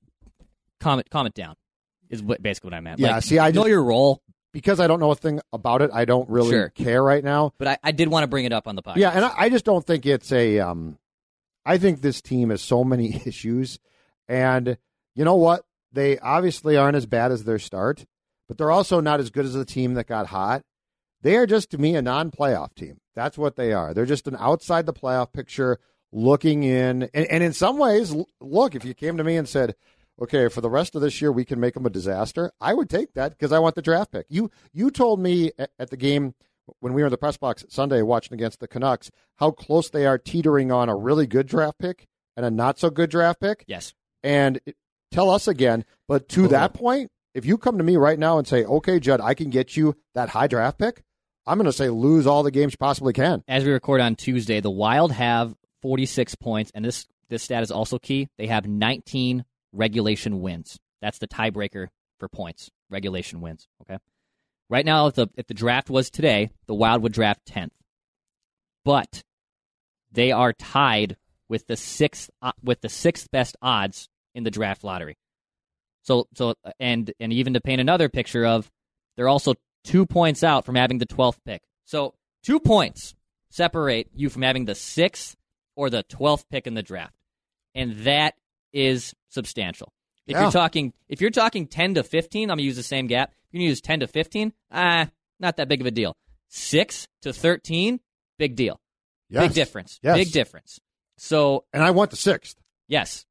calm 0.80 1.00
it, 1.00 1.10
calm 1.10 1.26
it 1.26 1.34
down 1.34 1.56
is 2.10 2.22
what, 2.24 2.42
basically 2.42 2.68
what 2.70 2.74
I 2.76 2.80
meant. 2.82 3.00
Yeah, 3.00 3.14
Like, 3.16 3.24
see, 3.24 3.40
I 3.40 3.50
know 3.52 3.62
just- 3.62 3.70
your 3.70 3.84
role, 3.84 4.22
Because 4.52 4.80
I 4.80 4.88
don't 4.88 5.00
know 5.00 5.12
a 5.12 5.16
thing 5.16 5.40
about 5.54 5.82
it, 5.84 5.92
I 5.94 6.06
don't 6.06 6.28
really 6.30 6.50
Sure. 6.50 6.70
care 6.70 7.04
right 7.04 7.24
now. 7.24 7.54
but 7.60 7.68
I, 7.68 7.78
I 7.84 7.92
did 7.92 8.08
want 8.08 8.24
to 8.24 8.28
bring 8.28 8.46
it 8.46 8.52
up 8.54 8.68
on 8.68 8.76
the 8.76 8.82
podcast. 8.82 8.96
Yeah, 8.98 9.12
and 9.12 9.24
I, 9.26 9.34
I 9.38 9.50
just 9.50 9.64
don't 9.66 9.86
think 9.86 10.06
it's 10.08 10.32
a. 10.32 10.60
Um, 10.60 10.98
I 11.66 11.78
think 11.78 12.02
this 12.02 12.20
team 12.22 12.50
has 12.50 12.62
so 12.64 12.84
many 12.84 13.22
issues, 13.26 13.78
and 14.28 14.78
you 15.16 15.24
know 15.24 15.36
what? 15.36 15.66
They 15.92 16.18
obviously 16.18 16.78
aren't 16.78 16.96
as 16.98 17.06
bad 17.06 17.32
as 17.32 17.44
their 17.44 17.60
start, 17.60 18.06
but 18.48 18.58
they're 18.58 18.72
also 18.72 19.00
not 19.02 19.20
as 19.20 19.30
good 19.30 19.46
as 19.46 19.54
the 19.54 19.66
team 19.66 19.94
that 19.96 20.08
got 20.08 20.28
hot. 20.28 20.64
They 21.22 21.36
are 21.36 21.46
just 21.46 21.70
to 21.72 21.78
me 21.78 21.96
a 21.96 22.02
non-playoff 22.02 22.74
team. 22.74 22.98
That's 23.16 23.38
what 23.38 23.56
they 23.56 23.72
are. 23.74 23.94
They're 23.94 24.06
just 24.06 24.28
an 24.28 24.38
outside 24.40 24.86
the 24.88 24.94
playoff 24.94 25.32
picture, 25.34 25.78
looking 26.12 26.64
in, 26.64 27.04
and, 27.14 27.26
and 27.28 27.44
in 27.44 27.54
some 27.54 27.78
ways, 27.78 28.16
look. 28.42 28.76
If 28.76 28.86
you 28.86 28.94
came 28.94 29.18
to 29.18 29.24
me 29.24 29.36
and 29.38 29.48
said, 29.48 29.76
"Okay, 30.22 30.48
for 30.50 30.62
the 30.62 30.70
rest 30.70 30.96
of 30.96 31.02
this 31.02 31.22
year, 31.22 31.32
we 31.32 31.46
can 31.46 31.60
make 31.60 31.74
them 31.76 31.86
a 31.86 31.90
disaster," 31.90 32.52
I 32.60 32.74
would 32.74 32.90
take 32.90 33.14
that 33.14 33.32
because 33.32 33.52
I 33.52 33.60
want 33.60 33.76
the 33.76 33.82
draft 33.82 34.12
pick. 34.12 34.26
You 34.30 34.50
you 34.74 34.92
told 34.92 35.20
me 35.20 35.52
at, 35.58 35.72
at 35.80 35.90
the 35.90 35.98
game 35.98 36.34
when 36.80 36.94
we 36.94 37.02
were 37.02 37.08
in 37.08 37.12
the 37.12 37.18
press 37.18 37.38
box 37.38 37.66
Sunday 37.70 38.02
watching 38.04 38.34
against 38.36 38.60
the 38.60 38.68
Canucks 38.68 39.10
how 39.38 39.50
close 39.52 39.90
they 39.90 40.06
are 40.06 40.18
teetering 40.20 40.72
on 40.72 40.88
a 40.90 40.96
really 40.96 41.26
good 41.26 41.48
draft 41.48 41.80
pick 41.80 42.08
and 42.38 42.46
a 42.46 42.52
not 42.52 42.78
so 42.78 42.90
good 42.92 43.10
draft 43.10 43.40
pick. 43.42 43.64
yes, 43.68 43.94
And 44.22 44.60
it, 44.68 44.76
tell 45.12 45.30
us 45.32 45.48
again, 45.48 45.84
but 46.08 46.30
to 46.30 46.46
Oh. 46.46 46.48
that 46.50 46.74
point, 46.74 47.10
if 47.34 47.44
you 47.46 47.58
come 47.58 47.78
to 47.80 47.84
me 47.84 47.98
right 47.98 48.20
now 48.20 48.38
and 48.38 48.48
say, 48.48 48.64
"Okay, 48.66 49.00
Judd, 49.00 49.20
I 49.22 49.34
can 49.34 49.50
get 49.50 49.76
you 49.78 49.96
that 50.14 50.30
high 50.30 50.46
draft 50.48 50.78
pick," 50.78 51.02
I'm 51.48 51.58
going 51.58 51.66
to 51.66 51.74
say 51.74 51.90
lose 51.90 52.28
all 52.28 52.44
the 52.44 52.52
games 52.52 52.74
you 52.74 52.78
possibly 52.78 53.14
can. 53.14 53.44
as 53.48 53.64
we 53.64 53.72
record 53.72 54.00
on 54.02 54.16
Tuesday, 54.16 54.60
the 54.60 54.70
Wild 54.70 55.12
have 55.14 55.56
46 55.82 56.36
points, 56.36 56.72
and 56.74 56.84
this 56.84 57.08
this 57.30 57.44
stat 57.44 57.64
is 57.64 57.72
also 57.72 58.00
key. 58.00 58.28
They 58.38 58.48
have 58.48 58.68
19 58.68 59.46
regulation 59.72 60.42
wins. 60.42 60.80
That's 61.02 61.20
the 61.20 61.28
tiebreaker 61.28 61.88
for 62.20 62.28
points. 62.28 62.70
Regulation 62.90 63.42
wins. 63.42 63.68
Okay. 63.82 63.98
Right 64.70 64.86
now, 64.86 65.08
if 65.08 65.16
the 65.16 65.28
if 65.36 65.48
the 65.48 65.54
draft 65.54 65.90
was 65.90 66.10
today, 66.10 66.52
the 66.68 66.74
Wild 66.74 67.02
would 67.04 67.14
draft 67.14 67.46
10th, 67.46 67.72
but 68.84 69.24
they 70.12 70.32
are 70.32 70.54
tied 70.54 71.18
with 71.48 71.68
the 71.68 71.78
sixth 71.78 72.30
uh, 72.42 72.52
with 72.64 72.82
the 72.82 72.90
sixth 72.90 73.30
best 73.32 73.58
odds 73.62 74.10
in 74.36 74.44
the 74.44 74.52
draft 74.52 74.84
lottery. 74.84 75.18
So 76.04 76.28
so 76.36 76.56
and 76.80 77.12
and 77.20 77.34
even 77.34 77.54
to 77.54 77.62
paint 77.62 77.82
another 77.82 78.10
picture 78.10 78.46
of, 78.46 78.70
they're 79.16 79.30
also 79.30 79.56
two 79.84 80.06
points 80.06 80.44
out 80.44 80.66
from 80.66 80.76
having 80.76 80.98
the 81.00 81.06
12th 81.06 81.38
pick. 81.46 81.62
So 81.86 82.14
two 82.44 82.60
points 82.60 83.16
separate 83.50 84.08
you 84.14 84.30
from 84.30 84.44
having 84.44 84.66
the 84.66 84.76
sixth 84.76 85.36
or 85.80 85.90
the 85.90 86.04
12th 86.04 86.44
pick 86.52 86.68
in 86.68 86.74
the 86.74 86.84
draft. 86.84 87.16
And 87.74 88.00
that 88.00 88.36
is 88.74 89.14
substantial. 89.30 89.94
If 90.28 90.34
Yeah. 90.36 90.42
you're 90.44 90.52
talking 90.52 90.94
if 91.08 91.22
you're 91.22 91.32
talking 91.32 91.68
10 91.68 91.94
to 91.96 92.04
15, 92.04 92.44
I'm 92.52 92.58
gonna 92.58 92.64
use 92.64 92.76
the 92.76 92.84
same 92.84 93.08
gap. 93.08 93.34
You're 93.52 93.60
gonna 93.62 93.70
use 93.70 93.80
10 93.82 94.02
to 94.02 94.08
15. 94.08 94.52
Ah, 94.72 95.10
not 95.40 95.56
that 95.58 95.70
big 95.70 95.80
of 95.80 95.88
a 95.88 95.92
deal. 95.92 96.18
Six 96.50 97.08
to 97.22 97.32
13, 97.32 98.02
big 98.38 98.56
deal. 98.58 98.80
Yes. 99.30 99.44
Big 99.48 99.54
difference. 99.54 100.00
Yes. 100.04 100.18
Big 100.18 100.32
difference. 100.34 100.80
So 101.18 101.64
And 101.72 101.82
I 101.82 101.92
want 101.92 102.12
the 102.12 102.18
sixth. 102.18 102.58
yes, 102.88 103.26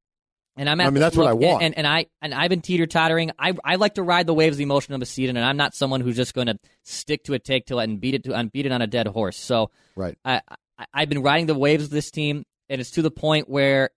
and 0.57 0.69
I'm. 0.71 0.81
At 0.81 0.87
I 0.87 0.91
mean, 0.91 1.01
that's 1.01 1.17
what 1.17 1.27
I 1.27 1.33
look, 1.33 1.41
want. 1.43 1.63
And, 1.63 1.77
and 1.77 1.87
I 1.87 2.07
and 2.23 2.33
I've 2.35 2.49
been 2.51 2.61
teeter 2.63 2.87
tottering. 2.87 3.31
I 3.39 3.55
I 3.65 3.77
like 3.77 3.95
to 3.95 4.03
ride 4.03 4.27
the 4.27 4.35
waves 4.35 4.55
of 4.55 4.59
the 4.59 4.65
emotion 4.65 4.95
of 4.95 5.03
a 5.03 5.07
season, 5.07 5.37
and 5.37 5.45
I'm 5.45 5.57
not 5.59 5.75
someone 5.75 6.01
who's 6.01 6.17
just 6.17 6.33
going 6.35 6.47
to 6.49 6.59
stick 6.85 7.25
to 7.25 7.35
a 7.35 7.39
take 7.39 7.67
till 7.67 7.79
it 7.81 7.85
and 7.85 8.01
beat 8.01 8.15
it 8.15 8.25
to 8.25 8.35
and 8.35 8.51
beat 8.51 8.65
it 8.67 8.73
on 8.73 8.81
a 8.83 8.87
dead 8.87 9.07
horse. 9.09 9.37
So 9.37 9.71
Right. 9.97 10.17
I, 10.25 10.41
I 10.79 10.87
I've 10.95 11.09
been 11.09 11.23
riding 11.23 11.47
the 11.47 11.55
waves 11.55 11.85
of 11.85 11.91
this 11.91 12.11
team, 12.11 12.45
and 12.69 12.81
it's 12.81 12.93
to 12.93 13.03
the 13.03 13.11
point 13.11 13.49
where 13.49 13.91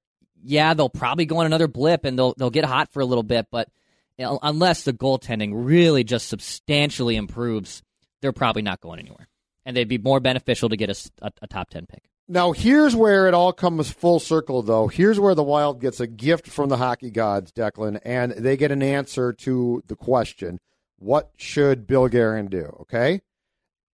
yeah, 0.44 0.74
they'll 0.74 0.89
probably 0.89 1.26
go 1.26 1.38
on 1.38 1.46
another 1.46 1.67
blip 1.67 2.06
and 2.06 2.17
they'll 2.17 2.34
they'll 2.38 2.50
get 2.50 2.65
hot 2.65 2.91
for 2.91 3.02
a 3.02 3.06
little 3.06 3.24
bit, 3.24 3.48
but 3.52 3.70
unless 4.17 4.84
the 4.84 4.94
goaltending 4.94 5.52
really 5.54 6.04
just 6.04 6.28
substantially 6.28 7.15
improves, 7.15 7.82
they're 8.22 8.32
probably 8.32 8.62
not 8.62 8.82
going 8.82 9.00
anywhere. 9.00 9.28
And 9.65 9.76
they'd 9.78 9.88
be 9.88 9.98
more 9.98 10.20
beneficial 10.20 10.70
to 10.70 10.78
get 10.78 10.89
a 11.22 11.48
top 11.48 11.70
ten 11.70 11.86
pick. 11.86 12.04
Now, 12.28 12.52
here's 12.52 12.96
where 12.96 13.28
it 13.28 13.34
all 13.34 13.52
comes 13.52 13.91
full 13.91 14.20
circle, 14.20 14.62
though. 14.62 14.88
Here's 14.88 15.20
where 15.20 15.36
the 15.36 15.44
Wild 15.44 15.82
gets 15.82 16.00
a 16.00 16.08
gift 16.08 16.48
from 16.48 16.70
the 16.70 16.78
hockey 16.78 17.12
gods, 17.12 17.52
Declan, 17.52 18.00
and 18.06 18.32
they 18.32 18.56
get 18.56 18.72
an 18.72 18.82
answer 18.82 19.34
to 19.34 19.84
the 19.88 19.96
question 19.96 20.60
what 20.98 21.32
should 21.36 21.88
Bill 21.88 22.08
Guerin 22.08 22.48
do? 22.48 22.78
Okay? 22.82 23.22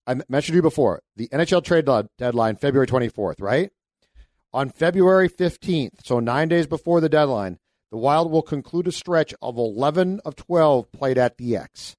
I 0.08 0.15
mentioned 0.30 0.54
to 0.54 0.56
you 0.56 0.62
before 0.62 1.02
the 1.17 1.28
NHL 1.28 1.63
trade 1.63 1.86
deadline, 2.17 2.56
February 2.56 2.88
24th, 2.88 3.41
right? 3.41 3.72
On 4.54 4.70
February 4.70 5.30
15th, 5.30 6.06
so 6.06 6.22
nine 6.22 6.48
days 6.48 6.65
before 6.65 7.02
the 7.02 7.10
deadline, 7.10 7.60
the 7.91 7.98
Wild 7.98 8.32
will 8.32 8.41
conclude 8.41 8.88
a 8.88 8.91
stretch 8.93 9.34
of 9.41 9.58
11 9.58 10.22
of 10.24 10.36
12 10.38 10.91
played 10.93 11.17
at 11.17 11.38
the 11.38 11.58
X. 11.58 11.98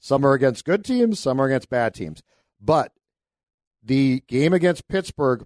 Some 0.00 0.24
are 0.24 0.32
against 0.32 0.64
good 0.64 0.82
teams, 0.84 1.20
some 1.20 1.40
are 1.40 1.46
against 1.46 1.68
bad 1.68 1.94
teams. 1.94 2.22
But 2.60 2.92
the 3.82 4.22
game 4.26 4.54
against 4.54 4.88
Pittsburgh 4.88 5.44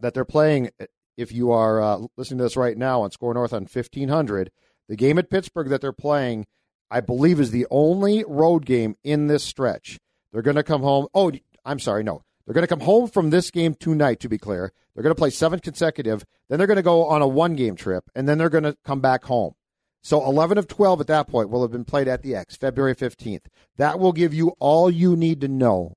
that 0.00 0.14
they're 0.14 0.24
playing, 0.24 0.70
if 1.18 1.32
you 1.32 1.52
are 1.52 1.82
uh, 1.82 1.98
listening 2.16 2.38
to 2.38 2.44
this 2.44 2.56
right 2.56 2.76
now 2.76 3.02
on 3.02 3.10
SKOR 3.10 3.34
North 3.34 3.52
on 3.52 3.62
1500, 3.62 4.50
the 4.88 4.96
game 4.96 5.18
at 5.18 5.30
Pittsburgh 5.30 5.68
that 5.68 5.82
they're 5.82 5.92
playing, 5.92 6.46
I 6.90 7.00
believe, 7.00 7.38
is 7.38 7.50
the 7.50 7.66
only 7.70 8.24
road 8.26 8.64
game 8.64 8.96
in 9.04 9.26
this 9.26 9.44
stretch. 9.44 9.98
They're 10.32 10.42
going 10.42 10.56
to 10.56 10.62
come 10.62 10.82
home. 10.82 11.06
Oh, 11.14 11.32
I'm 11.64 11.78
sorry, 11.78 12.02
no. 12.02 12.22
They're 12.46 12.54
going 12.54 12.66
to 12.66 12.68
come 12.68 12.80
home 12.80 13.08
from 13.08 13.30
this 13.30 13.50
game 13.50 13.74
tonight, 13.74 14.20
to 14.20 14.28
be 14.28 14.38
clear. 14.38 14.72
They're 14.94 15.02
going 15.02 15.14
to 15.14 15.18
play 15.18 15.30
seven 15.30 15.60
consecutive. 15.60 16.24
Then 16.48 16.58
they're 16.58 16.66
going 16.66 16.76
to 16.76 16.82
go 16.82 17.06
on 17.06 17.22
a 17.22 17.28
one 17.28 17.54
game 17.54 17.76
trip, 17.76 18.10
and 18.14 18.28
then 18.28 18.38
they're 18.38 18.48
going 18.48 18.64
to 18.64 18.76
come 18.84 19.00
back 19.00 19.24
home. 19.24 19.54
So 20.02 20.24
11 20.24 20.58
of 20.58 20.66
12 20.66 21.02
at 21.02 21.06
that 21.08 21.28
point 21.28 21.50
will 21.50 21.62
have 21.62 21.70
been 21.70 21.84
played 21.84 22.08
at 22.08 22.22
the 22.22 22.34
X, 22.34 22.56
February 22.56 22.94
15th. 22.94 23.46
That 23.76 23.98
will 23.98 24.12
give 24.12 24.32
you 24.32 24.54
all 24.58 24.90
you 24.90 25.14
need 25.14 25.42
to 25.42 25.48
know 25.48 25.94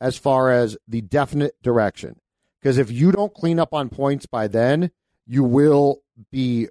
as 0.00 0.18
far 0.18 0.50
as 0.50 0.76
the 0.86 1.00
definite 1.00 1.54
direction. 1.62 2.20
Because 2.60 2.78
if 2.78 2.90
you 2.90 3.12
don't 3.12 3.32
clean 3.32 3.58
up 3.58 3.72
on 3.72 3.88
points 3.88 4.26
by 4.26 4.46
then, 4.46 4.90
you 5.26 5.42
will 5.42 6.02
be 6.30 6.68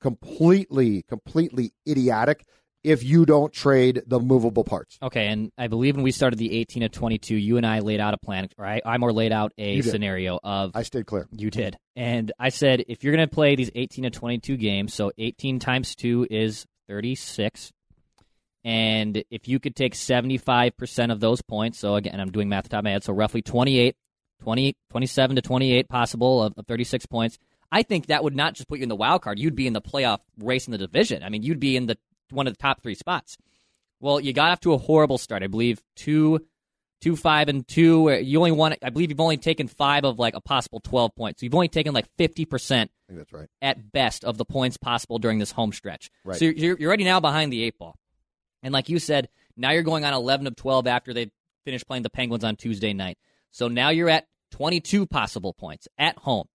completely, 0.00 1.02
completely 1.02 1.72
idiotic 1.86 2.44
if 2.84 3.02
you 3.02 3.24
don't 3.24 3.52
trade 3.52 4.02
the 4.06 4.20
movable 4.20 4.62
parts. 4.62 4.98
Okay, 5.02 5.26
and 5.26 5.50
I 5.56 5.68
believe 5.68 5.96
when 5.96 6.04
we 6.04 6.12
started 6.12 6.38
the 6.38 6.52
18 6.52 6.82
of 6.82 6.92
22, 6.92 7.34
you 7.34 7.56
and 7.56 7.66
I 7.66 7.80
laid 7.80 7.98
out 7.98 8.12
a 8.14 8.18
plan, 8.18 8.48
or 8.58 8.66
I, 8.66 8.82
I 8.84 8.98
more 8.98 9.12
laid 9.12 9.32
out 9.32 9.52
a 9.58 9.80
scenario 9.80 10.38
of 10.44 10.72
I 10.74 10.82
stayed 10.82 11.06
clear. 11.06 11.26
You 11.32 11.50
did. 11.50 11.76
And 11.96 12.30
I 12.38 12.50
said, 12.50 12.84
if 12.88 13.02
you're 13.02 13.14
going 13.14 13.26
to 13.26 13.34
play 13.34 13.56
these 13.56 13.70
18 13.74 14.04
to 14.04 14.10
22 14.10 14.56
games, 14.58 14.94
so 14.94 15.10
18 15.16 15.58
times 15.58 15.94
2 15.96 16.28
is 16.30 16.66
36. 16.88 17.72
And 18.64 19.24
if 19.30 19.48
you 19.48 19.58
could 19.58 19.76
take 19.76 19.94
75% 19.94 21.12
of 21.12 21.20
those 21.20 21.42
points, 21.42 21.78
so 21.78 21.96
again, 21.96 22.20
I'm 22.20 22.30
doing 22.30 22.48
math 22.48 22.60
at 22.60 22.64
the 22.64 22.68
top 22.70 22.78
of 22.78 22.84
my 22.84 22.90
head, 22.90 23.04
so 23.04 23.12
roughly 23.12 23.42
28, 23.42 23.96
20, 24.42 24.76
27 24.90 25.36
to 25.36 25.42
28 25.42 25.88
possible 25.88 26.42
of, 26.42 26.54
of 26.56 26.66
36 26.66 27.06
points, 27.06 27.38
I 27.70 27.82
think 27.82 28.06
that 28.06 28.22
would 28.22 28.36
not 28.36 28.54
just 28.54 28.68
put 28.68 28.78
you 28.78 28.84
in 28.84 28.88
the 28.88 28.96
wild 28.96 29.22
card. 29.22 29.38
You'd 29.38 29.56
be 29.56 29.66
in 29.66 29.72
the 29.72 29.82
playoff 29.82 30.20
race 30.38 30.66
in 30.66 30.72
the 30.72 30.78
division. 30.78 31.22
I 31.22 31.28
mean, 31.28 31.42
you'd 31.42 31.60
be 31.60 31.76
in 31.76 31.86
the 31.86 31.98
one 32.30 32.46
of 32.46 32.52
the 32.52 32.62
top 32.62 32.82
three 32.82 32.94
spots. 32.94 33.36
Well, 34.00 34.20
you 34.20 34.32
got 34.32 34.50
off 34.50 34.60
to 34.60 34.72
a 34.72 34.78
horrible 34.78 35.18
start. 35.18 35.42
I 35.42 35.46
believe 35.46 35.82
two, 35.96 36.46
two, 37.00 37.16
five, 37.16 37.48
and 37.48 37.66
two. 37.66 38.10
You 38.10 38.38
only 38.38 38.52
won. 38.52 38.74
I 38.82 38.90
believe 38.90 39.10
you've 39.10 39.20
only 39.20 39.36
taken 39.36 39.68
five 39.68 40.04
of 40.04 40.18
like 40.18 40.34
a 40.34 40.40
possible 40.40 40.80
twelve 40.80 41.14
points. 41.14 41.40
So 41.40 41.44
you've 41.46 41.54
only 41.54 41.68
taken 41.68 41.94
like 41.94 42.08
fifty 42.16 42.44
percent 42.44 42.90
that's 43.08 43.32
right. 43.32 43.48
at 43.62 43.92
best 43.92 44.24
of 44.24 44.38
the 44.38 44.44
points 44.44 44.76
possible 44.76 45.18
during 45.18 45.38
this 45.38 45.52
home 45.52 45.72
stretch. 45.72 46.10
Right. 46.24 46.38
So 46.38 46.46
you're, 46.46 46.76
you're 46.78 46.88
already 46.88 47.04
now 47.04 47.20
behind 47.20 47.52
the 47.52 47.62
eight 47.62 47.78
ball. 47.78 47.96
And 48.62 48.72
like 48.72 48.88
you 48.88 48.98
said, 48.98 49.28
now 49.56 49.70
you're 49.70 49.82
going 49.82 50.04
on 50.04 50.14
11 50.14 50.46
of 50.46 50.56
12 50.56 50.86
after 50.86 51.12
they 51.12 51.30
finish 51.64 51.84
playing 51.84 52.02
the 52.02 52.10
Penguins 52.10 52.44
on 52.44 52.56
Tuesday 52.56 52.92
night. 52.92 53.18
So 53.50 53.68
now 53.68 53.90
you're 53.90 54.08
at 54.08 54.26
22 54.52 55.06
possible 55.06 55.52
points 55.52 55.86
at 55.98 56.16
home. 56.18 56.46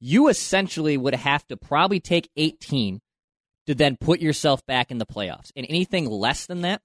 You 0.00 0.28
essentially 0.28 0.96
would 0.96 1.14
have 1.14 1.46
to 1.48 1.56
probably 1.56 2.00
take 2.00 2.28
18 2.36 3.00
to 3.66 3.74
then 3.74 3.96
put 3.96 4.20
yourself 4.20 4.64
back 4.66 4.90
in 4.90 4.98
the 4.98 5.06
playoffs. 5.06 5.50
And 5.56 5.66
anything 5.68 6.06
less 6.06 6.46
than 6.46 6.62
that, 6.62 6.82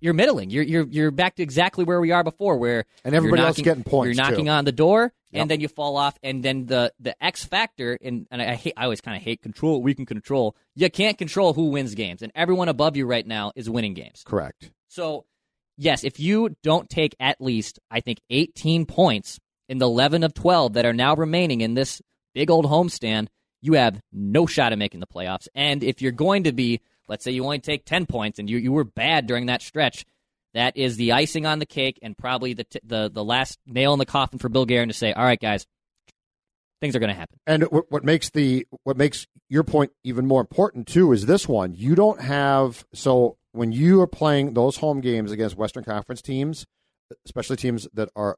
you're 0.00 0.14
middling. 0.14 0.50
You're 0.50 0.62
you're 0.62 0.86
you're 0.86 1.10
back 1.10 1.34
to 1.36 1.42
exactly 1.42 1.82
where 1.84 2.00
we 2.00 2.12
are 2.12 2.22
before, 2.22 2.56
where 2.56 2.84
And 3.04 3.14
everybody 3.16 3.40
you're 3.40 3.48
else 3.48 3.56
knocking, 3.58 3.64
getting 3.64 3.82
points, 3.84 4.16
You're 4.16 4.24
knocking 4.24 4.44
too. 4.44 4.50
on 4.50 4.64
the 4.64 4.70
door, 4.72 5.12
Yep. 5.32 5.40
and 5.42 5.50
then 5.50 5.60
you 5.60 5.66
fall 5.66 5.96
off, 5.96 6.16
and 6.22 6.40
then 6.42 6.66
the 6.66 6.92
the 7.00 7.20
X 7.24 7.44
factor, 7.44 7.98
and, 8.00 8.28
and 8.30 8.40
I 8.40 8.54
hate, 8.54 8.74
I 8.76 8.84
always 8.84 9.00
kind 9.00 9.16
of 9.16 9.22
hate 9.24 9.42
control. 9.42 9.82
We 9.82 9.94
can 9.94 10.06
control. 10.06 10.54
You 10.76 10.88
can't 10.88 11.18
control 11.18 11.52
who 11.54 11.70
wins 11.70 11.94
games, 11.96 12.22
and 12.22 12.30
everyone 12.36 12.68
above 12.68 12.96
you 12.96 13.06
right 13.06 13.26
now 13.26 13.50
is 13.56 13.68
winning 13.68 13.94
games. 13.94 14.22
Correct. 14.24 14.70
So, 14.88 15.24
yes, 15.76 16.04
if 16.04 16.20
you 16.20 16.54
don't 16.62 16.88
take 16.88 17.16
at 17.18 17.40
least, 17.40 17.80
I 17.90 18.00
think, 18.00 18.20
18 18.30 18.86
points 18.86 19.40
in 19.68 19.78
the 19.78 19.86
11 19.86 20.22
of 20.22 20.32
12 20.34 20.74
that 20.74 20.84
are 20.84 20.92
now 20.92 21.16
remaining 21.16 21.60
in 21.62 21.74
this 21.74 22.00
big 22.34 22.50
old 22.50 22.66
homestand, 22.66 23.28
you 23.62 23.74
have 23.74 24.00
no 24.12 24.44
shot 24.44 24.72
at 24.72 24.78
making 24.78 25.00
the 25.00 25.06
playoffs. 25.06 25.48
And 25.54 25.82
if 25.82 26.02
you're 26.02 26.12
going 26.12 26.44
to 26.44 26.52
be, 26.52 26.80
let's 27.08 27.24
say 27.24 27.30
you 27.30 27.44
only 27.44 27.60
take 27.60 27.86
10 27.86 28.06
points 28.06 28.38
and 28.38 28.50
you, 28.50 28.58
you 28.58 28.72
were 28.72 28.84
bad 28.84 29.26
during 29.26 29.46
that 29.46 29.62
stretch, 29.62 30.04
that 30.52 30.76
is 30.76 30.96
the 30.96 31.12
icing 31.12 31.46
on 31.46 31.60
the 31.60 31.66
cake 31.66 31.98
and 32.02 32.18
probably 32.18 32.52
the, 32.52 32.64
t- 32.64 32.80
the, 32.84 33.10
the 33.10 33.24
last 33.24 33.58
nail 33.66 33.94
in 33.94 33.98
the 33.98 34.04
coffin 34.04 34.38
for 34.38 34.50
Bill 34.50 34.66
Guerin 34.66 34.88
to 34.88 34.94
say, 34.94 35.12
all 35.12 35.24
right, 35.24 35.40
guys, 35.40 35.66
things 36.82 36.96
are 36.96 36.98
going 36.98 37.08
to 37.08 37.18
happen. 37.18 37.38
And 37.46 37.62
what, 37.64 37.90
what 37.90 38.04
makes 38.04 38.28
the 38.30 38.66
what 38.82 38.98
makes 38.98 39.26
your 39.48 39.62
point 39.62 39.92
even 40.04 40.26
more 40.26 40.40
important 40.40 40.88
too 40.88 41.12
is 41.12 41.24
this 41.24 41.48
one. 41.48 41.72
You 41.74 41.94
don't 41.94 42.20
have 42.20 42.84
so 42.92 43.38
when 43.52 43.72
you 43.72 44.00
are 44.02 44.06
playing 44.06 44.54
those 44.54 44.78
home 44.78 45.00
games 45.00 45.30
against 45.30 45.56
Western 45.56 45.84
Conference 45.84 46.20
teams, 46.20 46.66
especially 47.24 47.56
teams 47.56 47.88
that 47.94 48.10
are 48.16 48.36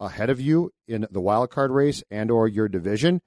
ahead 0.00 0.30
of 0.30 0.40
you 0.40 0.70
in 0.86 1.06
the 1.10 1.20
wild 1.20 1.50
card 1.50 1.70
race 1.70 2.02
and 2.10 2.30
or 2.30 2.46
your 2.46 2.68
division, 2.68 3.20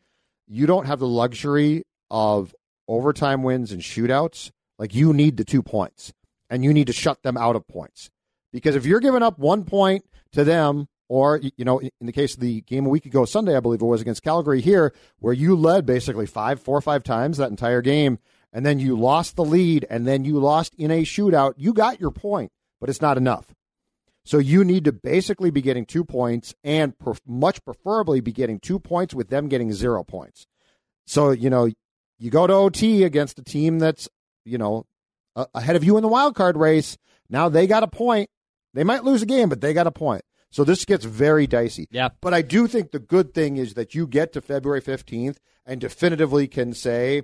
you 0.48 0.66
don't 0.66 0.86
have 0.86 1.00
the 1.00 1.08
luxury 1.08 1.84
of 2.10 2.56
overtime 2.88 3.44
wins 3.44 3.72
and 3.72 3.82
shootouts. 3.82 4.52
Like 4.80 4.94
you 4.94 5.14
need 5.14 5.38
the 5.38 5.46
two 5.46 5.64
points, 5.64 6.14
and 6.50 6.64
you 6.64 6.74
need 6.74 6.88
to 6.88 6.94
shut 6.94 7.24
them 7.24 7.38
out 7.38 7.56
of 7.56 7.68
points. 7.68 8.10
Because 8.54 8.76
if 8.76 8.86
you're 8.86 9.00
giving 9.00 9.24
up 9.24 9.40
one 9.40 9.64
point 9.64 10.06
to 10.34 10.44
them, 10.44 10.88
or 11.10 11.38
you 11.38 11.66
know, 11.66 11.80
in 11.80 12.06
the 12.06 12.12
case 12.12 12.36
of 12.36 12.42
the 12.42 12.62
game 12.62 12.86
a 12.86 12.90
week 12.90 13.06
ago 13.06 13.26
Sunday, 13.26 13.56
I 13.56 13.60
believe 13.60 13.82
it 13.82 13.86
was 13.86 14.02
against 14.02 14.24
Calgary 14.24 14.62
here, 14.62 14.94
where 15.20 15.34
you 15.34 15.56
led 15.56 15.86
basically 15.86 16.28
five, 16.28 16.62
four 16.62 16.78
or 16.78 16.82
five 16.82 17.04
times 17.04 17.38
that 17.38 17.50
entire 17.50 17.82
game, 17.82 18.20
and 18.54 18.66
then 18.66 18.80
you 18.80 18.98
lost 18.98 19.36
the 19.36 19.46
lead, 19.46 19.86
and 19.90 20.06
then 20.06 20.26
you 20.26 20.40
lost 20.40 20.76
in 20.76 20.92
a 20.92 21.04
shootout. 21.04 21.54
You 21.58 21.74
got 21.74 22.00
your 22.00 22.12
point, 22.12 22.52
but 22.80 22.90
it's 22.90 23.02
not 23.02 23.18
enough. 23.18 23.48
So 24.28 24.40
you 24.40 24.66
need 24.66 24.84
to 24.84 24.92
basically 24.92 25.52
be 25.52 25.62
getting 25.62 25.86
two 25.86 26.04
points, 26.04 26.54
and 26.62 27.00
pref- 27.00 27.22
much 27.26 27.64
preferably 27.64 28.20
be 28.20 28.34
getting 28.34 28.60
two 28.60 28.78
points 28.78 29.14
with 29.14 29.30
them 29.30 29.48
getting 29.48 29.72
zero 29.72 30.04
points. 30.04 30.48
So 31.06 31.32
you 31.32 31.50
know, 31.50 31.70
you 32.20 32.30
go 32.30 32.46
to 32.46 32.52
OT 32.54 33.06
against 33.06 33.40
a 33.40 33.44
team 33.44 33.80
that's 33.80 34.10
you 34.44 34.58
know 34.58 34.86
a- 35.38 35.48
ahead 35.56 35.78
of 35.78 35.86
you 35.86 35.96
in 35.96 36.02
the 36.02 36.10
wild 36.10 36.36
card 36.36 36.58
race. 36.58 36.98
Now 37.30 37.48
they 37.48 37.68
got 37.68 37.84
a 37.84 37.88
point. 37.88 38.30
They 38.74 38.84
might 38.84 39.06
lose 39.06 39.22
a 39.22 39.26
game, 39.26 39.48
but 39.48 39.62
they 39.62 39.74
got 39.74 39.88
a 39.88 39.92
point. 39.92 40.24
So 40.50 40.66
this 40.66 40.84
gets 40.84 41.06
very 41.06 41.48
dicey. 41.48 41.88
Yeah. 41.90 42.10
But 42.22 42.34
I 42.34 42.42
do 42.42 42.68
think 42.68 42.92
the 42.92 43.00
good 43.00 43.34
thing 43.34 43.56
is 43.56 43.76
that 43.76 43.96
you 43.96 44.08
get 44.08 44.34
to 44.34 44.42
February 44.42 44.82
15th 44.82 45.38
and 45.66 45.80
definitively 45.80 46.48
can 46.50 46.74
say, 46.74 47.24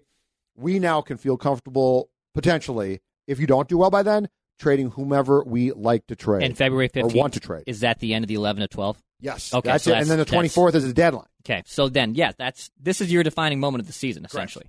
we 0.56 0.80
now 0.80 1.02
can 1.02 1.18
feel 1.18 1.36
comfortable 1.36 2.10
potentially, 2.34 3.02
if 3.28 3.40
you 3.40 3.48
don't 3.48 3.68
do 3.68 3.78
well 3.78 3.90
by 3.90 4.04
then, 4.04 4.30
trading 4.60 4.92
whomever 4.92 5.44
we 5.44 5.72
like 5.72 6.08
to 6.08 6.16
trade. 6.16 6.44
And 6.44 6.58
February 6.58 6.90
15th. 6.90 7.16
Or 7.16 7.18
want 7.18 7.34
to 7.34 7.40
trade. 7.40 7.64
is 7.68 7.82
that 7.82 8.00
the 8.00 8.14
end 8.14 8.24
of 8.24 8.28
the 8.28 8.36
11 8.36 8.64
of 8.64 8.70
12? 8.70 8.98
yes. 9.20 9.54
Okay, 9.54 9.70
That's 9.70 9.86
so 9.86 9.94
it. 9.94 10.00
And 10.00 10.10
then 10.10 10.20
the 10.20 10.26
24th 10.26 10.76
is 10.76 10.86
the 10.86 10.94
deadline. 10.94 11.28
Okay, 11.46 11.64
so 11.66 11.90
then, 11.90 12.16
yeah, 12.16 12.32
that's 12.38 12.70
this 12.80 13.02
is 13.02 13.12
your 13.12 13.24
defining 13.24 13.60
moment 13.60 13.82
of 13.82 13.88
the 13.88 13.94
season, 13.94 14.24
essentially. 14.26 14.66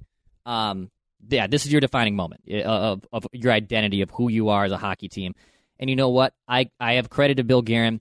Um, 0.47 0.91
yeah, 1.29 1.47
this 1.47 1.67
is 1.67 1.73
your 1.73 1.81
defining 1.81 2.17
moment 2.17 2.43
uh, 2.51 2.63
of 2.63 3.07
of 3.13 3.27
your 3.33 3.53
identity 3.53 4.03
of 4.03 4.11
who 4.11 4.29
you 4.29 4.49
are 4.49 4.65
as 4.65 4.73
a 4.73 4.77
hockey 4.77 5.09
team. 5.09 5.35
And 5.79 5.89
you 5.89 5.97
know 5.97 6.11
what? 6.11 6.35
I 6.49 6.71
I 6.81 6.95
have 6.95 7.11
credit 7.11 7.37
to 7.37 7.45
Bill 7.45 7.63
Guerin, 7.63 8.01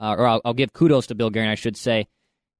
uh, 0.00 0.14
or 0.18 0.26
I'll, 0.26 0.40
I'll 0.44 0.54
give 0.54 0.72
kudos 0.72 1.08
to 1.08 1.14
Bill 1.14 1.30
Guerin. 1.30 1.48
I 1.48 1.54
should 1.54 1.76
say 1.76 2.06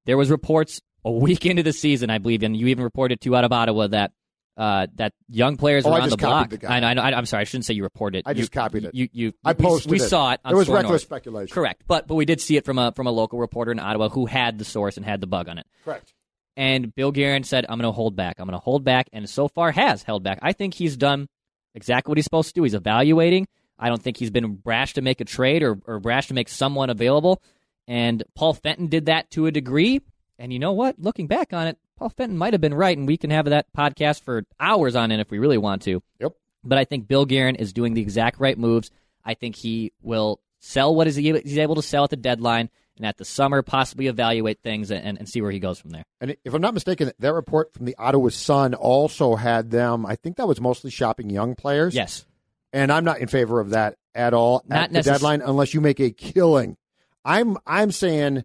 there 0.05 0.17
was 0.17 0.29
reports 0.29 0.81
a 1.05 1.11
week 1.11 1.45
into 1.45 1.63
the 1.63 1.73
season, 1.73 2.09
I 2.09 2.17
believe, 2.17 2.43
and 2.43 2.55
you 2.55 2.67
even 2.67 2.83
reported 2.83 3.21
to 3.21 3.35
out 3.35 3.43
of 3.43 3.51
Ottawa 3.51 3.87
that 3.87 4.11
uh, 4.57 4.87
that 4.95 5.13
young 5.29 5.57
players 5.57 5.85
Oh, 5.85 5.91
I 5.91 6.01
on 6.01 6.09
the 6.09 6.17
block. 6.17 6.49
the. 6.49 6.71
I 6.71 6.79
know, 6.93 7.01
I 7.01 7.17
am 7.17 7.25
sorry, 7.25 7.41
I 7.41 7.43
shouldn't 7.45 7.65
say 7.65 7.73
you 7.73 7.83
reported. 7.83 8.23
I 8.25 8.33
just 8.33 8.53
you, 8.53 8.59
copied 8.61 8.85
it. 8.85 8.93
You, 8.95 9.09
you, 9.11 9.33
I 9.43 9.53
we- 9.53 9.63
posted 9.63 9.91
We, 9.91 9.97
it. 9.97 10.01
saw 10.07 10.31
it. 10.33 10.39
On 10.45 10.53
It 10.53 10.55
was 10.55 10.65
Score 10.67 10.75
reckless 10.75 10.91
North. 10.91 11.01
speculation. 11.01 11.53
Correct, 11.53 11.83
but 11.87 12.07
but 12.07 12.15
we 12.15 12.25
did 12.25 12.39
see 12.41 12.55
it 12.57 12.65
from 12.65 12.77
a 12.77 12.91
from 12.91 13.07
a 13.07 13.11
local 13.11 13.39
reporter 13.39 13.71
in 13.71 13.79
Ottawa 13.79 14.09
who 14.09 14.25
had 14.27 14.57
the 14.59 14.65
source 14.65 14.97
and 14.97 15.05
had 15.05 15.21
the 15.21 15.27
bug 15.27 15.49
on 15.49 15.57
it. 15.57 15.65
Correct. 15.83 16.13
And 16.55 16.93
Bill 16.93 17.11
Guerin 17.11 17.43
said, 17.43 17.65
"I'm 17.67 17.79
going 17.79 17.89
to 17.91 17.95
hold 17.95 18.15
back. 18.15 18.35
I'm 18.39 18.45
going 18.47 18.59
to 18.59 18.63
hold 18.63 18.83
back," 18.83 19.09
and 19.11 19.27
so 19.27 19.47
far 19.47 19.71
has 19.71 20.03
held 20.03 20.23
back. 20.23 20.37
I 20.43 20.53
think 20.53 20.75
he's 20.75 20.95
done 20.97 21.27
exactly 21.73 22.11
what 22.11 22.17
he's 22.19 22.25
supposed 22.25 22.49
to 22.49 22.53
do. 22.53 22.61
He's 22.63 22.75
evaluating. 22.75 23.47
I 23.79 23.89
don't 23.89 24.01
think 24.01 24.17
he's 24.17 24.29
been 24.29 24.53
brash 24.55 24.93
to 24.93 25.01
make 25.01 25.19
a 25.19 25.25
trade 25.25 25.63
or, 25.63 25.79
or 25.87 25.99
brash 25.99 26.27
to 26.27 26.35
make 26.35 26.47
someone 26.47 26.91
available. 26.91 27.41
And 27.87 28.23
Paul 28.35 28.53
Fenton 28.53 28.85
did 28.87 29.07
that 29.07 29.31
to 29.31 29.47
a 29.47 29.51
degree. 29.51 29.99
And 30.37 30.53
you 30.53 30.59
know 30.59 30.73
what? 30.73 30.99
Looking 30.99 31.25
back 31.27 31.53
on 31.53 31.67
it, 31.67 31.77
Paul 31.97 32.09
Fenton 32.09 32.37
might 32.37 32.53
have 32.53 32.61
been 32.61 32.73
right, 32.73 32.97
and 32.97 33.07
we 33.07 33.17
can 33.17 33.29
have 33.29 33.45
that 33.45 33.67
podcast 33.75 34.21
for 34.21 34.43
hours 34.59 34.95
on 34.95 35.11
end 35.11 35.21
if 35.21 35.29
we 35.31 35.39
really 35.39 35.57
want 35.57 35.83
to. 35.83 36.01
Yep. 36.19 36.33
But 36.63 36.77
I 36.77 36.85
think 36.85 37.07
Bill 37.07 37.25
Guerin 37.25 37.55
is 37.55 37.73
doing 37.73 37.93
the 37.93 38.01
exact 38.01 38.39
right 38.39 38.57
moves. 38.57 38.89
I 39.23 39.33
think 39.35 39.55
he 39.55 39.91
will 40.01 40.39
sell 40.59 40.95
what 40.95 41.07
is 41.07 41.15
he, 41.15 41.31
he's 41.31 41.57
able 41.57 41.75
to 41.75 41.81
sell 41.81 42.03
at 42.05 42.09
the 42.09 42.15
deadline, 42.15 42.69
and 42.97 43.05
at 43.05 43.17
the 43.17 43.25
summer 43.25 43.61
possibly 43.61 44.07
evaluate 44.07 44.61
things 44.63 44.91
and, 44.91 45.17
and 45.17 45.27
see 45.27 45.41
where 45.41 45.51
he 45.51 45.59
goes 45.59 45.79
from 45.79 45.91
there. 45.91 46.03
And 46.21 46.35
if 46.43 46.53
I'm 46.53 46.61
not 46.61 46.73
mistaken, 46.73 47.11
that 47.19 47.33
report 47.33 47.73
from 47.73 47.85
the 47.85 47.95
Ottawa 47.97 48.29
Sun 48.29 48.73
also 48.75 49.35
had 49.35 49.71
them. 49.71 50.05
I 50.05 50.15
think 50.15 50.37
that 50.37 50.47
was 50.47 50.61
mostly 50.61 50.91
shopping 50.91 51.29
young 51.29 51.55
players. 51.55 51.95
Yes. 51.95 52.25
and 52.71 52.91
I'm 52.91 53.03
not 53.03 53.19
in 53.19 53.27
favor 53.27 53.59
of 53.59 53.71
that 53.71 53.97
at 54.15 54.33
all 54.33 54.63
Not 54.67 54.83
at 54.85 54.93
the 54.93 55.01
deadline 55.01 55.41
unless 55.41 55.73
you 55.73 55.81
make 55.81 55.99
a 55.99 56.11
killing. 56.11 56.77
I'm 57.25 57.57
I'm 57.65 57.91
saying, 57.91 58.43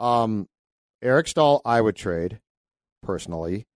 um, 0.00 0.48
Eric 1.02 1.28
Staal, 1.28 1.60
I 1.64 1.80
would 1.80 1.94
trade 1.96 2.40
personally. 3.04 3.66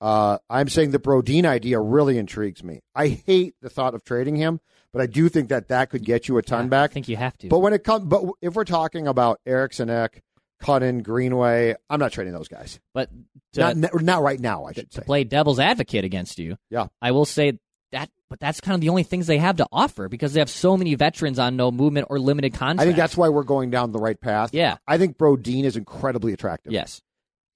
Uh, 0.00 0.38
I'm 0.50 0.68
saying 0.68 0.90
the 0.90 0.98
Brodin 0.98 1.44
idea 1.46 1.80
really 1.80 2.18
intrigues 2.18 2.62
me. 2.62 2.80
I 2.94 3.08
hate 3.08 3.54
the 3.62 3.70
thought 3.70 3.94
of 3.94 4.04
trading 4.04 4.36
him, 4.36 4.60
but 4.92 5.00
I 5.00 5.06
do 5.06 5.28
think 5.28 5.48
that 5.48 5.68
that 5.68 5.90
could 5.90 6.04
get 6.04 6.28
you 6.28 6.36
a 6.38 6.42
ton 6.42 6.66
I 6.66 6.68
back. 6.68 6.90
I 6.90 6.94
think 6.94 7.08
you 7.08 7.16
have 7.16 7.36
to. 7.38 7.48
But 7.48 7.60
when 7.60 7.72
it 7.72 7.82
comes, 7.82 8.04
but 8.06 8.24
if 8.42 8.54
we're 8.54 8.64
talking 8.64 9.06
about 9.06 9.40
Eriksson 9.46 9.88
Ek, 9.88 10.22
Cutton, 10.60 11.02
Greenway, 11.02 11.74
I'm 11.88 11.98
not 12.00 12.12
trading 12.12 12.34
those 12.34 12.48
guys. 12.48 12.78
But 12.94 13.10
to, 13.54 13.74
Not 13.74 14.02
not, 14.02 14.22
right 14.22 14.40
now. 14.40 14.64
I 14.66 14.72
should 14.72 14.90
to 14.90 15.00
say. 15.00 15.04
play 15.04 15.24
devil's 15.24 15.58
advocate 15.58 16.04
against 16.04 16.38
you, 16.38 16.56
Yeah. 16.70 16.86
I 17.00 17.12
will 17.12 17.24
say 17.26 17.58
that. 17.92 18.10
But 18.28 18.40
that's 18.40 18.60
kind 18.60 18.74
of 18.74 18.80
the 18.80 18.88
only 18.88 19.04
things 19.04 19.28
they 19.28 19.38
have 19.38 19.56
to 19.58 19.68
offer 19.70 20.08
because 20.08 20.32
they 20.34 20.40
have 20.40 20.50
so 20.50 20.76
many 20.76 20.94
veterans 20.96 21.38
on 21.38 21.56
no 21.56 21.70
movement 21.70 22.08
or 22.10 22.18
limited 22.18 22.54
contracts. 22.54 22.82
I 22.82 22.84
think 22.84 22.96
that's 22.96 23.16
why 23.16 23.28
we're 23.28 23.44
going 23.44 23.70
down 23.70 23.92
the 23.92 24.00
right 24.00 24.20
path. 24.20 24.50
Yeah. 24.52 24.78
I 24.86 24.98
think 24.98 25.16
Brodin 25.16 25.62
is 25.64 25.76
incredibly 25.76 26.32
attractive. 26.32 26.72
yes. 26.72 27.00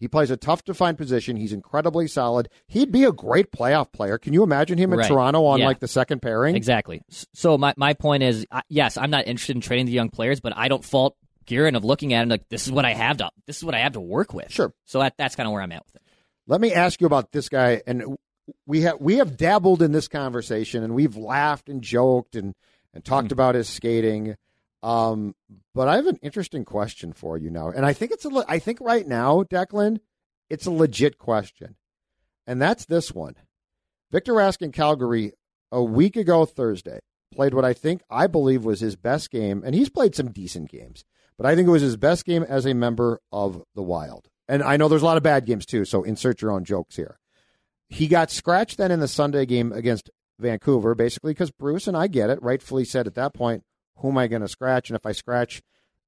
He 0.01 0.09
plays 0.09 0.31
a 0.31 0.37
tough 0.37 0.65
to 0.65 0.75
find 0.75 0.97
position. 0.99 1.37
He's 1.37 1.53
incredibly 1.53 2.09
solid. 2.09 2.49
He'd 2.67 2.91
be 2.91 3.05
a 3.05 3.13
great 3.13 3.53
playoff 3.53 3.93
player. 3.93 4.19
Can 4.19 4.33
you 4.33 4.43
imagine 4.43 4.79
him 4.79 4.93
in 4.93 4.99
Right. 4.99 5.07
Toronto 5.09 5.45
on 5.45 5.61
Yeah. 5.61 5.67
like 5.67 5.79
the 5.79 5.87
second 5.87 6.21
pairing? 6.23 6.57
Exactly. 6.57 7.03
So 7.35 7.57
my, 7.59 7.75
my 7.77 7.93
point 7.95 8.23
is, 8.23 8.47
yes, 8.69 8.97
I'm 8.97 9.11
not 9.11 9.27
interested 9.29 9.55
in 9.57 9.61
trading 9.63 9.87
the 9.87 9.93
young 9.93 10.09
players, 10.09 10.41
but 10.41 10.55
I 10.57 10.69
don't 10.69 10.85
fault 10.85 11.17
Guerin 11.47 11.77
of 11.77 11.85
looking 11.85 12.15
at 12.15 12.23
him 12.23 12.29
like 12.31 12.49
this 12.49 12.67
is 12.67 12.73
what 12.73 12.85
I 12.85 12.95
have 12.95 13.19
to 13.19 13.29
this 13.47 13.59
is 13.59 13.65
what 13.65 13.75
I 13.75 13.81
have 13.81 13.93
to 13.93 14.01
work 14.01 14.33
with. 14.33 14.51
Sure. 14.51 14.73
So 14.87 15.01
that, 15.01 15.15
that's 15.19 15.37
kind 15.37 15.47
of 15.47 15.53
where 15.53 15.63
I'm 15.63 15.73
at 15.73 15.85
with 15.85 15.97
it. 15.97 16.03
Let 16.47 16.61
me 16.61 16.73
ask 16.73 17.01
you 17.01 17.07
about 17.07 17.31
this 17.33 17.49
guy. 17.49 17.83
And 17.87 18.17
we 18.67 18.81
have 18.83 19.01
we 19.01 19.17
have 19.17 19.37
dabbled 19.37 19.83
in 19.83 19.93
this 19.93 20.09
conversation, 20.09 20.83
and 20.83 20.95
we've 20.95 21.17
laughed 21.17 21.69
and 21.69 21.83
joked 21.83 22.37
and 22.37 22.55
and 22.95 23.05
talked 23.05 23.29
Hmm. 23.29 23.35
about 23.35 23.55
his 23.55 23.69
skating. 23.69 24.37
Um, 24.83 25.35
but 25.75 25.89
I 25.89 25.97
have 25.97 26.07
an 26.07 26.19
interesting 26.23 26.65
question 26.65 27.13
for 27.13 27.37
you 27.37 27.51
now, 27.51 27.69
and 27.71 27.85
I 27.85 27.93
think 27.93 28.13
it's 28.13 28.25
a 28.25 28.31
le- 28.31 28.47
I 28.49 28.59
think 28.59 28.81
right 28.81 29.07
now, 29.07 29.43
Declan, 29.43 29.99
it's 30.49 30.67
a 30.67 30.71
legit 30.71 31.19
question, 31.19 31.77
and 32.47 32.61
that's 32.61 32.87
this 32.87 33.13
one. 33.13 33.35
Victor 34.11 34.33
Rask 34.33 34.63
in 34.63 34.73
Calgary 34.73 35.33
a 35.71 35.83
week 35.83 36.17
ago 36.17 36.45
Thursday 36.47 37.01
played 37.33 37.55
what 37.55 37.65
I 37.65 37.73
think 37.73 38.03
I 38.11 38.27
believe 38.27 38.65
was 38.65 38.81
his 38.81 38.97
best 38.97 39.31
game, 39.31 39.63
and 39.65 39.75
he's 39.75 39.91
played 39.91 40.15
some 40.15 40.33
decent 40.33 40.71
games, 40.71 41.05
but 41.37 41.47
I 41.47 41.55
think 41.55 41.69
it 41.69 41.73
was 41.73 41.83
his 41.83 41.97
best 41.97 42.25
game 42.25 42.43
as 42.43 42.67
a 42.67 42.75
member 42.75 43.21
of 43.31 43.63
the 43.75 43.83
Wild. 43.83 44.29
And 44.49 44.63
I 44.63 44.77
know 44.77 44.89
there's 44.89 45.03
a 45.03 45.07
lot 45.07 45.17
of 45.17 45.23
bad 45.23 45.47
games 45.47 45.65
too, 45.65 45.85
so 45.85 46.03
insert 46.03 46.43
your 46.43 46.51
own 46.51 46.65
jokes 46.65 46.97
here. 46.97 47.19
He 47.89 48.09
got 48.09 48.31
scratched 48.31 48.79
then 48.79 48.91
in 48.91 49.01
the 49.01 49.09
Sunday 49.09 49.47
game 49.47 49.73
against 49.73 50.11
Vancouver, 50.41 50.95
basically 50.95 51.33
because 51.33 51.51
Bruce 51.51 51.87
and 51.87 51.97
I 51.97 52.09
get 52.09 52.31
it, 52.31 52.43
rightfully 52.43 52.85
said 52.85 53.07
at 53.07 53.15
that 53.15 53.35
point, 53.35 53.63
who 53.97 54.11
am 54.11 54.19
I 54.19 54.27
going 54.27 54.43
to 54.43 54.49
scratch? 54.49 54.91
And 54.91 54.97
if 54.97 55.07
I 55.07 55.13
scratch, 55.13 55.63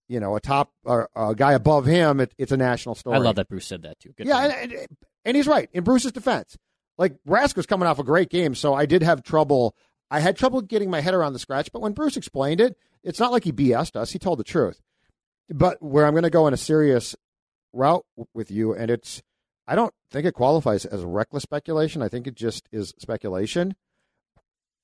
you 0.08 0.20
know, 0.20 0.36
a 0.36 0.40
top 0.40 0.72
or 0.84 1.08
a 1.14 1.34
guy 1.34 1.52
above 1.52 1.86
him, 1.86 2.20
it, 2.20 2.34
it's 2.38 2.52
a 2.52 2.56
national 2.56 2.94
story. 2.94 3.16
I 3.16 3.20
love 3.20 3.36
that 3.36 3.48
Bruce 3.48 3.66
said 3.66 3.82
that 3.82 3.98
too. 3.98 4.12
Good 4.16 4.26
Yeah, 4.26 4.44
and, 4.44 4.72
and, 4.72 4.88
and 5.24 5.36
he's 5.36 5.46
right. 5.46 5.68
In 5.72 5.84
Bruce's 5.84 6.12
defense, 6.12 6.56
like 6.98 7.16
Rask 7.26 7.56
was 7.56 7.66
coming 7.66 7.88
off 7.88 7.98
a 7.98 8.04
great 8.04 8.30
game, 8.30 8.54
so 8.54 8.74
I 8.74 8.86
did 8.86 9.02
have 9.02 9.22
trouble. 9.22 9.74
I 10.10 10.20
had 10.20 10.36
trouble 10.36 10.60
getting 10.60 10.90
my 10.90 11.00
head 11.00 11.14
around 11.14 11.32
the 11.32 11.38
scratch, 11.38 11.72
but 11.72 11.82
when 11.82 11.92
Bruce 11.92 12.16
explained 12.16 12.60
it, 12.60 12.76
it's 13.02 13.18
not 13.18 13.32
like 13.32 13.44
he 13.44 13.52
BS'd 13.52 13.96
us. 13.96 14.12
He 14.12 14.18
told 14.18 14.38
the 14.38 14.44
truth. 14.44 14.80
But 15.48 15.82
where 15.82 16.06
I'm 16.06 16.12
going 16.12 16.22
to 16.22 16.30
go 16.30 16.46
in 16.46 16.54
a 16.54 16.58
serious 16.58 17.16
route 17.72 18.04
with 18.34 18.50
you, 18.50 18.74
and 18.74 18.90
it's, 18.90 19.22
I 19.66 19.74
don't 19.74 19.94
think 20.10 20.26
it 20.26 20.34
qualifies 20.34 20.84
as 20.84 21.02
reckless 21.02 21.42
speculation. 21.42 22.02
I 22.02 22.08
think 22.08 22.26
it 22.26 22.34
just 22.34 22.68
is 22.70 22.94
speculation. 22.98 23.74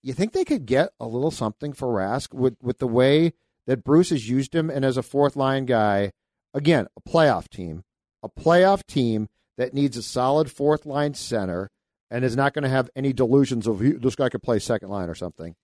You 0.02 0.12
think 0.12 0.32
they 0.32 0.44
could 0.44 0.66
get 0.66 0.90
a 1.00 1.06
little 1.06 1.30
something 1.30 1.72
for 1.72 1.88
Rask 1.88 2.32
with, 2.32 2.56
with 2.62 2.78
the 2.78 2.86
way 2.86 3.32
that 3.66 3.84
Bruce 3.84 4.10
has 4.10 4.28
used 4.28 4.54
him 4.54 4.70
and 4.70 4.84
as 4.84 4.96
a 4.96 5.02
fourth 5.02 5.36
line 5.36 5.66
guy? 5.66 6.12
Again, 6.54 6.86
a 6.96 7.08
playoff 7.08 7.48
team, 7.48 7.84
a 8.22 8.28
playoff 8.28 8.86
team 8.86 9.28
that 9.56 9.74
needs 9.74 9.96
a 9.96 10.02
solid 10.02 10.50
fourth 10.50 10.86
line 10.86 11.14
center 11.14 11.70
and 12.10 12.24
is 12.24 12.36
not 12.36 12.54
going 12.54 12.62
to 12.62 12.68
have 12.70 12.88
any 12.96 13.12
delusions 13.12 13.66
of 13.66 13.80
this 13.80 14.14
guy 14.16 14.28
could 14.28 14.42
play 14.42 14.58
second 14.58 14.88
line 14.88 15.10
or 15.10 15.14
something. 15.14 15.54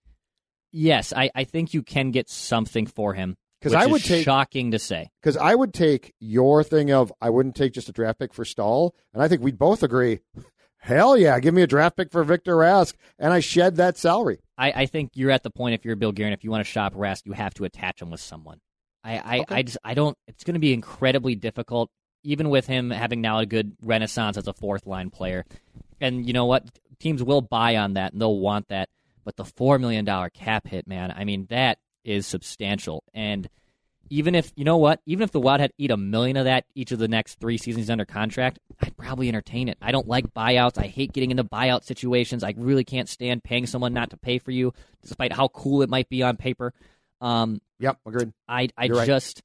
Yes, 0.72 1.12
I, 1.16 1.30
I 1.34 1.44
think 1.44 1.72
you 1.72 1.82
can 1.82 2.10
get 2.10 2.28
something 2.28 2.86
for 2.86 3.14
him. 3.14 3.36
Because 3.60 3.72
I 3.72 3.86
would 3.86 4.02
is 4.02 4.08
take- 4.08 4.24
shocking 4.24 4.72
to 4.72 4.78
say. 4.78 5.08
Because 5.22 5.38
I 5.38 5.54
would 5.54 5.72
take 5.72 6.12
your 6.20 6.62
thing 6.62 6.90
of 6.90 7.10
I 7.22 7.30
wouldn't 7.30 7.54
take 7.54 7.72
just 7.72 7.88
a 7.88 7.92
draft 7.92 8.18
pick 8.18 8.34
for 8.34 8.44
Staal, 8.44 8.94
and 9.14 9.22
I 9.22 9.28
think 9.28 9.40
we'd 9.40 9.58
both 9.58 9.82
agree. 9.82 10.20
Hell 10.84 11.16
yeah, 11.16 11.40
give 11.40 11.54
me 11.54 11.62
a 11.62 11.66
draft 11.66 11.96
pick 11.96 12.12
for 12.12 12.22
Victor 12.24 12.56
Rask, 12.56 12.92
and 13.18 13.32
I 13.32 13.40
shed 13.40 13.76
that 13.76 13.96
salary. 13.96 14.40
I, 14.58 14.82
I 14.82 14.86
think 14.86 15.12
you're 15.14 15.30
at 15.30 15.42
the 15.42 15.48
point 15.48 15.74
if 15.74 15.82
you're 15.82 15.96
Bill 15.96 16.12
Guerin, 16.12 16.34
if 16.34 16.44
you 16.44 16.50
want 16.50 16.60
to 16.60 16.70
shop 16.70 16.92
Rask, 16.92 17.24
you 17.24 17.32
have 17.32 17.54
to 17.54 17.64
attach 17.64 18.02
him 18.02 18.10
with 18.10 18.20
someone. 18.20 18.60
I 19.02 19.16
I, 19.16 19.38
Okay. 19.40 19.54
I 19.54 19.62
just 19.62 19.78
I 19.82 19.94
don't. 19.94 20.14
It's 20.28 20.44
going 20.44 20.54
to 20.56 20.60
be 20.60 20.74
incredibly 20.74 21.36
difficult, 21.36 21.90
even 22.22 22.50
with 22.50 22.66
him 22.66 22.90
having 22.90 23.22
now 23.22 23.38
a 23.38 23.46
good 23.46 23.74
renaissance 23.80 24.36
as 24.36 24.46
a 24.46 24.52
fourth 24.52 24.86
line 24.86 25.08
player. 25.08 25.46
And 26.02 26.26
you 26.26 26.34
know 26.34 26.44
what? 26.44 26.68
Teams 27.00 27.22
will 27.22 27.40
buy 27.40 27.76
on 27.76 27.94
that 27.94 28.12
and 28.12 28.20
they'll 28.20 28.38
want 28.38 28.68
that. 28.68 28.90
But 29.24 29.36
the 29.36 29.44
four 29.46 29.78
million 29.78 30.04
dollar 30.04 30.28
cap 30.28 30.66
hit, 30.66 30.86
man, 30.86 31.14
I 31.16 31.24
mean 31.24 31.46
that 31.48 31.78
is 32.04 32.26
substantial. 32.26 33.04
And 33.14 33.48
even 34.10 34.34
if 34.34 34.52
you 34.56 34.64
know 34.64 34.76
what, 34.76 35.00
even 35.06 35.22
if 35.22 35.30
the 35.32 35.40
Wild 35.40 35.60
had 35.60 35.72
eat 35.78 35.90
a 35.90 35.96
million 35.96 36.36
of 36.36 36.44
that 36.44 36.64
each 36.74 36.92
of 36.92 36.98
the 36.98 37.08
next 37.08 37.40
three 37.40 37.56
seasons 37.58 37.88
under 37.90 38.04
contract, 38.04 38.58
I'd 38.80 38.96
probably 38.96 39.28
entertain 39.28 39.68
it. 39.68 39.78
I 39.80 39.92
don't 39.92 40.06
like 40.08 40.32
buyouts. 40.34 40.78
I 40.78 40.86
hate 40.86 41.12
getting 41.12 41.30
into 41.30 41.44
buyout 41.44 41.84
situations. 41.84 42.44
I 42.44 42.54
really 42.56 42.84
can't 42.84 43.08
stand 43.08 43.42
paying 43.44 43.66
someone 43.66 43.92
not 43.94 44.10
to 44.10 44.16
pay 44.16 44.38
for 44.38 44.50
you, 44.50 44.72
despite 45.02 45.32
how 45.32 45.48
cool 45.48 45.82
it 45.82 45.88
might 45.88 46.08
be 46.08 46.22
on 46.22 46.36
paper. 46.36 46.72
Um, 47.20 47.60
Yep, 47.80 47.98
agreed. 48.06 48.32
I 48.48 48.68
I 48.76 48.84
You're 48.84 48.96
right. 48.96 49.06
just 49.06 49.42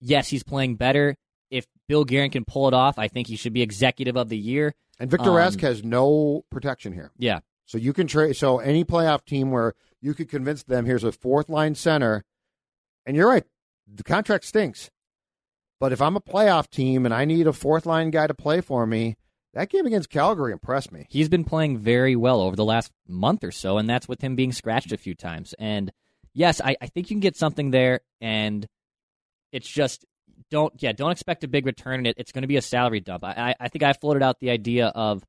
yes, 0.00 0.28
he's 0.28 0.42
playing 0.42 0.76
better. 0.76 1.16
If 1.50 1.66
Bill 1.88 2.04
Guerin 2.04 2.30
can 2.30 2.44
pull 2.44 2.68
it 2.68 2.74
off, 2.74 2.98
I 2.98 3.08
think 3.08 3.26
he 3.26 3.36
should 3.36 3.52
be 3.52 3.62
executive 3.62 4.16
of 4.16 4.28
the 4.28 4.38
year. 4.38 4.74
And 5.00 5.10
Victor 5.10 5.30
Um, 5.30 5.36
Rask 5.36 5.60
has 5.62 5.82
no 5.82 6.44
protection 6.50 6.92
here. 6.92 7.10
Yeah, 7.18 7.40
So 7.64 7.76
you 7.78 7.92
can 7.92 8.06
trade. 8.06 8.36
So 8.36 8.58
any 8.58 8.84
playoff 8.84 9.24
team 9.24 9.50
where 9.50 9.74
you 10.00 10.14
could 10.14 10.28
convince 10.28 10.62
them, 10.62 10.86
here's 10.86 11.04
a 11.04 11.10
fourth 11.12 11.48
line 11.48 11.74
center, 11.74 12.24
and 13.06 13.16
you're 13.16 13.28
right, 13.28 13.44
the 13.94 14.04
contract 14.04 14.44
stinks. 14.44 14.90
But 15.78 15.92
if 15.92 16.02
I'm 16.02 16.16
a 16.16 16.20
playoff 16.20 16.68
team 16.68 17.06
and 17.06 17.14
I 17.14 17.24
need 17.24 17.46
a 17.46 17.52
fourth 17.52 17.86
line 17.86 18.10
guy 18.10 18.26
to 18.26 18.34
play 18.34 18.60
for 18.60 18.86
me, 18.86 19.16
that 19.54 19.70
game 19.70 19.86
against 19.86 20.10
Calgary 20.10 20.52
impressed 20.52 20.92
me. 20.92 21.06
he's 21.08 21.28
been 21.28 21.44
playing 21.44 21.78
very 21.78 22.14
well 22.14 22.40
over 22.40 22.54
the 22.54 22.64
last 22.64 22.92
month 23.08 23.42
or 23.42 23.50
so, 23.50 23.78
and 23.78 23.88
that's 23.88 24.06
with 24.06 24.20
him 24.20 24.36
being 24.36 24.52
scratched 24.52 24.92
a 24.92 24.96
few 24.96 25.14
times. 25.14 25.54
And 25.58 25.90
yes, 26.34 26.60
I, 26.60 26.76
I 26.80 26.86
think 26.86 27.10
you 27.10 27.16
can 27.16 27.20
get 27.20 27.36
something 27.36 27.70
there, 27.70 28.00
and 28.20 28.66
it's 29.52 29.68
just 29.68 30.04
don't 30.50 30.72
yeah 30.82 30.92
don't 30.92 31.10
expect 31.12 31.44
a 31.44 31.48
big 31.48 31.66
return 31.66 32.00
in 32.00 32.06
it. 32.06 32.14
It's 32.18 32.32
going 32.32 32.42
to 32.42 32.48
be 32.48 32.56
a 32.56 32.62
salary 32.62 33.00
dump. 33.00 33.24
I, 33.24 33.54
I 33.58 33.68
think 33.68 33.82
I 33.82 33.92
floated 33.92 34.22
out 34.22 34.38
the 34.40 34.50
idea 34.50 34.86
of 34.88 35.24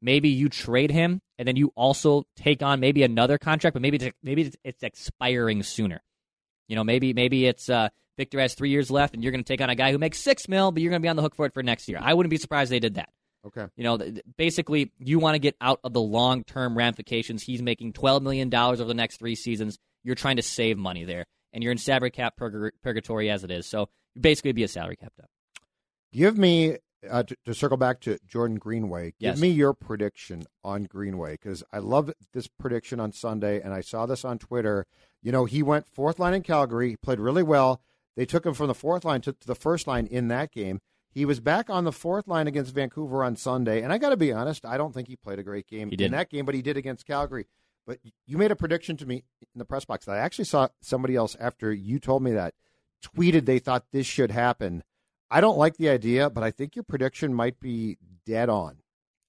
maybe 0.00 0.28
you 0.28 0.48
trade 0.48 0.90
him 0.90 1.20
and 1.38 1.48
then 1.48 1.56
you 1.56 1.72
also 1.74 2.24
take 2.36 2.62
on 2.62 2.78
maybe 2.78 3.02
another 3.02 3.38
contract, 3.38 3.74
but 3.74 3.82
maybe 3.82 3.96
it's, 3.96 4.16
maybe 4.22 4.52
it's 4.62 4.82
expiring 4.82 5.62
sooner. 5.62 6.00
You 6.68 6.76
know, 6.76 6.84
maybe 6.84 7.12
maybe 7.12 7.46
it's 7.46 7.68
uh, 7.68 7.88
Victor 8.16 8.38
has 8.40 8.54
three 8.54 8.70
years 8.70 8.90
left, 8.90 9.14
and 9.14 9.22
you're 9.22 9.32
going 9.32 9.42
to 9.44 9.48
take 9.52 9.60
on 9.60 9.70
a 9.70 9.74
guy 9.74 9.90
who 9.92 9.98
makes 9.98 10.18
six 10.20 10.48
mil, 10.48 10.70
but 10.72 10.82
you're 10.82 10.90
going 10.90 11.00
to 11.02 11.04
be 11.04 11.08
on 11.08 11.16
the 11.16 11.22
hook 11.22 11.34
for 11.34 11.46
it 11.46 11.54
for 11.54 11.62
next 11.62 11.88
year. 11.88 11.98
I 12.00 12.14
wouldn't 12.14 12.30
be 12.30 12.36
surprised 12.36 12.70
they 12.70 12.80
did 12.80 12.94
that. 12.94 13.08
Okay. 13.46 13.66
You 13.76 13.84
know, 13.84 13.98
basically, 14.38 14.92
you 14.98 15.18
want 15.18 15.34
to 15.34 15.38
get 15.38 15.56
out 15.60 15.80
of 15.84 15.92
the 15.92 16.00
long 16.00 16.44
term 16.44 16.76
ramifications. 16.78 17.42
He's 17.42 17.60
making 17.62 17.92
$12 17.92 18.22
million 18.22 18.54
over 18.54 18.84
the 18.84 18.94
next 18.94 19.18
three 19.18 19.34
seasons. 19.34 19.78
You're 20.02 20.14
trying 20.14 20.36
to 20.36 20.42
save 20.42 20.78
money 20.78 21.04
there, 21.04 21.26
and 21.52 21.62
you're 21.62 21.72
in 21.72 21.78
salary 21.78 22.10
cap 22.10 22.36
purg- 22.36 22.72
purgatory 22.82 23.30
as 23.30 23.44
it 23.44 23.50
is. 23.50 23.66
So 23.66 23.88
you 24.14 24.20
basically 24.22 24.52
be 24.52 24.62
a 24.62 24.68
salary 24.68 24.96
cap 24.96 25.12
up. 25.22 25.28
Give 26.12 26.38
me 26.38 26.76
uh, 27.10 27.22
to, 27.24 27.36
to 27.44 27.54
circle 27.54 27.76
back 27.76 28.00
to 28.00 28.18
Jordan 28.26 28.56
Greenway, 28.58 29.06
give 29.20 29.34
Yes. 29.34 29.40
me 29.40 29.48
your 29.48 29.74
prediction 29.74 30.44
on 30.62 30.84
Greenway 30.84 31.32
because 31.32 31.62
I 31.72 31.78
love 31.78 32.10
this 32.32 32.46
prediction 32.46 32.98
on 33.00 33.12
Sunday, 33.12 33.60
and 33.60 33.74
I 33.74 33.80
saw 33.82 34.06
this 34.06 34.24
on 34.24 34.38
Twitter. 34.38 34.86
You 35.22 35.32
know, 35.32 35.44
he 35.44 35.62
went 35.62 35.86
fourth 35.88 36.18
line 36.18 36.32
in 36.34 36.42
Calgary, 36.42 36.90
he 36.90 36.96
played 36.96 37.18
really 37.20 37.42
well. 37.42 37.82
They 38.16 38.26
took 38.26 38.46
him 38.46 38.54
from 38.54 38.68
the 38.68 38.74
fourth 38.74 39.04
line 39.04 39.20
to, 39.22 39.32
to 39.32 39.46
the 39.46 39.54
first 39.54 39.86
line 39.86 40.06
in 40.06 40.28
that 40.28 40.52
game. 40.52 40.80
He 41.10 41.24
was 41.24 41.38
back 41.40 41.70
on 41.70 41.84
the 41.84 41.92
fourth 41.92 42.26
line 42.26 42.46
against 42.48 42.74
Vancouver 42.74 43.22
on 43.24 43.36
Sunday, 43.36 43.82
and 43.82 43.92
I 43.92 43.98
got 43.98 44.10
to 44.10 44.16
be 44.16 44.32
honest, 44.32 44.64
I 44.64 44.76
don't 44.76 44.92
think 44.92 45.06
he 45.08 45.14
played 45.16 45.38
a 45.38 45.44
great 45.44 45.68
game 45.68 45.88
He 45.88 45.94
in 45.94 45.98
didn't. 45.98 46.12
that 46.12 46.28
game, 46.30 46.44
but 46.44 46.54
he 46.56 46.62
did 46.62 46.76
against 46.76 47.06
Calgary. 47.06 47.46
But 47.86 47.98
you 48.26 48.38
made 48.38 48.50
a 48.50 48.56
prediction 48.56 48.96
to 48.96 49.06
me 49.06 49.24
in 49.40 49.58
the 49.58 49.64
press 49.64 49.84
box 49.84 50.06
that 50.06 50.12
I 50.16 50.18
actually 50.18 50.46
saw 50.46 50.68
somebody 50.80 51.14
else 51.16 51.36
after 51.38 51.72
you 51.72 51.98
told 52.00 52.22
me 52.22 52.32
that 52.32 52.54
tweeted 53.04 53.44
they 53.44 53.58
thought 53.58 53.84
this 53.92 54.06
should 54.06 54.30
happen. 54.30 54.82
I 55.30 55.40
don't 55.40 55.58
like 55.58 55.76
the 55.76 55.88
idea, 55.90 56.30
but 56.30 56.42
I 56.42 56.50
think 56.50 56.74
your 56.76 56.82
prediction 56.84 57.34
might 57.34 57.60
be 57.60 57.98
dead 58.24 58.48
on. 58.48 58.78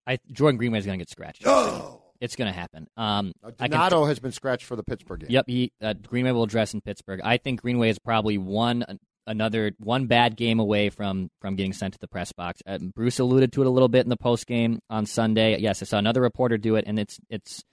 I 0.08 0.20
Jordan 0.32 0.58
Greenway 0.58 0.80
is 0.80 0.86
going 0.86 0.98
to 0.98 1.02
get 1.04 1.10
scratched. 1.10 1.44
Oh, 1.46 2.02
It's 2.22 2.36
going 2.36 2.52
to 2.52 2.58
happen. 2.58 2.88
Um, 2.96 3.34
Donato 3.58 4.06
has 4.06 4.20
been 4.20 4.32
scratched 4.32 4.66
for 4.66 4.76
the 4.76 4.84
Pittsburgh 4.84 5.22
game. 5.22 5.30
Yep, 5.32 5.46
he 5.48 5.72
uh, 5.82 5.94
Greenway 5.94 6.32
will 6.32 6.44
address 6.44 6.74
in 6.74 6.82
Pittsburgh. 6.82 7.22
I 7.24 7.38
think 7.38 7.62
Greenway 7.62 7.90
is 7.90 8.00
probably 8.00 8.38
one 8.38 9.00
another 9.28 9.72
one 9.80 10.06
bad 10.08 10.36
game 10.36 10.60
away 10.60 10.90
from 10.90 11.30
from 11.42 11.56
getting 11.56 11.74
sent 11.74 11.94
to 11.94 12.00
the 12.00 12.08
press 12.08 12.32
box. 12.32 12.62
Uh, 12.66 12.78
Bruce 12.78 13.20
alluded 13.20 13.54
to 13.54 13.62
it 13.62 13.68
a 13.68 13.70
little 13.70 13.90
bit 13.90 14.06
in 14.06 14.10
the 14.10 14.18
post 14.18 14.48
game 14.48 14.80
on 14.90 15.06
Sunday. 15.06 15.58
Yes, 15.60 15.82
I 15.82 15.86
saw 15.86 15.98
another 15.98 16.22
reporter 16.22 16.58
do 16.58 16.76
it, 16.76 16.86
and 16.88 17.00
it's 17.00 17.20
it's 17.30 17.64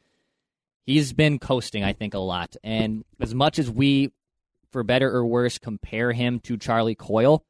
he's 0.86 1.12
been 1.12 1.38
coasting. 1.38 1.84
I 1.84 1.92
think 1.92 2.14
a 2.14 2.18
lot, 2.18 2.56
and 2.62 3.04
as 3.20 3.34
much 3.34 3.58
as 3.58 3.70
we, 3.70 4.10
for 4.70 4.82
better 4.82 5.10
or 5.14 5.24
worse, 5.26 5.58
compare 5.58 6.12
him 6.12 6.40
to 6.40 6.56
Charlie 6.56 6.94
Coyle, 6.94 7.44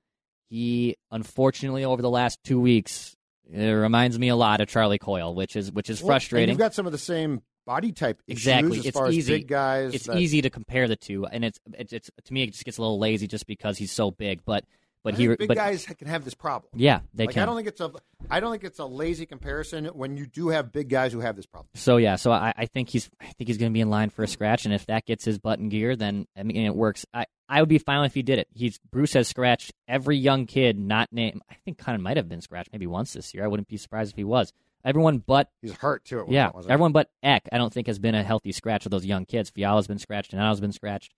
he 0.49 0.97
unfortunately 1.11 1.84
over 1.84 2.03
the 2.03 2.11
last 2.11 2.38
two 2.45 2.61
weeks. 2.61 3.16
It 3.53 3.70
reminds 3.72 4.18
me 4.18 4.28
a 4.28 4.36
lot 4.36 4.61
of 4.61 4.68
Charlie 4.68 4.98
Coyle, 4.98 5.34
which 5.34 5.57
is 5.57 5.70
which 5.70 5.90
is 5.90 6.00
Well, 6.03 6.12
and 6.12 6.22
frustrating. 6.22 6.48
you've 6.50 6.59
got 6.59 6.74
some 6.74 6.86
of 6.86 6.92
the 6.92 6.98
same 6.98 7.42
body 7.66 7.92
type 7.92 8.20
issues 8.26 8.40
Exactly. 8.40 8.78
as 8.78 8.86
It's 8.86 8.96
far 8.98 9.11
easy. 9.11 9.34
as 9.34 9.38
big 9.40 9.48
guys. 9.48 9.94
it's 9.94 10.07
that- 10.07 10.18
easy 10.18 10.40
to 10.42 10.50
compare 10.50 10.88
the 10.88 10.96
two, 10.96 11.26
and 11.26 11.44
it's, 11.44 11.61
it's 11.74 11.92
it's 11.92 12.11
to 12.24 12.32
me 12.32 12.42
it 12.44 12.53
just 12.53 12.64
gets 12.64 12.78
a 12.78 12.80
little 12.80 12.98
lazy 12.98 13.26
just 13.26 13.46
because 13.46 13.78
he's 13.78 13.92
so 13.92 14.11
big. 14.11 14.40
But 14.44 14.64
but 15.03 15.14
he 15.14 15.28
big 15.28 15.48
but 15.48 15.57
guys 15.57 15.84
can 15.84 16.09
have 16.09 16.24
this 16.24 16.34
problem. 16.34 16.70
yeah 16.74 17.00
they 17.14 17.26
like, 17.26 17.34
can. 17.34 17.42
I 17.42 17.46
don't 17.46 17.57
think 17.57 17.68
it's 17.68 17.80
a 17.80 17.92
I 18.30 18.40
don't 18.40 18.50
think 18.50 18.64
it's 18.64 18.78
a 18.78 18.84
lazy 18.84 19.26
comparison 19.26 19.86
when 19.86 20.16
you 20.16 20.26
do 20.26 20.48
have 20.48 20.72
big 20.72 20.88
guys 20.88 21.12
who 21.12 21.20
have 21.20 21.36
this 21.36 21.46
problem. 21.46 21.68
so 21.74 21.96
yeah, 21.96 22.16
so 22.16 22.30
I, 22.30 22.55
I 22.57 22.66
think 22.66 22.88
he's 22.88 23.11
I 23.20 23.26
think 23.26 23.48
he's 23.48 23.59
going 23.59 23.70
to 23.70 23.74
be 23.74 23.80
in 23.80 23.90
line 23.90 24.11
for 24.11 24.22
a 24.22 24.28
scratch, 24.28 24.64
and 24.64 24.74
if 24.74 24.86
that 24.86 25.05
gets 25.07 25.24
his 25.24 25.38
button 25.38 25.68
gear, 25.68 25.96
then 25.96 26.26
I 26.36 26.42
mean 26.42 26.64
it 26.64 26.74
works. 26.74 27.05
I 27.12 27.26
I 27.48 27.61
would 27.61 27.68
be 27.68 27.78
fine 27.78 28.05
if 28.05 28.14
he 28.14 28.22
did 28.22 28.38
it. 28.38 28.48
He's 28.55 28.78
Bruce 28.90 29.12
has 29.14 29.28
scratched 29.28 29.72
every 29.88 30.16
young 30.16 30.46
kid 30.46 30.78
not 30.78 31.12
named. 31.12 31.42
I 31.50 31.55
think 31.64 31.86
of 31.86 32.00
might 32.00 32.16
have 32.16 32.28
been 32.28 32.40
scratched 32.40 32.70
maybe 32.72 32.86
once 32.86 33.12
this 33.12 33.34
year. 33.34 33.44
I 33.44 33.48
wouldn't 33.48 33.68
be 33.68 33.76
surprised 33.76 34.12
if 34.12 34.16
he 34.16 34.24
was. 34.24 34.53
Everyone 34.84 35.18
but 35.18 35.48
He's 35.61 35.74
hurt 35.74 36.05
too. 36.05 36.26
Yeah, 36.28 36.50
point, 36.50 36.66
everyone 36.68 36.92
but 36.92 37.11
Ek, 37.22 37.48
I 37.53 37.59
don't 37.59 37.72
think 37.72 37.86
has 37.86 37.98
been 37.98 38.14
a 38.16 38.22
healthy 38.22 38.53
scratch 38.53 38.84
of 38.84 38.90
those 38.90 39.07
young 39.07 39.26
kids. 39.26 39.50
Fiala's 39.50 39.86
been 39.86 39.98
scratched, 39.98 40.32
Donato's 40.32 40.61
been 40.61 40.72
scratched. 40.72 41.14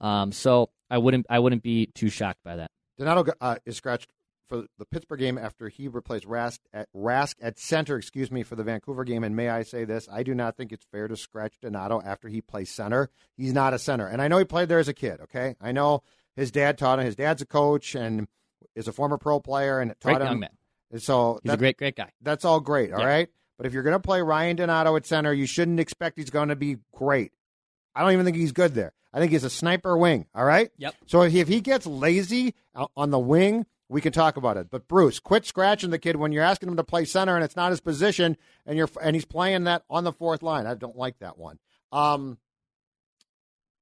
Um, 0.00 0.32
so 0.32 0.70
I 0.88 0.98
wouldn't 0.98 1.26
I 1.28 1.38
wouldn't 1.38 1.62
be 1.62 1.86
too 1.86 2.08
shocked 2.08 2.40
by 2.44 2.56
that. 2.56 2.70
Donato 3.04 3.32
uh, 3.40 3.56
is 3.64 3.76
scratched 3.76 4.08
for 4.48 4.64
the 4.78 4.84
Pittsburgh 4.84 5.20
game 5.20 5.38
after 5.38 5.68
he 5.68 5.88
replaced 5.88 6.26
Rask 6.26 6.58
at, 6.72 6.88
Rask 6.94 7.36
at 7.40 7.58
center, 7.58 7.96
excuse 7.96 8.30
me, 8.30 8.42
for 8.42 8.56
the 8.56 8.64
Vancouver 8.64 9.04
game. 9.04 9.24
And 9.24 9.34
may 9.36 9.48
I 9.48 9.62
say 9.62 9.84
this? 9.84 10.08
I 10.12 10.22
do 10.22 10.34
not 10.34 10.56
think 10.56 10.72
it's 10.72 10.84
fair 10.92 11.08
to 11.08 11.16
scratch 11.16 11.54
Donato 11.62 12.02
after 12.04 12.28
he 12.28 12.40
plays 12.40 12.68
center. 12.70 13.08
He's 13.36 13.52
not 13.52 13.74
a 13.74 13.78
center. 13.78 14.06
And 14.06 14.20
I 14.20 14.28
know 14.28 14.38
he 14.38 14.44
played 14.44 14.68
there 14.68 14.78
as 14.80 14.88
a 14.88 14.92
kid, 14.92 15.20
okay? 15.22 15.54
I 15.60 15.72
know 15.72 16.02
his 16.36 16.50
dad 16.50 16.78
taught 16.78 16.98
him. 16.98 17.06
His 17.06 17.16
dad's 17.16 17.42
a 17.42 17.46
coach 17.46 17.94
and 17.94 18.26
is 18.74 18.86
a 18.88 18.92
former 18.92 19.18
pro 19.18 19.40
player 19.40 19.80
and 19.80 19.90
taught 20.00 20.16
Great 20.16 20.20
him. 20.22 20.26
young 20.26 20.40
man. 20.40 20.50
So 20.98 21.38
He's 21.42 21.50
that- 21.50 21.54
a 21.54 21.58
great 21.58 21.76
great 21.78 21.96
guy. 21.96 22.10
that's 22.20 22.44
all 22.44 22.60
great, 22.60 22.92
all 22.92 23.04
right. 23.04 23.28
Yeah. 23.28 23.34
But 23.56 23.66
if 23.66 23.72
you're 23.74 23.82
going 23.82 23.92
to 23.94 24.00
play 24.00 24.20
Ryan 24.22 24.56
Donato 24.56 24.96
at 24.96 25.06
center, 25.06 25.32
you 25.32 25.46
shouldn't 25.46 25.78
expect 25.80 26.18
he's 26.18 26.30
going 26.30 26.48
to 26.48 26.56
be 26.56 26.78
great. 26.92 27.32
I 27.94 28.02
don't 28.02 28.12
even 28.12 28.24
think 28.24 28.36
he's 28.36 28.52
good 28.52 28.74
there. 28.74 28.92
I 29.12 29.18
think 29.18 29.32
he's 29.32 29.44
a 29.44 29.50
sniper 29.50 29.96
wing, 29.96 30.26
all 30.34 30.44
right? 30.44 30.70
Yep. 30.78 30.94
So 31.06 31.22
if 31.22 31.32
he, 31.32 31.40
if 31.40 31.48
he 31.48 31.60
gets 31.60 31.86
lazy 31.86 32.54
on 32.96 33.10
the 33.10 33.18
wing, 33.18 33.66
we 33.88 34.00
can 34.00 34.12
talk 34.12 34.36
about 34.36 34.56
it. 34.56 34.70
But 34.70 34.86
Bruce, 34.86 35.18
quit 35.18 35.44
scratching 35.44 35.90
the 35.90 35.98
kid 35.98 36.14
when 36.16 36.30
you're 36.30 36.44
asking 36.44 36.68
him 36.68 36.76
to 36.76 36.84
play 36.84 37.04
center 37.04 37.34
and 37.34 37.44
it's 37.44 37.56
not 37.56 37.70
his 37.70 37.80
position, 37.80 38.36
and 38.66 38.78
you're 38.78 38.88
and 39.02 39.16
he's 39.16 39.24
playing 39.24 39.64
that 39.64 39.82
on 39.90 40.04
the 40.04 40.12
fourth 40.12 40.42
line. 40.42 40.66
I 40.66 40.74
don't 40.74 40.96
like 40.96 41.18
that 41.18 41.36
one. 41.38 41.58
Um, 41.90 42.38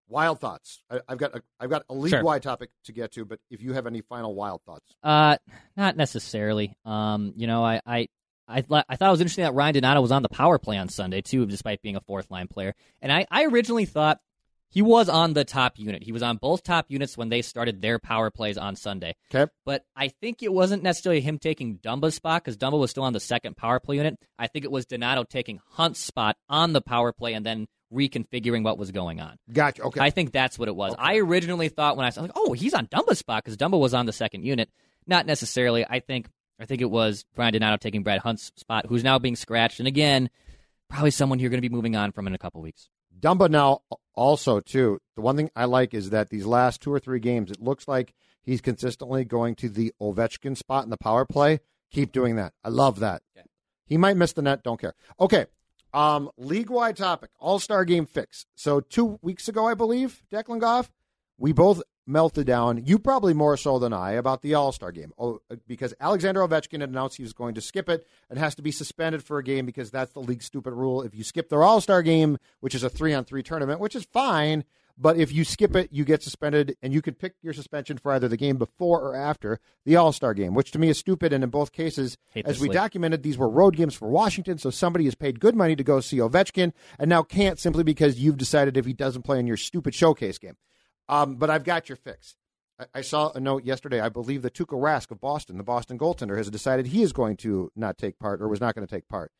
wild 0.08 0.40
thoughts. 0.40 0.82
I, 0.90 1.00
I've 1.08 1.18
got 1.18 1.34
a, 1.36 1.42
I've 1.60 1.70
got 1.70 1.84
a 1.88 1.94
league 1.94 2.12
wide 2.24 2.42
topic 2.42 2.70
to 2.84 2.92
get 2.92 3.12
to, 3.12 3.24
but 3.24 3.38
if 3.50 3.62
you 3.62 3.74
have 3.74 3.86
any 3.86 4.00
final 4.00 4.34
wild 4.34 4.62
thoughts, 4.64 4.86
Uh, 5.02 5.36
not 5.76 5.96
necessarily. 5.96 6.74
Um, 6.84 7.34
you 7.36 7.46
know, 7.46 7.62
I, 7.64 7.80
I, 7.86 8.08
I, 8.48 8.62
thought- 8.62 8.86
I 8.88 8.96
thought 8.96 9.08
it 9.08 9.12
was 9.12 9.20
interesting 9.20 9.44
that 9.44 9.52
Ryan 9.54 9.74
Donato 9.74 10.00
was 10.00 10.12
on 10.12 10.22
the 10.22 10.28
power 10.30 10.58
play 10.58 10.78
on 10.78 10.88
Sunday 10.88 11.20
too, 11.20 11.44
despite 11.46 11.82
being 11.82 11.96
a 11.96 12.00
fourth 12.00 12.30
line 12.30 12.48
player. 12.48 12.74
And 13.02 13.12
I, 13.12 13.26
I 13.30 13.44
originally 13.44 13.84
thought 13.84 14.20
he 14.70 14.82
was 14.82 15.08
on 15.08 15.32
the 15.32 15.44
top 15.44 15.78
unit. 15.78 16.02
He 16.02 16.12
was 16.12 16.22
on 16.22 16.36
both 16.36 16.62
top 16.62 16.86
units 16.88 17.16
when 17.16 17.28
they 17.28 17.42
started 17.42 17.80
their 17.80 17.98
power 17.98 18.30
plays 18.30 18.58
on 18.58 18.76
Sunday. 18.76 19.16
okay. 19.34 19.50
But 19.64 19.84
I 19.96 20.08
think 20.08 20.42
it 20.42 20.52
wasn't 20.52 20.82
necessarily 20.82 21.20
him 21.20 21.38
taking 21.38 21.78
Dumba's 21.78 22.14
spot 22.14 22.44
because 22.44 22.56
Dumba 22.56 22.78
was 22.78 22.90
still 22.90 23.04
on 23.04 23.12
the 23.12 23.20
second 23.20 23.56
power 23.56 23.80
play 23.80 23.96
unit. 23.96 24.18
I 24.38 24.46
think 24.46 24.64
it 24.64 24.70
was 24.70 24.86
Donato 24.86 25.24
taking 25.24 25.60
Hunt's 25.70 26.00
spot 26.00 26.36
on 26.48 26.72
the 26.72 26.82
power 26.82 27.12
play 27.12 27.32
and 27.34 27.44
then 27.44 27.66
reconfiguring 27.92 28.62
what 28.62 28.78
was 28.78 28.90
going 28.90 29.20
on. 29.20 29.36
Gotcha. 29.50 29.82
Okay. 29.82 30.00
I 30.00 30.10
think 30.10 30.32
that's 30.32 30.58
what 30.58 30.68
it 30.68 30.76
was. 30.76 30.94
I 30.98 31.16
originally 31.16 31.68
thought 31.70 31.96
when 31.96 32.04
I 32.06 32.10
saw 32.10 32.22
like, 32.22 32.32
oh, 32.36 32.52
he's 32.52 32.74
on 32.74 32.86
Dumba's 32.86 33.18
spot 33.18 33.44
because 33.44 33.56
Dumba 33.56 33.78
was 33.80 33.94
on 33.94 34.06
the 34.06 34.12
second 34.12 34.44
unit. 34.44 34.68
Not 35.06 35.24
necessarily. 35.24 35.86
I 35.88 36.00
think 36.00 36.28
I 36.60 36.66
think 36.66 36.82
it 36.82 36.90
was 36.90 37.24
Brian 37.34 37.52
Donato 37.52 37.76
taking 37.76 38.02
Brad 38.02 38.20
Hunt's 38.20 38.52
spot, 38.56 38.86
who's 38.86 39.04
now 39.04 39.18
being 39.18 39.36
scratched, 39.36 39.78
and 39.78 39.86
again, 39.88 40.28
probably 40.90 41.12
someone 41.12 41.38
you're 41.38 41.50
going 41.50 41.62
to 41.62 41.68
be 41.68 41.74
moving 41.74 41.96
on 41.96 42.12
from 42.12 42.26
in 42.26 42.34
a 42.34 42.38
couple 42.38 42.60
weeks. 42.60 42.88
Dumba 43.18 43.50
now 43.50 43.82
also 44.14 44.60
too. 44.60 45.00
The 45.16 45.22
one 45.22 45.36
thing 45.36 45.50
I 45.56 45.64
like 45.64 45.94
is 45.94 46.10
that 46.10 46.30
these 46.30 46.46
last 46.46 46.80
two 46.80 46.92
or 46.92 46.98
three 46.98 47.20
games, 47.20 47.50
it 47.50 47.60
looks 47.60 47.88
like 47.88 48.14
he's 48.42 48.60
consistently 48.60 49.24
going 49.24 49.54
to 49.56 49.68
the 49.68 49.92
Ovechkin 50.00 50.56
spot 50.56 50.84
in 50.84 50.90
the 50.90 50.96
power 50.96 51.24
play. 51.24 51.60
Keep 51.90 52.12
doing 52.12 52.36
that. 52.36 52.52
I 52.64 52.68
love 52.68 53.00
that. 53.00 53.22
Okay. 53.36 53.46
He 53.86 53.96
might 53.96 54.16
miss 54.16 54.32
the 54.32 54.42
net. 54.42 54.62
Don't 54.62 54.80
care. 54.80 54.94
Okay. 55.18 55.46
Um, 55.94 56.30
league 56.36 56.68
wide 56.70 56.96
topic. 56.96 57.30
All 57.38 57.58
star 57.58 57.84
game 57.84 58.06
fix. 58.06 58.46
So 58.54 58.80
two 58.80 59.18
weeks 59.22 59.48
ago, 59.48 59.66
I 59.66 59.74
believe, 59.74 60.22
Declan 60.30 60.60
Goff, 60.60 60.90
we 61.38 61.52
both 61.52 61.82
melted 62.08 62.46
down. 62.46 62.84
You 62.84 62.98
probably 62.98 63.34
more 63.34 63.56
so 63.56 63.78
than 63.78 63.92
I 63.92 64.12
about 64.12 64.42
the 64.42 64.54
All 64.54 64.72
Star 64.72 64.90
game. 64.90 65.12
Oh, 65.18 65.40
because 65.66 65.94
Alexander 66.00 66.40
Ovechkin 66.40 66.80
had 66.80 66.90
announced 66.90 67.16
he 67.16 67.22
was 67.22 67.32
going 67.32 67.54
to 67.54 67.60
skip 67.60 67.88
it 67.88 68.06
and 68.30 68.38
has 68.38 68.54
to 68.56 68.62
be 68.62 68.72
suspended 68.72 69.22
for 69.22 69.38
a 69.38 69.44
game 69.44 69.66
because 69.66 69.90
that's 69.90 70.12
the 70.12 70.20
league's 70.20 70.46
stupid 70.46 70.72
rule. 70.72 71.02
If 71.02 71.14
you 71.14 71.22
skip 71.22 71.48
their 71.48 71.62
All 71.62 71.80
Star 71.80 72.02
game, 72.02 72.38
which 72.60 72.74
is 72.74 72.82
a 72.82 72.90
three 72.90 73.14
on 73.14 73.24
three 73.24 73.42
tournament, 73.42 73.80
which 73.80 73.94
is 73.94 74.04
fine, 74.04 74.64
but 75.00 75.16
if 75.16 75.32
you 75.32 75.44
skip 75.44 75.76
it, 75.76 75.90
you 75.92 76.04
get 76.04 76.24
suspended, 76.24 76.76
and 76.82 76.92
you 76.92 77.00
can 77.00 77.14
pick 77.14 77.34
your 77.40 77.52
suspension 77.52 77.98
for 77.98 78.10
either 78.12 78.26
the 78.26 78.36
game 78.36 78.56
before 78.56 79.00
or 79.00 79.14
after 79.14 79.60
the 79.84 79.94
All 79.94 80.12
Star 80.12 80.34
game, 80.34 80.54
which 80.54 80.72
to 80.72 80.78
me 80.78 80.88
is 80.88 80.98
stupid. 80.98 81.32
And 81.32 81.44
in 81.44 81.50
both 81.50 81.72
cases, 81.72 82.16
Hate 82.30 82.46
as 82.46 82.58
we 82.58 82.68
league. 82.68 82.74
documented, 82.74 83.22
these 83.22 83.38
were 83.38 83.48
road 83.48 83.76
games 83.76 83.94
for 83.94 84.08
Washington, 84.08 84.58
so 84.58 84.70
somebody 84.70 85.04
has 85.04 85.14
paid 85.14 85.38
good 85.38 85.54
money 85.54 85.76
to 85.76 85.84
go 85.84 86.00
see 86.00 86.16
Ovechkin 86.16 86.72
and 86.98 87.08
now 87.08 87.22
can't 87.22 87.60
simply 87.60 87.84
because 87.84 88.18
you've 88.18 88.38
decided 88.38 88.76
if 88.76 88.86
he 88.86 88.92
doesn't 88.92 89.22
play 89.22 89.38
in 89.38 89.46
your 89.46 89.56
stupid 89.56 89.94
showcase 89.94 90.38
game. 90.38 90.56
Um, 91.08 91.36
but 91.36 91.50
I've 91.50 91.64
got 91.64 91.88
your 91.88 91.96
fix. 91.96 92.34
I, 92.78 92.86
I 92.96 93.00
saw 93.00 93.30
a 93.32 93.40
note 93.40 93.64
yesterday. 93.64 94.00
I 94.00 94.08
believe 94.08 94.42
the 94.42 94.50
Tuukka 94.50 94.78
Rask 94.78 95.10
of 95.10 95.20
Boston, 95.20 95.56
the 95.56 95.64
Boston 95.64 95.98
goaltender, 95.98 96.36
has 96.36 96.50
decided 96.50 96.86
he 96.86 97.02
is 97.02 97.12
going 97.12 97.36
to 97.38 97.70
not 97.74 97.98
take 97.98 98.18
part 98.18 98.40
or 98.40 98.48
was 98.48 98.60
not 98.60 98.74
going 98.74 98.86
to 98.86 98.94
take 98.94 99.08
part. 99.08 99.32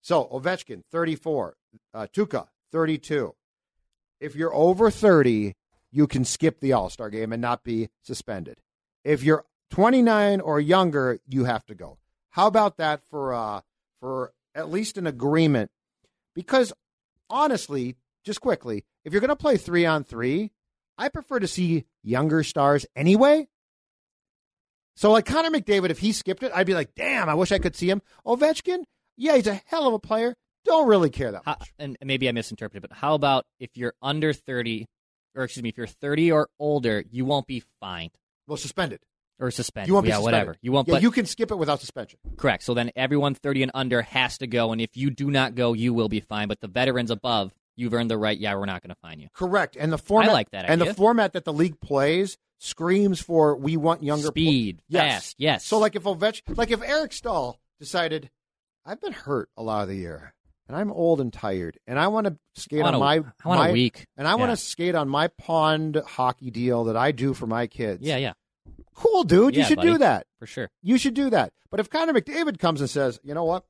So 0.00 0.24
Ovechkin, 0.24 0.82
34. 0.90 1.54
Uh, 1.94 2.06
Tuukka, 2.14 2.48
32. 2.72 3.34
If 4.20 4.34
you're 4.34 4.54
over 4.54 4.90
30, 4.90 5.54
you 5.90 6.06
can 6.06 6.24
skip 6.24 6.60
the 6.60 6.72
All 6.72 6.90
Star 6.90 7.10
game 7.10 7.32
and 7.32 7.42
not 7.42 7.62
be 7.62 7.88
suspended. 8.02 8.58
If 9.04 9.22
you're 9.22 9.44
29 9.70 10.40
or 10.40 10.60
younger, 10.60 11.20
you 11.26 11.44
have 11.44 11.64
to 11.66 11.74
go. 11.74 11.98
How 12.30 12.46
about 12.46 12.78
that 12.78 13.02
for 13.04 13.34
uh, 13.34 13.60
for 14.00 14.32
at 14.54 14.70
least 14.70 14.96
an 14.96 15.06
agreement? 15.06 15.70
Because 16.34 16.72
honestly, 17.28 17.96
just 18.24 18.40
quickly, 18.40 18.84
if 19.04 19.12
you're 19.12 19.20
going 19.20 19.28
to 19.28 19.36
play 19.36 19.56
three 19.56 19.84
on 19.84 20.04
three, 20.04 20.50
I 20.98 21.08
prefer 21.08 21.38
to 21.40 21.48
see 21.48 21.84
younger 22.02 22.42
stars 22.44 22.86
anyway. 22.94 23.48
So, 24.96 25.10
like 25.10 25.24
Connor 25.24 25.50
McDavid, 25.50 25.90
if 25.90 25.98
he 25.98 26.12
skipped 26.12 26.42
it, 26.42 26.52
I'd 26.54 26.66
be 26.66 26.74
like, 26.74 26.94
damn, 26.94 27.28
I 27.28 27.34
wish 27.34 27.50
I 27.50 27.58
could 27.58 27.74
see 27.74 27.88
him. 27.88 28.02
Ovechkin, 28.26 28.84
yeah, 29.16 29.36
he's 29.36 29.46
a 29.46 29.60
hell 29.66 29.88
of 29.88 29.94
a 29.94 29.98
player. 29.98 30.34
Don't 30.64 30.86
really 30.86 31.10
care 31.10 31.32
that 31.32 31.42
How, 31.44 31.52
much. 31.58 31.72
and 31.78 31.96
maybe 32.04 32.28
I 32.28 32.32
misinterpreted, 32.32 32.88
but 32.88 32.96
how 32.96 33.14
about 33.14 33.46
if 33.58 33.70
you're 33.74 33.94
under 34.02 34.32
30, 34.32 34.86
or 35.34 35.44
excuse 35.44 35.62
me, 35.62 35.70
if 35.70 35.76
you're 35.78 35.86
30 35.88 36.30
or 36.30 36.48
older, 36.60 37.02
you 37.10 37.24
won't 37.24 37.46
be 37.48 37.64
fined 37.80 38.10
Well, 38.46 38.56
suspended. 38.58 39.00
or 39.40 39.50
suspended. 39.50 39.88
You 39.88 39.94
won't 39.94 40.04
be 40.04 40.10
yeah, 40.10 40.16
suspended. 40.16 40.38
whatever. 40.38 40.56
You 40.62 40.70
won't. 40.70 40.86
Yeah, 40.86 40.94
but 40.96 41.02
you 41.02 41.10
can 41.10 41.26
skip 41.26 41.50
it 41.50 41.56
without 41.56 41.80
suspension. 41.80 42.20
correct. 42.36 42.62
So 42.62 42.74
then 42.74 42.92
everyone 42.94 43.34
30 43.34 43.62
and 43.64 43.72
under 43.74 44.02
has 44.02 44.38
to 44.38 44.46
go, 44.46 44.70
and 44.70 44.80
if 44.80 44.96
you 44.96 45.10
do 45.10 45.30
not 45.32 45.54
go, 45.56 45.72
you 45.72 45.94
will 45.94 46.08
be 46.08 46.20
fined. 46.20 46.48
But 46.48 46.60
the 46.60 46.68
veterans 46.68 47.10
above, 47.10 47.52
you've 47.76 47.94
earned 47.94 48.10
the 48.10 48.18
right. 48.18 48.38
Yeah, 48.38 48.54
we're 48.56 48.66
not 48.66 48.82
going 48.82 48.90
to 48.90 49.00
fine 49.00 49.20
you. 49.20 49.28
Correct. 49.34 49.76
And 49.76 49.92
the 49.92 49.98
format 49.98 50.30
I 50.30 50.32
like 50.32 50.50
that 50.50 50.68
And 50.68 50.80
the 50.80 50.94
format 50.94 51.32
that 51.34 51.44
the 51.44 51.52
league 51.52 51.80
plays, 51.80 52.38
screams 52.58 53.20
for 53.20 53.56
we 53.56 53.76
want 53.76 54.02
younger 54.02 54.28
Speed, 54.28 54.82
Yes. 54.88 55.12
fast, 55.14 55.34
yes. 55.38 55.64
So 55.64 55.78
like 55.78 55.96
if 55.96 56.04
Ovech, 56.04 56.42
like 56.56 56.70
if 56.70 56.82
Eric 56.82 57.12
Staal 57.12 57.58
decided, 57.80 58.30
I've 58.86 59.00
been 59.00 59.12
hurt 59.12 59.48
a 59.56 59.62
lot 59.62 59.82
of 59.82 59.88
the 59.88 59.96
year, 59.96 60.32
and 60.68 60.76
I'm 60.76 60.92
old 60.92 61.20
and 61.20 61.32
tired, 61.32 61.78
and 61.86 61.98
I 61.98 62.08
want 62.08 62.26
to 62.28 62.36
skate 62.54 62.82
on 62.82 62.94
a- 62.94 62.98
my 62.98 63.14
I 63.44 63.48
want 63.48 63.60
a 63.60 63.64
my- 63.64 63.72
week. 63.72 64.06
and 64.16 64.28
I 64.28 64.36
want 64.36 64.50
to 64.52 64.56
skate 64.56 64.94
on 64.94 65.08
my 65.08 65.28
pond 65.28 66.00
hockey 66.06 66.50
deal 66.50 66.84
that 66.84 66.96
I 66.96 67.10
do 67.12 67.34
for 67.34 67.46
my 67.46 67.66
kids. 67.66 68.02
yeah, 68.06 68.16
yeah, 68.16 68.32
cool, 68.94 69.24
dude. 69.24 69.56
You 69.56 69.64
should 69.64 69.76
buddy. 69.76 69.90
do 69.92 69.98
that. 69.98 70.26
for 70.38 70.46
sure. 70.46 70.68
You 70.82 70.98
should 70.98 71.14
do 71.14 71.30
that. 71.30 71.52
But 71.70 71.80
if 71.80 71.88
Connor 71.90 72.12
McDavid 72.12 72.58
comes 72.58 72.80
and 72.80 72.90
says, 72.90 73.18
you 73.24 73.32
know 73.34 73.44
what, 73.44 73.64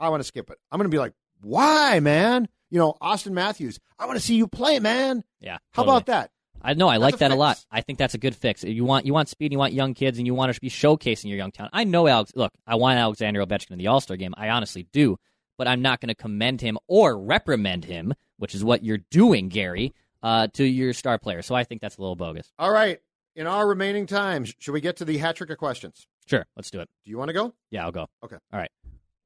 I 0.00 0.08
want 0.08 0.20
to 0.20 0.24
skip 0.24 0.50
it, 0.50 0.58
I'm 0.70 0.78
going 0.78 0.90
to 0.90 0.94
be 0.94 0.98
like, 0.98 1.12
why, 1.42 2.00
man? 2.00 2.48
You 2.70 2.78
know, 2.78 2.96
Auston 3.00 3.32
Matthews, 3.32 3.78
I 3.98 4.06
want 4.06 4.18
to 4.18 4.24
see 4.24 4.34
you 4.34 4.46
play, 4.46 4.78
man. 4.78 5.24
Yeah. 5.40 5.58
How 5.72 5.82
totally. 5.82 5.96
about 5.96 6.06
that? 6.06 6.30
I 6.62 6.74
know. 6.74 6.88
I 6.88 6.98
That's 6.98 7.02
like 7.02 7.14
a 7.14 7.18
that 7.18 7.30
a 7.30 7.36
lot. 7.36 7.64
I 7.70 7.80
think 7.80 7.98
that's 7.98 8.14
a 8.14 8.18
good 8.18 8.34
fix. 8.34 8.64
You 8.64 8.84
want 8.84 9.06
you 9.06 9.12
want 9.12 9.28
speed. 9.28 9.52
You 9.52 9.58
want 9.58 9.72
young 9.72 9.94
kids, 9.94 10.18
and 10.18 10.26
you 10.26 10.34
want 10.34 10.52
to 10.52 10.60
be 10.60 10.70
showcasing 10.70 11.26
your 11.26 11.36
young 11.36 11.52
talent. 11.52 11.72
I 11.74 11.84
know 11.84 12.08
Alex. 12.08 12.32
Look, 12.34 12.52
I 12.66 12.74
want 12.74 12.98
Alexander 12.98 13.44
Ovechkin 13.44 13.70
in 13.70 13.78
the 13.78 13.86
All 13.86 14.00
Star 14.00 14.16
game. 14.16 14.34
I 14.36 14.48
honestly 14.48 14.88
do, 14.92 15.16
but 15.58 15.68
I'm 15.68 15.82
not 15.82 16.00
going 16.00 16.08
to 16.08 16.14
commend 16.14 16.60
him 16.60 16.78
or 16.88 17.18
reprimand 17.18 17.84
him, 17.84 18.14
which 18.38 18.54
is 18.54 18.64
what 18.64 18.82
you're 18.82 18.98
doing, 19.10 19.48
Gary, 19.48 19.94
uh, 20.22 20.48
to 20.54 20.64
your 20.64 20.92
star 20.92 21.18
player. 21.18 21.42
So 21.42 21.54
I 21.54 21.64
think 21.64 21.80
that's 21.80 21.98
a 21.98 22.00
little 22.00 22.16
bogus. 22.16 22.52
All 22.58 22.72
right. 22.72 22.98
In 23.36 23.46
our 23.46 23.68
remaining 23.68 24.06
time, 24.06 24.44
should 24.44 24.72
we 24.72 24.80
get 24.80 24.96
to 24.96 25.04
the 25.04 25.18
hat 25.18 25.36
trick 25.36 25.50
of 25.50 25.58
questions? 25.58 26.06
Sure, 26.26 26.46
let's 26.56 26.70
do 26.70 26.80
it. 26.80 26.88
Do 27.04 27.10
you 27.10 27.18
want 27.18 27.28
to 27.28 27.34
go? 27.34 27.54
Yeah, 27.70 27.84
I'll 27.84 27.92
go. 27.92 28.08
Okay. 28.24 28.36
All 28.52 28.58
right. 28.58 28.70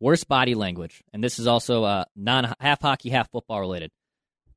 Worst 0.01 0.29
body 0.29 0.55
language, 0.55 1.03
and 1.13 1.23
this 1.23 1.39
is 1.39 1.47
also 1.47 1.85
uh, 1.85 2.05
non 2.17 2.55
half 2.59 2.81
hockey, 2.81 3.11
half 3.11 3.31
football 3.31 3.61
related, 3.61 3.91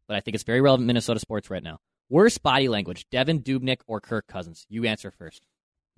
but 0.08 0.16
I 0.16 0.22
think 0.22 0.36
it's 0.36 0.46
very 0.46 0.62
relevant 0.62 0.88
Minnesota 0.88 1.20
sports 1.20 1.50
right 1.50 1.62
now. 1.62 1.80
Worst 2.10 2.42
body 2.42 2.70
language: 2.70 3.06
Devan 3.12 3.44
Dubnyk 3.44 3.82
or 3.86 4.00
Kirk 4.00 4.26
Cousins? 4.26 4.66
You 4.70 4.86
answer 4.86 5.12
first. 5.12 5.42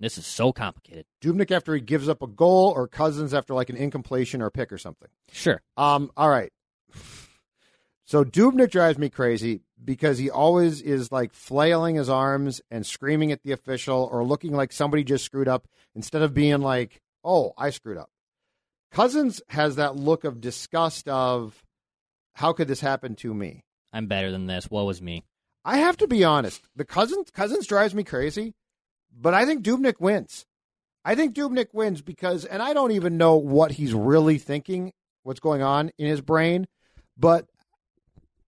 This 0.00 0.18
is 0.18 0.26
so 0.26 0.52
complicated. 0.52 1.06
Dubnyk 1.22 1.52
after 1.52 1.74
he 1.74 1.80
gives 1.80 2.08
up 2.08 2.22
a 2.22 2.26
goal, 2.26 2.72
or 2.74 2.88
Cousins 2.88 3.32
after 3.32 3.54
like 3.54 3.70
an 3.70 3.76
incompletion 3.76 4.42
or 4.42 4.50
pick 4.50 4.72
or 4.72 4.78
something. 4.78 5.08
Sure. 5.30 5.62
Um. 5.76 6.10
All 6.16 6.28
right. 6.28 6.52
So 8.04 8.24
Dubnyk 8.24 8.70
drives 8.70 8.98
me 8.98 9.10
crazy 9.10 9.62
because 9.84 10.18
he 10.18 10.30
always 10.30 10.80
is 10.80 11.10
like 11.10 11.32
flailing 11.32 11.96
his 11.96 12.08
arms 12.08 12.60
and 12.70 12.86
screaming 12.86 13.32
at 13.32 13.42
the 13.42 13.52
official 13.52 14.08
or 14.10 14.24
looking 14.24 14.52
like 14.52 14.72
somebody 14.72 15.02
just 15.02 15.24
screwed 15.24 15.48
up 15.48 15.66
instead 15.94 16.22
of 16.22 16.34
being 16.34 16.60
like, 16.60 17.00
"Oh, 17.24 17.52
I 17.58 17.70
screwed 17.70 17.98
up." 17.98 18.10
Cousins 18.90 19.42
has 19.48 19.76
that 19.76 19.96
look 19.96 20.24
of 20.24 20.40
disgust 20.40 21.08
of, 21.08 21.62
"How 22.34 22.52
could 22.52 22.68
this 22.68 22.80
happen 22.80 23.14
to 23.16 23.34
me?" 23.34 23.64
I'm 23.92 24.06
better 24.06 24.30
than 24.30 24.46
this. 24.46 24.70
Woe 24.70 24.88
is 24.90 25.02
me. 25.02 25.24
I 25.64 25.78
have 25.78 25.96
to 25.98 26.06
be 26.06 26.22
honest. 26.22 26.62
The 26.76 26.84
Cousins 26.84 27.30
Cousins 27.30 27.66
drives 27.66 27.94
me 27.94 28.04
crazy, 28.04 28.54
but 29.12 29.34
I 29.34 29.44
think 29.44 29.64
Dubnyk 29.64 30.00
wins. 30.00 30.46
I 31.04 31.14
think 31.14 31.34
Dubnyk 31.34 31.68
wins 31.72 32.02
because, 32.02 32.44
and 32.44 32.62
I 32.62 32.72
don't 32.72 32.92
even 32.92 33.16
know 33.16 33.36
what 33.36 33.72
he's 33.72 33.94
really 33.94 34.38
thinking, 34.38 34.92
what's 35.22 35.40
going 35.40 35.62
on 35.62 35.90
in 35.98 36.06
his 36.06 36.20
brain, 36.20 36.66
but 37.16 37.46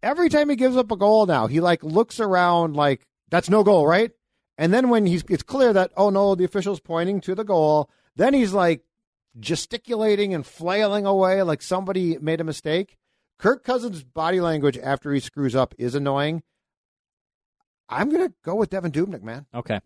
every 0.03 0.28
time 0.28 0.49
he 0.49 0.57
gives 0.57 0.76
up 0.76 0.91
a 0.91 0.97
goal 0.97 1.26
now, 1.26 1.47
he 1.47 1.61
like 1.61 1.82
looks 1.82 2.20
around 2.20 2.76
like 2.76 3.07
that's 3.30 3.51
no 3.51 3.64
goal, 3.64 3.86
right? 3.86 4.12
And 4.57 4.72
then 4.72 4.89
when 4.89 5.07
he's 5.07 5.24
it's 5.28 5.43
clear 5.43 5.72
that 5.72 5.93
oh 5.97 6.11
no, 6.11 6.34
the 6.34 6.45
official's 6.45 6.80
pointing 6.80 7.20
to 7.22 7.34
the 7.34 7.45
goal, 7.45 7.91
then 8.16 8.34
he's 8.34 8.53
like 8.53 8.82
gesticulating 9.39 10.34
and 10.34 10.45
flailing 10.47 11.07
away 11.07 11.43
like 11.43 11.62
somebody 11.62 12.18
made 12.18 12.41
a 12.41 12.45
mistake. 12.45 12.97
Kirk 13.39 13.62
Cousins' 13.64 14.03
body 14.03 14.41
language 14.41 14.78
after 14.78 15.12
he 15.12 15.20
screws 15.20 15.55
up 15.55 15.74
is 15.78 15.95
annoying. 15.95 16.43
I'm 17.89 18.11
gonna 18.11 18.32
go 18.45 18.55
with 18.55 18.70
Devan 18.70 18.91
Dubnyk, 18.93 19.22
man. 19.22 19.47
Okay. 19.55 19.80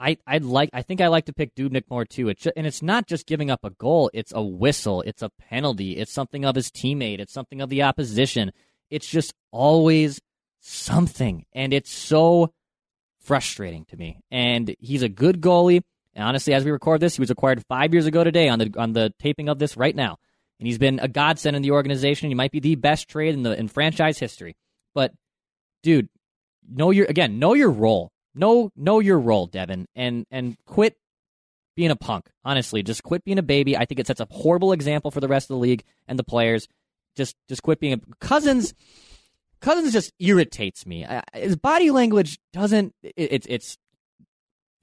I 0.00 0.16
I'd 0.26 0.44
like 0.44 0.70
I 0.72 0.82
think 0.82 1.00
I 1.00 1.08
like 1.08 1.24
to 1.26 1.32
pick 1.32 1.54
Dubnyk 1.54 1.84
more 1.90 2.04
too. 2.04 2.28
It's 2.28 2.42
ju- 2.42 2.52
and 2.56 2.66
it's 2.66 2.82
not 2.82 3.06
just 3.06 3.26
giving 3.26 3.50
up 3.50 3.60
a 3.64 3.70
goal. 3.70 4.10
It's 4.12 4.32
a 4.34 4.42
whistle. 4.42 5.02
It's 5.02 5.22
a 5.22 5.30
penalty. 5.30 5.96
It's 5.96 6.12
something 6.12 6.44
of 6.44 6.54
his 6.54 6.70
teammate. 6.70 7.20
It's 7.20 7.32
something 7.32 7.60
of 7.60 7.68
the 7.68 7.82
opposition. 7.82 8.52
It's 8.90 9.06
just 9.06 9.34
always 9.50 10.20
something, 10.60 11.44
and 11.52 11.72
it's 11.72 11.90
so 11.90 12.52
frustrating 13.20 13.84
to 13.86 13.96
me. 13.96 14.20
And 14.30 14.74
he's 14.78 15.02
a 15.02 15.08
good 15.08 15.40
goalie. 15.40 15.82
And 16.18 16.26
honestly, 16.26 16.52
as 16.52 16.64
we 16.64 16.72
record 16.72 17.00
this, 17.00 17.14
he 17.14 17.20
was 17.22 17.30
acquired 17.30 17.64
five 17.68 17.94
years 17.94 18.06
ago 18.06 18.24
today 18.24 18.48
on 18.48 18.58
the 18.58 18.74
on 18.76 18.92
the 18.92 19.14
taping 19.20 19.48
of 19.48 19.60
this 19.60 19.76
right 19.76 19.94
now, 19.94 20.18
and 20.58 20.66
he's 20.66 20.76
been 20.76 20.98
a 20.98 21.06
godsend 21.06 21.54
in 21.54 21.62
the 21.62 21.70
organization. 21.70 22.28
He 22.28 22.34
might 22.34 22.50
be 22.50 22.58
the 22.58 22.74
best 22.74 23.08
trade 23.08 23.34
in 23.34 23.44
the 23.44 23.56
in 23.56 23.68
franchise 23.68 24.18
history. 24.18 24.56
But 24.96 25.12
dude, 25.84 26.08
know 26.68 26.90
your 26.90 27.06
again, 27.06 27.38
know 27.38 27.54
your 27.54 27.70
role. 27.70 28.10
Know 28.34 28.72
know 28.74 28.98
your 28.98 29.20
role, 29.20 29.46
Devan, 29.48 29.86
and 29.94 30.26
and 30.32 30.56
quit 30.66 30.96
being 31.76 31.92
a 31.92 31.96
punk. 31.96 32.28
Honestly, 32.44 32.82
just 32.82 33.04
quit 33.04 33.22
being 33.22 33.38
a 33.38 33.42
baby. 33.42 33.76
I 33.76 33.84
think 33.84 34.00
it 34.00 34.08
sets 34.08 34.18
a 34.18 34.26
horrible 34.28 34.72
example 34.72 35.12
for 35.12 35.20
the 35.20 35.28
rest 35.28 35.44
of 35.44 35.54
the 35.54 35.60
league 35.60 35.84
and 36.08 36.18
the 36.18 36.24
players. 36.24 36.66
Just 37.16 37.36
just 37.48 37.62
quit 37.62 37.78
being 37.78 37.92
a 37.92 38.00
Cousins. 38.20 38.74
Cousins 39.60 39.92
just 39.92 40.12
irritates 40.18 40.84
me. 40.84 41.06
His 41.32 41.54
body 41.54 41.92
language 41.92 42.40
doesn't. 42.52 42.92
it- 43.04 43.14
It's 43.16 43.46
it's 43.48 43.78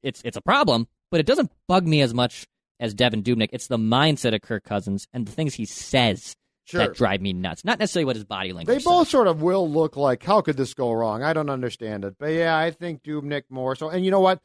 it's 0.02 0.22
it's 0.24 0.38
a 0.38 0.42
problem, 0.42 0.88
but 1.16 1.22
it 1.22 1.26
doesn't 1.26 1.50
bug 1.70 1.88
me 1.88 2.02
as 2.02 2.14
much 2.14 2.46
as 2.78 2.94
Devan 2.94 3.24
Dubnyk. 3.24 3.48
It's 3.54 3.68
the 3.68 3.78
mindset 3.78 4.36
of 4.36 4.42
Kirk 4.42 4.66
Cousins 4.66 5.08
and 5.14 5.26
the 5.26 5.32
things 5.32 5.54
he 5.54 5.64
says 5.64 6.36
that 6.74 6.94
drive 6.94 7.22
me 7.22 7.32
nuts. 7.32 7.64
Not 7.64 7.80
necessarily 7.80 8.04
what 8.04 8.18
his 8.18 8.26
body 8.26 8.52
language. 8.52 8.76
Is. 8.76 8.84
They 8.84 8.90
both 8.90 9.08
says. 9.08 9.12
sort 9.12 9.28
of 9.28 9.42
will 9.42 9.72
look 9.72 9.96
like, 9.96 10.22
how 10.22 10.42
could 10.42 10.58
this 10.58 10.74
go 10.74 10.92
wrong? 10.92 11.24
I 11.24 11.32
don't 11.32 11.50
understand 11.50 12.04
it. 12.04 12.16
But 12.20 12.34
yeah, 12.34 12.58
I 12.58 12.72
think 12.72 13.02
Dubnyk 13.04 13.44
more 13.50 13.78
so. 13.78 13.88
And 13.88 14.04
you 14.04 14.12
know 14.12 14.20
what? 14.20 14.42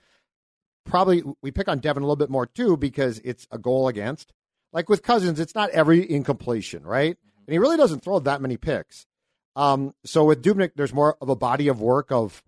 Probably 0.84 1.24
we 1.42 1.50
pick 1.50 1.66
on 1.66 1.80
Devan 1.80 1.96
a 1.96 2.00
little 2.02 2.14
bit 2.14 2.30
more 2.30 2.46
too 2.46 2.76
because 2.76 3.20
it's 3.24 3.48
a 3.50 3.58
goal 3.58 3.88
against. 3.88 4.32
Like 4.72 4.88
with 4.88 5.02
Cousins, 5.02 5.40
it's 5.40 5.56
not 5.56 5.70
every 5.70 6.08
incompletion, 6.08 6.84
right? 6.84 7.16
Mm-hmm. 7.16 7.44
And 7.48 7.52
he 7.52 7.58
really 7.58 7.78
doesn't 7.78 8.04
throw 8.04 8.20
that 8.20 8.40
many 8.40 8.56
picks. 8.56 9.06
Um, 9.56 9.92
so 10.04 10.24
with 10.24 10.40
Dubnyk, 10.40 10.74
there's 10.76 10.94
more 10.94 11.16
of 11.20 11.30
a 11.30 11.34
body 11.34 11.66
of 11.66 11.80
work 11.80 12.12
of, 12.12 12.44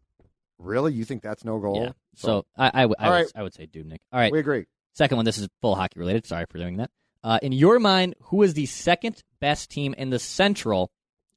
really, 0.62 0.92
you 0.92 1.04
think 1.04 1.22
that's 1.22 1.44
no 1.44 1.58
goal? 1.58 1.82
Yeah. 1.82 1.92
So 2.14 2.46
I 2.56 2.70
I, 2.82 2.86
would- 2.86 2.96
I, 2.98 3.06
All 3.06 3.18
would. 3.18 3.32
I 3.34 3.42
would 3.42 3.54
say 3.54 3.66
Dubnyk. 3.66 3.98
All 4.12 4.20
right. 4.20 4.32
we 4.32 4.38
agree. 4.38 4.66
Second 4.94 5.16
one. 5.16 5.24
This 5.24 5.38
is 5.38 5.48
full 5.60 5.74
hockey 5.74 5.98
related. 5.98 6.26
Sorry 6.26 6.44
for 6.48 6.58
doing 6.58 6.76
that. 6.78 6.90
Uh, 7.24 7.38
in 7.42 7.52
your 7.52 7.78
mind, 7.78 8.14
who 8.22 8.42
is 8.42 8.54
the 8.54 8.66
second 8.66 9.22
best 9.40 9.70
team 9.70 9.94
in 9.96 10.10
the 10.10 10.18
Central? 10.18 10.90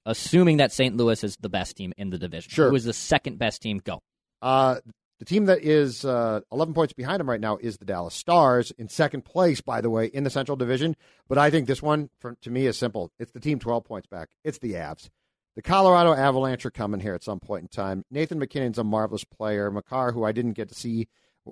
Assuming 0.08 0.58
that 0.58 0.72
St. 0.72 0.96
Louis 0.96 1.24
is 1.24 1.36
the 1.38 1.50
best 1.50 1.78
team 1.78 1.92
in 1.98 2.12
the 2.12 2.20
division. 2.20 2.52
Sure. 2.52 2.70
Who 2.70 2.76
is 2.76 2.84
the 2.84 2.94
second 2.94 3.40
best 3.40 3.64
team? 3.64 3.80
Go. 3.84 4.04
Uh, 4.40 4.76
the 5.18 5.26
team 5.26 5.46
that 5.46 5.64
is 5.64 6.06
uh, 6.06 6.42
11 6.52 6.76
points 6.76 6.94
behind 6.94 7.20
them 7.20 7.28
right 7.28 7.40
now 7.42 7.58
is 7.58 7.78
the 7.80 7.86
Dallas 7.86 8.14
Stars 8.14 8.72
in 8.78 8.88
second 8.88 9.26
place, 9.26 9.62
by 9.62 9.82
the 9.82 9.90
way, 9.90 10.06
in 10.06 10.24
the 10.24 10.30
Central 10.30 10.56
Division. 10.58 10.96
But 11.28 11.40
I 11.40 11.50
think 11.50 11.66
this 11.68 11.82
one, 11.82 12.12
for, 12.20 12.36
to 12.42 12.52
me, 12.52 12.68
is 12.68 12.78
simple. 12.78 13.12
It's 13.18 13.32
the 13.32 13.40
team 13.40 13.58
12 13.58 13.84
points 13.84 14.06
back. 14.08 14.30
It's 14.44 14.60
the 14.60 14.74
Avs. 14.74 15.10
The 15.56 15.62
Colorado 15.62 16.14
Avalanche 16.14 16.66
are 16.66 16.72
coming 16.72 17.00
here 17.00 17.14
at 17.14 17.24
some 17.24 17.40
point 17.40 17.64
in 17.64 17.68
time. 17.70 18.04
Nathan 18.12 18.40
MacKinnon's 18.40 18.78
a 18.78 18.84
marvelous 18.84 19.24
player. 19.24 19.72
Makar, 19.72 20.12
who 20.12 20.26
I 20.26 20.34
didn't 20.34 20.54
get 20.54 20.68
to 20.70 20.76
see 20.76 21.08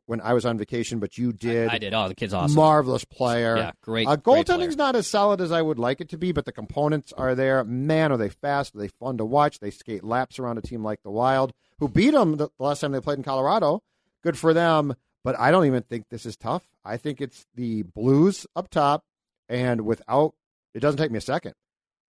when 0.05 0.19
I 0.21 0.33
was 0.33 0.45
on 0.45 0.57
vacation, 0.57 0.99
but 0.99 1.17
you 1.17 1.31
did. 1.31 1.69
I 1.69 1.77
did. 1.77 1.93
Oh, 1.93 2.07
the 2.07 2.15
kid's 2.15 2.33
awesome. 2.33 2.55
Marvelous 2.55 3.05
player. 3.05 3.57
Yeah, 3.57 3.71
great. 3.81 4.07
Uh, 4.07 4.17
goaltending's 4.17 4.75
not 4.75 4.95
as 4.95 5.07
solid 5.07 5.39
as 5.39 5.51
I 5.51 5.61
would 5.61 5.79
like 5.79 6.01
it 6.01 6.09
to 6.09 6.17
be, 6.17 6.31
but 6.31 6.45
the 6.45 6.51
components 6.51 7.13
are 7.13 7.35
there. 7.35 7.63
Man, 7.63 8.11
are 8.11 8.17
they 8.17 8.29
fast? 8.29 8.75
Are 8.75 8.79
they 8.79 8.87
fun 8.87 9.17
to 9.19 9.25
watch? 9.25 9.59
They 9.59 9.71
skate 9.71 10.03
laps 10.03 10.39
around 10.39 10.57
a 10.57 10.61
team 10.61 10.83
like 10.83 11.01
the 11.03 11.11
Wild, 11.11 11.53
who 11.79 11.87
beat 11.87 12.11
them 12.11 12.37
the 12.37 12.49
the 12.57 12.63
last 12.63 12.81
time 12.81 12.91
they 12.91 12.99
played 12.99 13.19
in 13.19 13.23
Colorado. 13.23 13.83
Good 14.23 14.37
for 14.37 14.53
them, 14.53 14.95
but 15.23 15.39
I 15.39 15.51
don't 15.51 15.65
even 15.65 15.83
think 15.83 16.09
this 16.09 16.25
is 16.25 16.35
tough. 16.35 16.63
I 16.83 16.97
think 16.97 17.21
it's 17.21 17.45
the 17.55 17.83
Blues 17.83 18.47
up 18.55 18.69
top, 18.69 19.05
and 19.47 19.81
without 19.81 20.33
it 20.73 20.79
doesn't 20.79 20.97
take 20.97 21.11
me 21.11 21.19
a 21.19 21.21
second. 21.21 21.53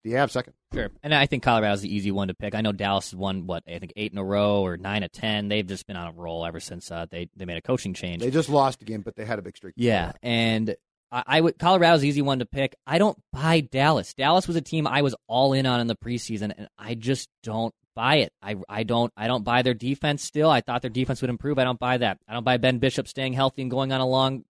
The 0.03 0.13
Avs 0.13 0.31
second. 0.31 0.53
Sure. 0.73 0.89
And 1.01 1.13
I 1.13 1.25
think 1.27 1.43
Colorado's 1.43 1.81
the 1.81 1.93
easy 1.93 2.11
one 2.11 2.27
to 2.27 2.33
pick. 2.33 2.55
I 2.55 2.61
know 2.61 2.73
Dallas 2.73 3.11
has 3.11 3.15
won 3.17 3.47
what 3.47 3.63
I 3.67 3.79
think 3.79 3.93
eight 3.95 4.11
in 4.11 4.17
a 4.17 4.23
row 4.23 4.61
or 4.61 4.75
nine 4.75 5.03
of 5.03 5.11
ten. 5.11 5.47
They've 5.47 5.65
just 5.65 5.87
been 5.87 5.95
on 5.95 6.07
a 6.07 6.11
roll 6.11 6.45
ever 6.45 6.59
since 6.59 6.91
uh, 6.91 7.05
they 7.09 7.29
they 7.35 7.45
made 7.45 7.57
a 7.57 7.61
coaching 7.61 7.93
change. 7.93 8.21
They 8.21 8.31
just 8.31 8.49
lost 8.49 8.81
again, 8.81 9.01
but 9.01 9.15
they 9.15 9.25
had 9.25 9.39
a 9.39 9.41
big 9.41 9.55
streak. 9.55 9.75
Yeah, 9.77 10.11
and 10.21 10.75
I, 11.11 11.23
I 11.25 11.41
would 11.41 11.57
Colorado's 11.57 12.01
the 12.01 12.09
easy 12.09 12.21
one 12.21 12.39
to 12.39 12.45
pick. 12.45 12.75
I 12.85 12.97
don't 12.97 13.17
buy 13.31 13.61
Dallas. 13.61 14.13
Dallas 14.13 14.47
was 14.47 14.57
a 14.57 14.61
team 14.61 14.87
I 14.87 15.03
was 15.03 15.15
all 15.27 15.53
in 15.53 15.65
on 15.65 15.79
in 15.79 15.87
the 15.87 15.95
preseason, 15.95 16.53
and 16.57 16.67
I 16.77 16.95
just 16.95 17.29
don't 17.43 17.73
buy 17.95 18.17
it. 18.17 18.33
I 18.41 18.55
I 18.67 18.83
don't 18.83 19.13
I 19.15 19.27
don't 19.27 19.43
buy 19.45 19.61
their 19.61 19.73
defense. 19.73 20.23
Still, 20.23 20.49
I 20.49 20.59
thought 20.61 20.81
their 20.81 20.89
defense 20.89 21.21
would 21.21 21.29
improve. 21.29 21.59
I 21.59 21.63
don't 21.63 21.79
buy 21.79 21.97
that. 21.97 22.17
I 22.27 22.33
don't 22.33 22.43
buy 22.43 22.57
Ben 22.57 22.79
Bishop 22.79 23.07
staying 23.07 23.33
healthy 23.33 23.61
and 23.61 23.71
going 23.71 23.93
on 23.93 24.01
a 24.01 24.07
long, 24.07 24.43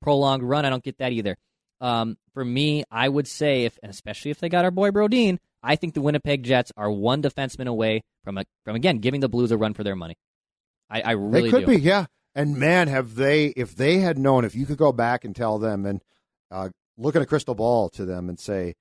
prolonged 0.00 0.42
run. 0.42 0.64
I 0.64 0.70
don't 0.70 0.82
get 0.82 0.98
that 0.98 1.12
either. 1.12 1.36
Um, 1.80 2.16
for 2.32 2.44
me, 2.44 2.84
I 2.90 3.08
would 3.08 3.28
say 3.28 3.64
if, 3.64 3.78
and 3.82 3.90
especially 3.90 4.30
if 4.30 4.38
they 4.40 4.48
got 4.48 4.64
our 4.64 4.70
boy 4.70 4.90
Brodin, 4.90 5.38
I 5.62 5.76
think 5.76 5.94
the 5.94 6.00
Winnipeg 6.00 6.42
Jets 6.42 6.72
are 6.76 6.90
one 6.90 7.22
defenseman 7.22 7.66
away 7.66 8.02
from 8.24 8.38
a, 8.38 8.44
from 8.64 8.76
again 8.76 8.98
giving 8.98 9.20
the 9.20 9.28
Blues 9.28 9.50
a 9.50 9.56
run 9.56 9.74
for 9.74 9.84
their 9.84 9.96
money. 9.96 10.16
I, 10.88 11.02
I 11.02 11.10
really 11.12 11.42
they 11.42 11.50
could 11.50 11.66
do. 11.66 11.78
be, 11.78 11.80
yeah. 11.80 12.06
And 12.34 12.56
man, 12.56 12.88
have 12.88 13.14
they? 13.14 13.46
If 13.48 13.74
they 13.76 13.98
had 13.98 14.18
known, 14.18 14.44
if 14.44 14.54
you 14.54 14.66
could 14.66 14.78
go 14.78 14.92
back 14.92 15.24
and 15.24 15.34
tell 15.34 15.58
them 15.58 15.84
and 15.86 16.02
uh, 16.50 16.68
look 16.96 17.16
at 17.16 17.22
a 17.22 17.26
crystal 17.26 17.54
ball 17.54 17.88
to 17.90 18.04
them 18.04 18.28
and 18.28 18.38
say, 18.38 18.74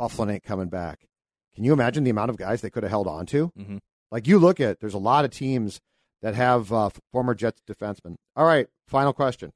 Byfuglien 0.00 0.34
ain't 0.34 0.42
coming 0.44 0.68
back. 0.68 1.06
Can 1.54 1.64
you 1.64 1.72
imagine 1.72 2.04
the 2.04 2.10
amount 2.10 2.30
of 2.30 2.36
guys 2.36 2.60
they 2.60 2.70
could 2.70 2.84
have 2.84 2.90
held 2.90 3.06
on 3.06 3.26
to? 3.26 3.50
Mhm. 3.58 3.78
Like 4.10 4.26
you 4.26 4.38
look 4.38 4.60
at, 4.60 4.80
there's 4.80 4.94
a 4.94 4.98
lot 4.98 5.24
of 5.24 5.30
teams 5.30 5.80
that 6.22 6.34
have 6.34 6.72
uh, 6.72 6.90
former 7.12 7.34
Jets 7.34 7.62
defensemen. 7.68 8.16
All 8.36 8.44
right, 8.44 8.66
final 8.86 9.12
question. 9.12 9.52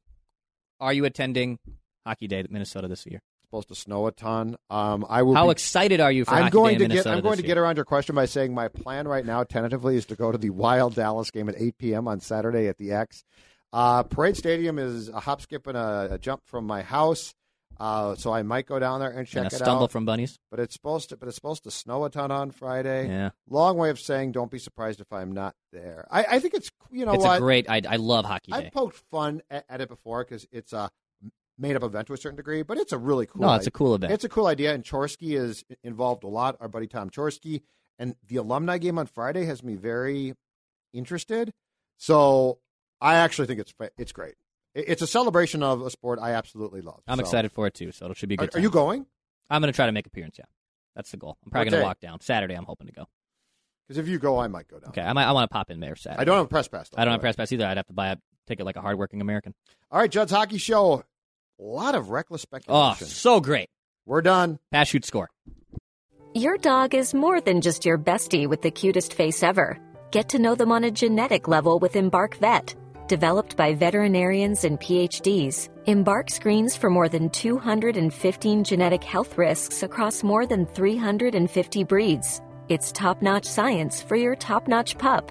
Are 0.80 0.92
you 0.92 1.04
attending 1.04 1.58
Hockey 2.06 2.26
Day 2.28 2.40
at 2.40 2.50
Minnesota 2.50 2.88
this 2.88 3.06
year? 3.06 3.20
It's 3.40 3.46
supposed 3.48 3.68
to 3.68 3.74
snow 3.74 4.06
a 4.06 4.12
ton. 4.12 4.56
Um, 4.70 5.06
I 5.08 5.22
will. 5.22 5.34
How 5.34 5.46
be, 5.46 5.52
excited 5.52 6.00
are 6.00 6.12
you 6.12 6.24
for 6.24 6.32
I'm 6.34 6.44
Hockey 6.44 6.52
going 6.52 6.78
Day 6.78 6.88
to 6.88 6.94
get. 6.94 7.06
I'm 7.06 7.20
going 7.20 7.36
to 7.36 7.42
year? 7.42 7.48
get 7.48 7.58
around 7.58 7.76
your 7.76 7.84
question 7.84 8.14
by 8.14 8.26
saying 8.26 8.54
my 8.54 8.68
plan 8.68 9.06
right 9.08 9.24
now, 9.24 9.44
tentatively, 9.44 9.96
is 9.96 10.06
to 10.06 10.16
go 10.16 10.32
to 10.32 10.38
the 10.38 10.50
Wild 10.50 10.94
Dallas 10.94 11.30
game 11.30 11.48
at 11.48 11.54
8 11.58 11.78
p.m. 11.78 12.08
on 12.08 12.20
Saturday 12.20 12.68
at 12.68 12.78
the 12.78 12.92
X. 12.92 13.24
Uh, 13.72 14.02
Parade 14.04 14.36
Stadium 14.36 14.78
is 14.78 15.08
a 15.08 15.18
hop, 15.20 15.40
skip, 15.40 15.66
and 15.66 15.76
a, 15.76 16.08
a 16.12 16.18
jump 16.18 16.42
from 16.46 16.66
my 16.66 16.82
house. 16.82 17.34
Uh, 17.78 18.14
so 18.14 18.32
I 18.32 18.42
might 18.44 18.66
go 18.66 18.78
down 18.78 19.00
there 19.00 19.10
and 19.10 19.26
check 19.26 19.42
and 19.44 19.52
a 19.52 19.56
it 19.56 19.58
stumble 19.58 19.84
out. 19.84 19.90
from 19.90 20.04
bunnies. 20.04 20.38
but 20.48 20.60
it's 20.60 20.74
supposed 20.74 21.08
to. 21.08 21.16
But 21.16 21.26
it's 21.26 21.34
supposed 21.34 21.64
to 21.64 21.72
snow 21.72 22.04
a 22.04 22.10
ton 22.10 22.30
on 22.30 22.52
Friday. 22.52 23.08
Yeah, 23.08 23.30
Long 23.48 23.76
way 23.76 23.90
of 23.90 23.98
saying, 23.98 24.30
don't 24.32 24.50
be 24.50 24.60
surprised 24.60 25.00
if 25.00 25.12
I'm 25.12 25.32
not 25.32 25.56
there. 25.72 26.06
I, 26.08 26.24
I 26.24 26.38
think 26.38 26.54
it's 26.54 26.70
you 26.92 27.04
know 27.04 27.14
it's 27.14 27.24
what 27.24 27.38
a 27.38 27.40
great. 27.40 27.68
I, 27.68 27.82
I 27.88 27.96
love 27.96 28.24
Hockey 28.26 28.52
Day. 28.52 28.58
I've 28.58 28.72
poked 28.72 28.96
fun 29.10 29.42
at, 29.50 29.64
at 29.68 29.80
it 29.80 29.88
before 29.88 30.22
because 30.24 30.46
it's 30.52 30.72
a 30.72 30.88
made 31.58 31.76
up 31.76 31.82
event 31.82 32.06
to 32.08 32.12
a 32.12 32.16
certain 32.16 32.36
degree, 32.36 32.62
but 32.62 32.78
it's 32.78 32.92
a 32.92 32.98
really 32.98 33.26
cool. 33.26 33.42
no, 33.42 33.54
it's 33.54 33.66
a 33.66 33.70
cool 33.70 33.94
event. 33.94 34.12
It's 34.12 34.24
a 34.24 34.28
cool 34.28 34.46
idea, 34.46 34.74
and 34.74 34.82
Chorske 34.84 35.36
is 35.38 35.64
involved 35.82 36.24
a 36.24 36.28
lot. 36.28 36.56
Our 36.60 36.68
buddy 36.68 36.86
Tom 36.86 37.10
Chorske, 37.10 37.62
and 37.98 38.16
the 38.26 38.36
alumni 38.36 38.78
game 38.78 38.98
on 38.98 39.06
Friday 39.06 39.44
has 39.46 39.62
me 39.62 39.74
very 39.76 40.34
interested. 40.92 41.52
So 41.96 42.58
I 43.00 43.14
actually 43.16 43.46
think 43.46 43.60
it's 43.60 43.72
it's 43.98 44.12
great. 44.12 44.34
It's 44.74 45.02
a 45.02 45.06
celebration 45.06 45.62
of 45.62 45.82
a 45.82 45.90
sport 45.90 46.18
I 46.20 46.32
absolutely 46.32 46.80
love. 46.80 47.00
I'm 47.06 47.18
So- 47.18 47.22
excited 47.22 47.52
for 47.52 47.66
it 47.68 47.74
too, 47.74 47.92
so 47.92 48.06
it 48.10 48.16
should 48.16 48.28
be 48.28 48.34
a 48.34 48.42
Are, 48.42 48.46
good. 48.46 48.56
are 48.56 48.60
you 48.60 48.70
going? 48.70 49.06
I'm 49.48 49.60
going 49.62 49.72
to 49.72 49.76
try 49.76 49.86
to 49.86 49.92
make 49.92 50.06
appearance. 50.06 50.36
Yeah, 50.38 50.46
that's 50.96 51.10
the 51.12 51.16
goal. 51.16 51.36
I'm 51.44 51.50
probably 51.52 51.70
going 51.70 51.80
to 51.82 51.86
walk 51.86 52.00
down 52.00 52.20
Saturday. 52.20 52.54
I'm 52.54 52.64
hoping 52.64 52.88
to 52.88 52.92
go. 52.92 53.06
Because 53.86 53.98
if 53.98 54.08
you 54.08 54.18
go, 54.18 54.38
I 54.38 54.48
might 54.48 54.66
go 54.66 54.80
down. 54.80 54.88
Okay, 54.88 55.02
I 55.02 55.12
might. 55.12 55.26
I 55.26 55.32
want 55.32 55.48
to 55.48 55.52
pop 55.52 55.70
in 55.70 55.78
there 55.78 55.94
Saturday. 55.94 56.22
I 56.22 56.24
don't 56.24 56.36
have 56.38 56.46
a 56.46 56.48
press 56.48 56.66
pass. 56.66 56.88
Though, 56.88 57.00
I 57.00 57.04
don't 57.04 57.12
have 57.12 57.20
the 57.20 57.24
press 57.24 57.36
pass 57.36 57.52
either. 57.52 57.66
I'd 57.66 57.76
have 57.76 57.86
to 57.86 57.92
buy 57.92 58.08
a 58.08 58.16
ticket 58.48 58.64
like 58.66 58.76
a 58.76 58.80
hardworking 58.80 59.20
American. 59.20 59.54
All 59.92 60.00
right, 60.00 60.10
Judd's 60.10 60.32
hockey 60.32 60.58
show. 60.58 61.04
A 61.60 61.62
lot 61.62 61.94
of 61.94 62.10
reckless 62.10 62.42
oh, 62.42 62.48
speculation. 62.48 62.96
Oh, 63.00 63.06
so 63.06 63.40
great! 63.40 63.68
We're 64.06 64.22
done. 64.22 64.58
Pass, 64.72 64.88
shoot, 64.88 65.04
score. 65.04 65.28
Your 66.34 66.58
dog 66.58 66.94
is 66.94 67.14
more 67.14 67.40
than 67.40 67.60
just 67.60 67.84
your 67.84 67.96
bestie 67.96 68.48
with 68.48 68.60
the 68.60 68.70
cutest 68.70 69.14
face 69.14 69.42
ever. 69.42 69.78
Get 70.10 70.28
to 70.30 70.40
know 70.40 70.56
them 70.56 70.72
on 70.72 70.84
a 70.84 70.90
genetic 70.90 71.46
level 71.46 71.78
with 71.78 71.94
Embark 71.94 72.36
Vet. 72.38 72.74
Developed 73.06 73.56
by 73.56 73.74
veterinarians 73.74 74.64
and 74.64 74.80
PhDs, 74.80 75.68
Embark 75.86 76.30
screens 76.30 76.76
for 76.76 76.90
more 76.90 77.08
than 77.08 77.30
215 77.30 78.64
genetic 78.64 79.04
health 79.04 79.38
risks 79.38 79.84
across 79.84 80.24
more 80.24 80.46
than 80.46 80.66
350 80.66 81.84
breeds. 81.84 82.42
It's 82.68 82.90
top 82.90 83.22
notch 83.22 83.44
science 83.44 84.02
for 84.02 84.16
your 84.16 84.34
top 84.34 84.66
notch 84.66 84.98
pup. 84.98 85.30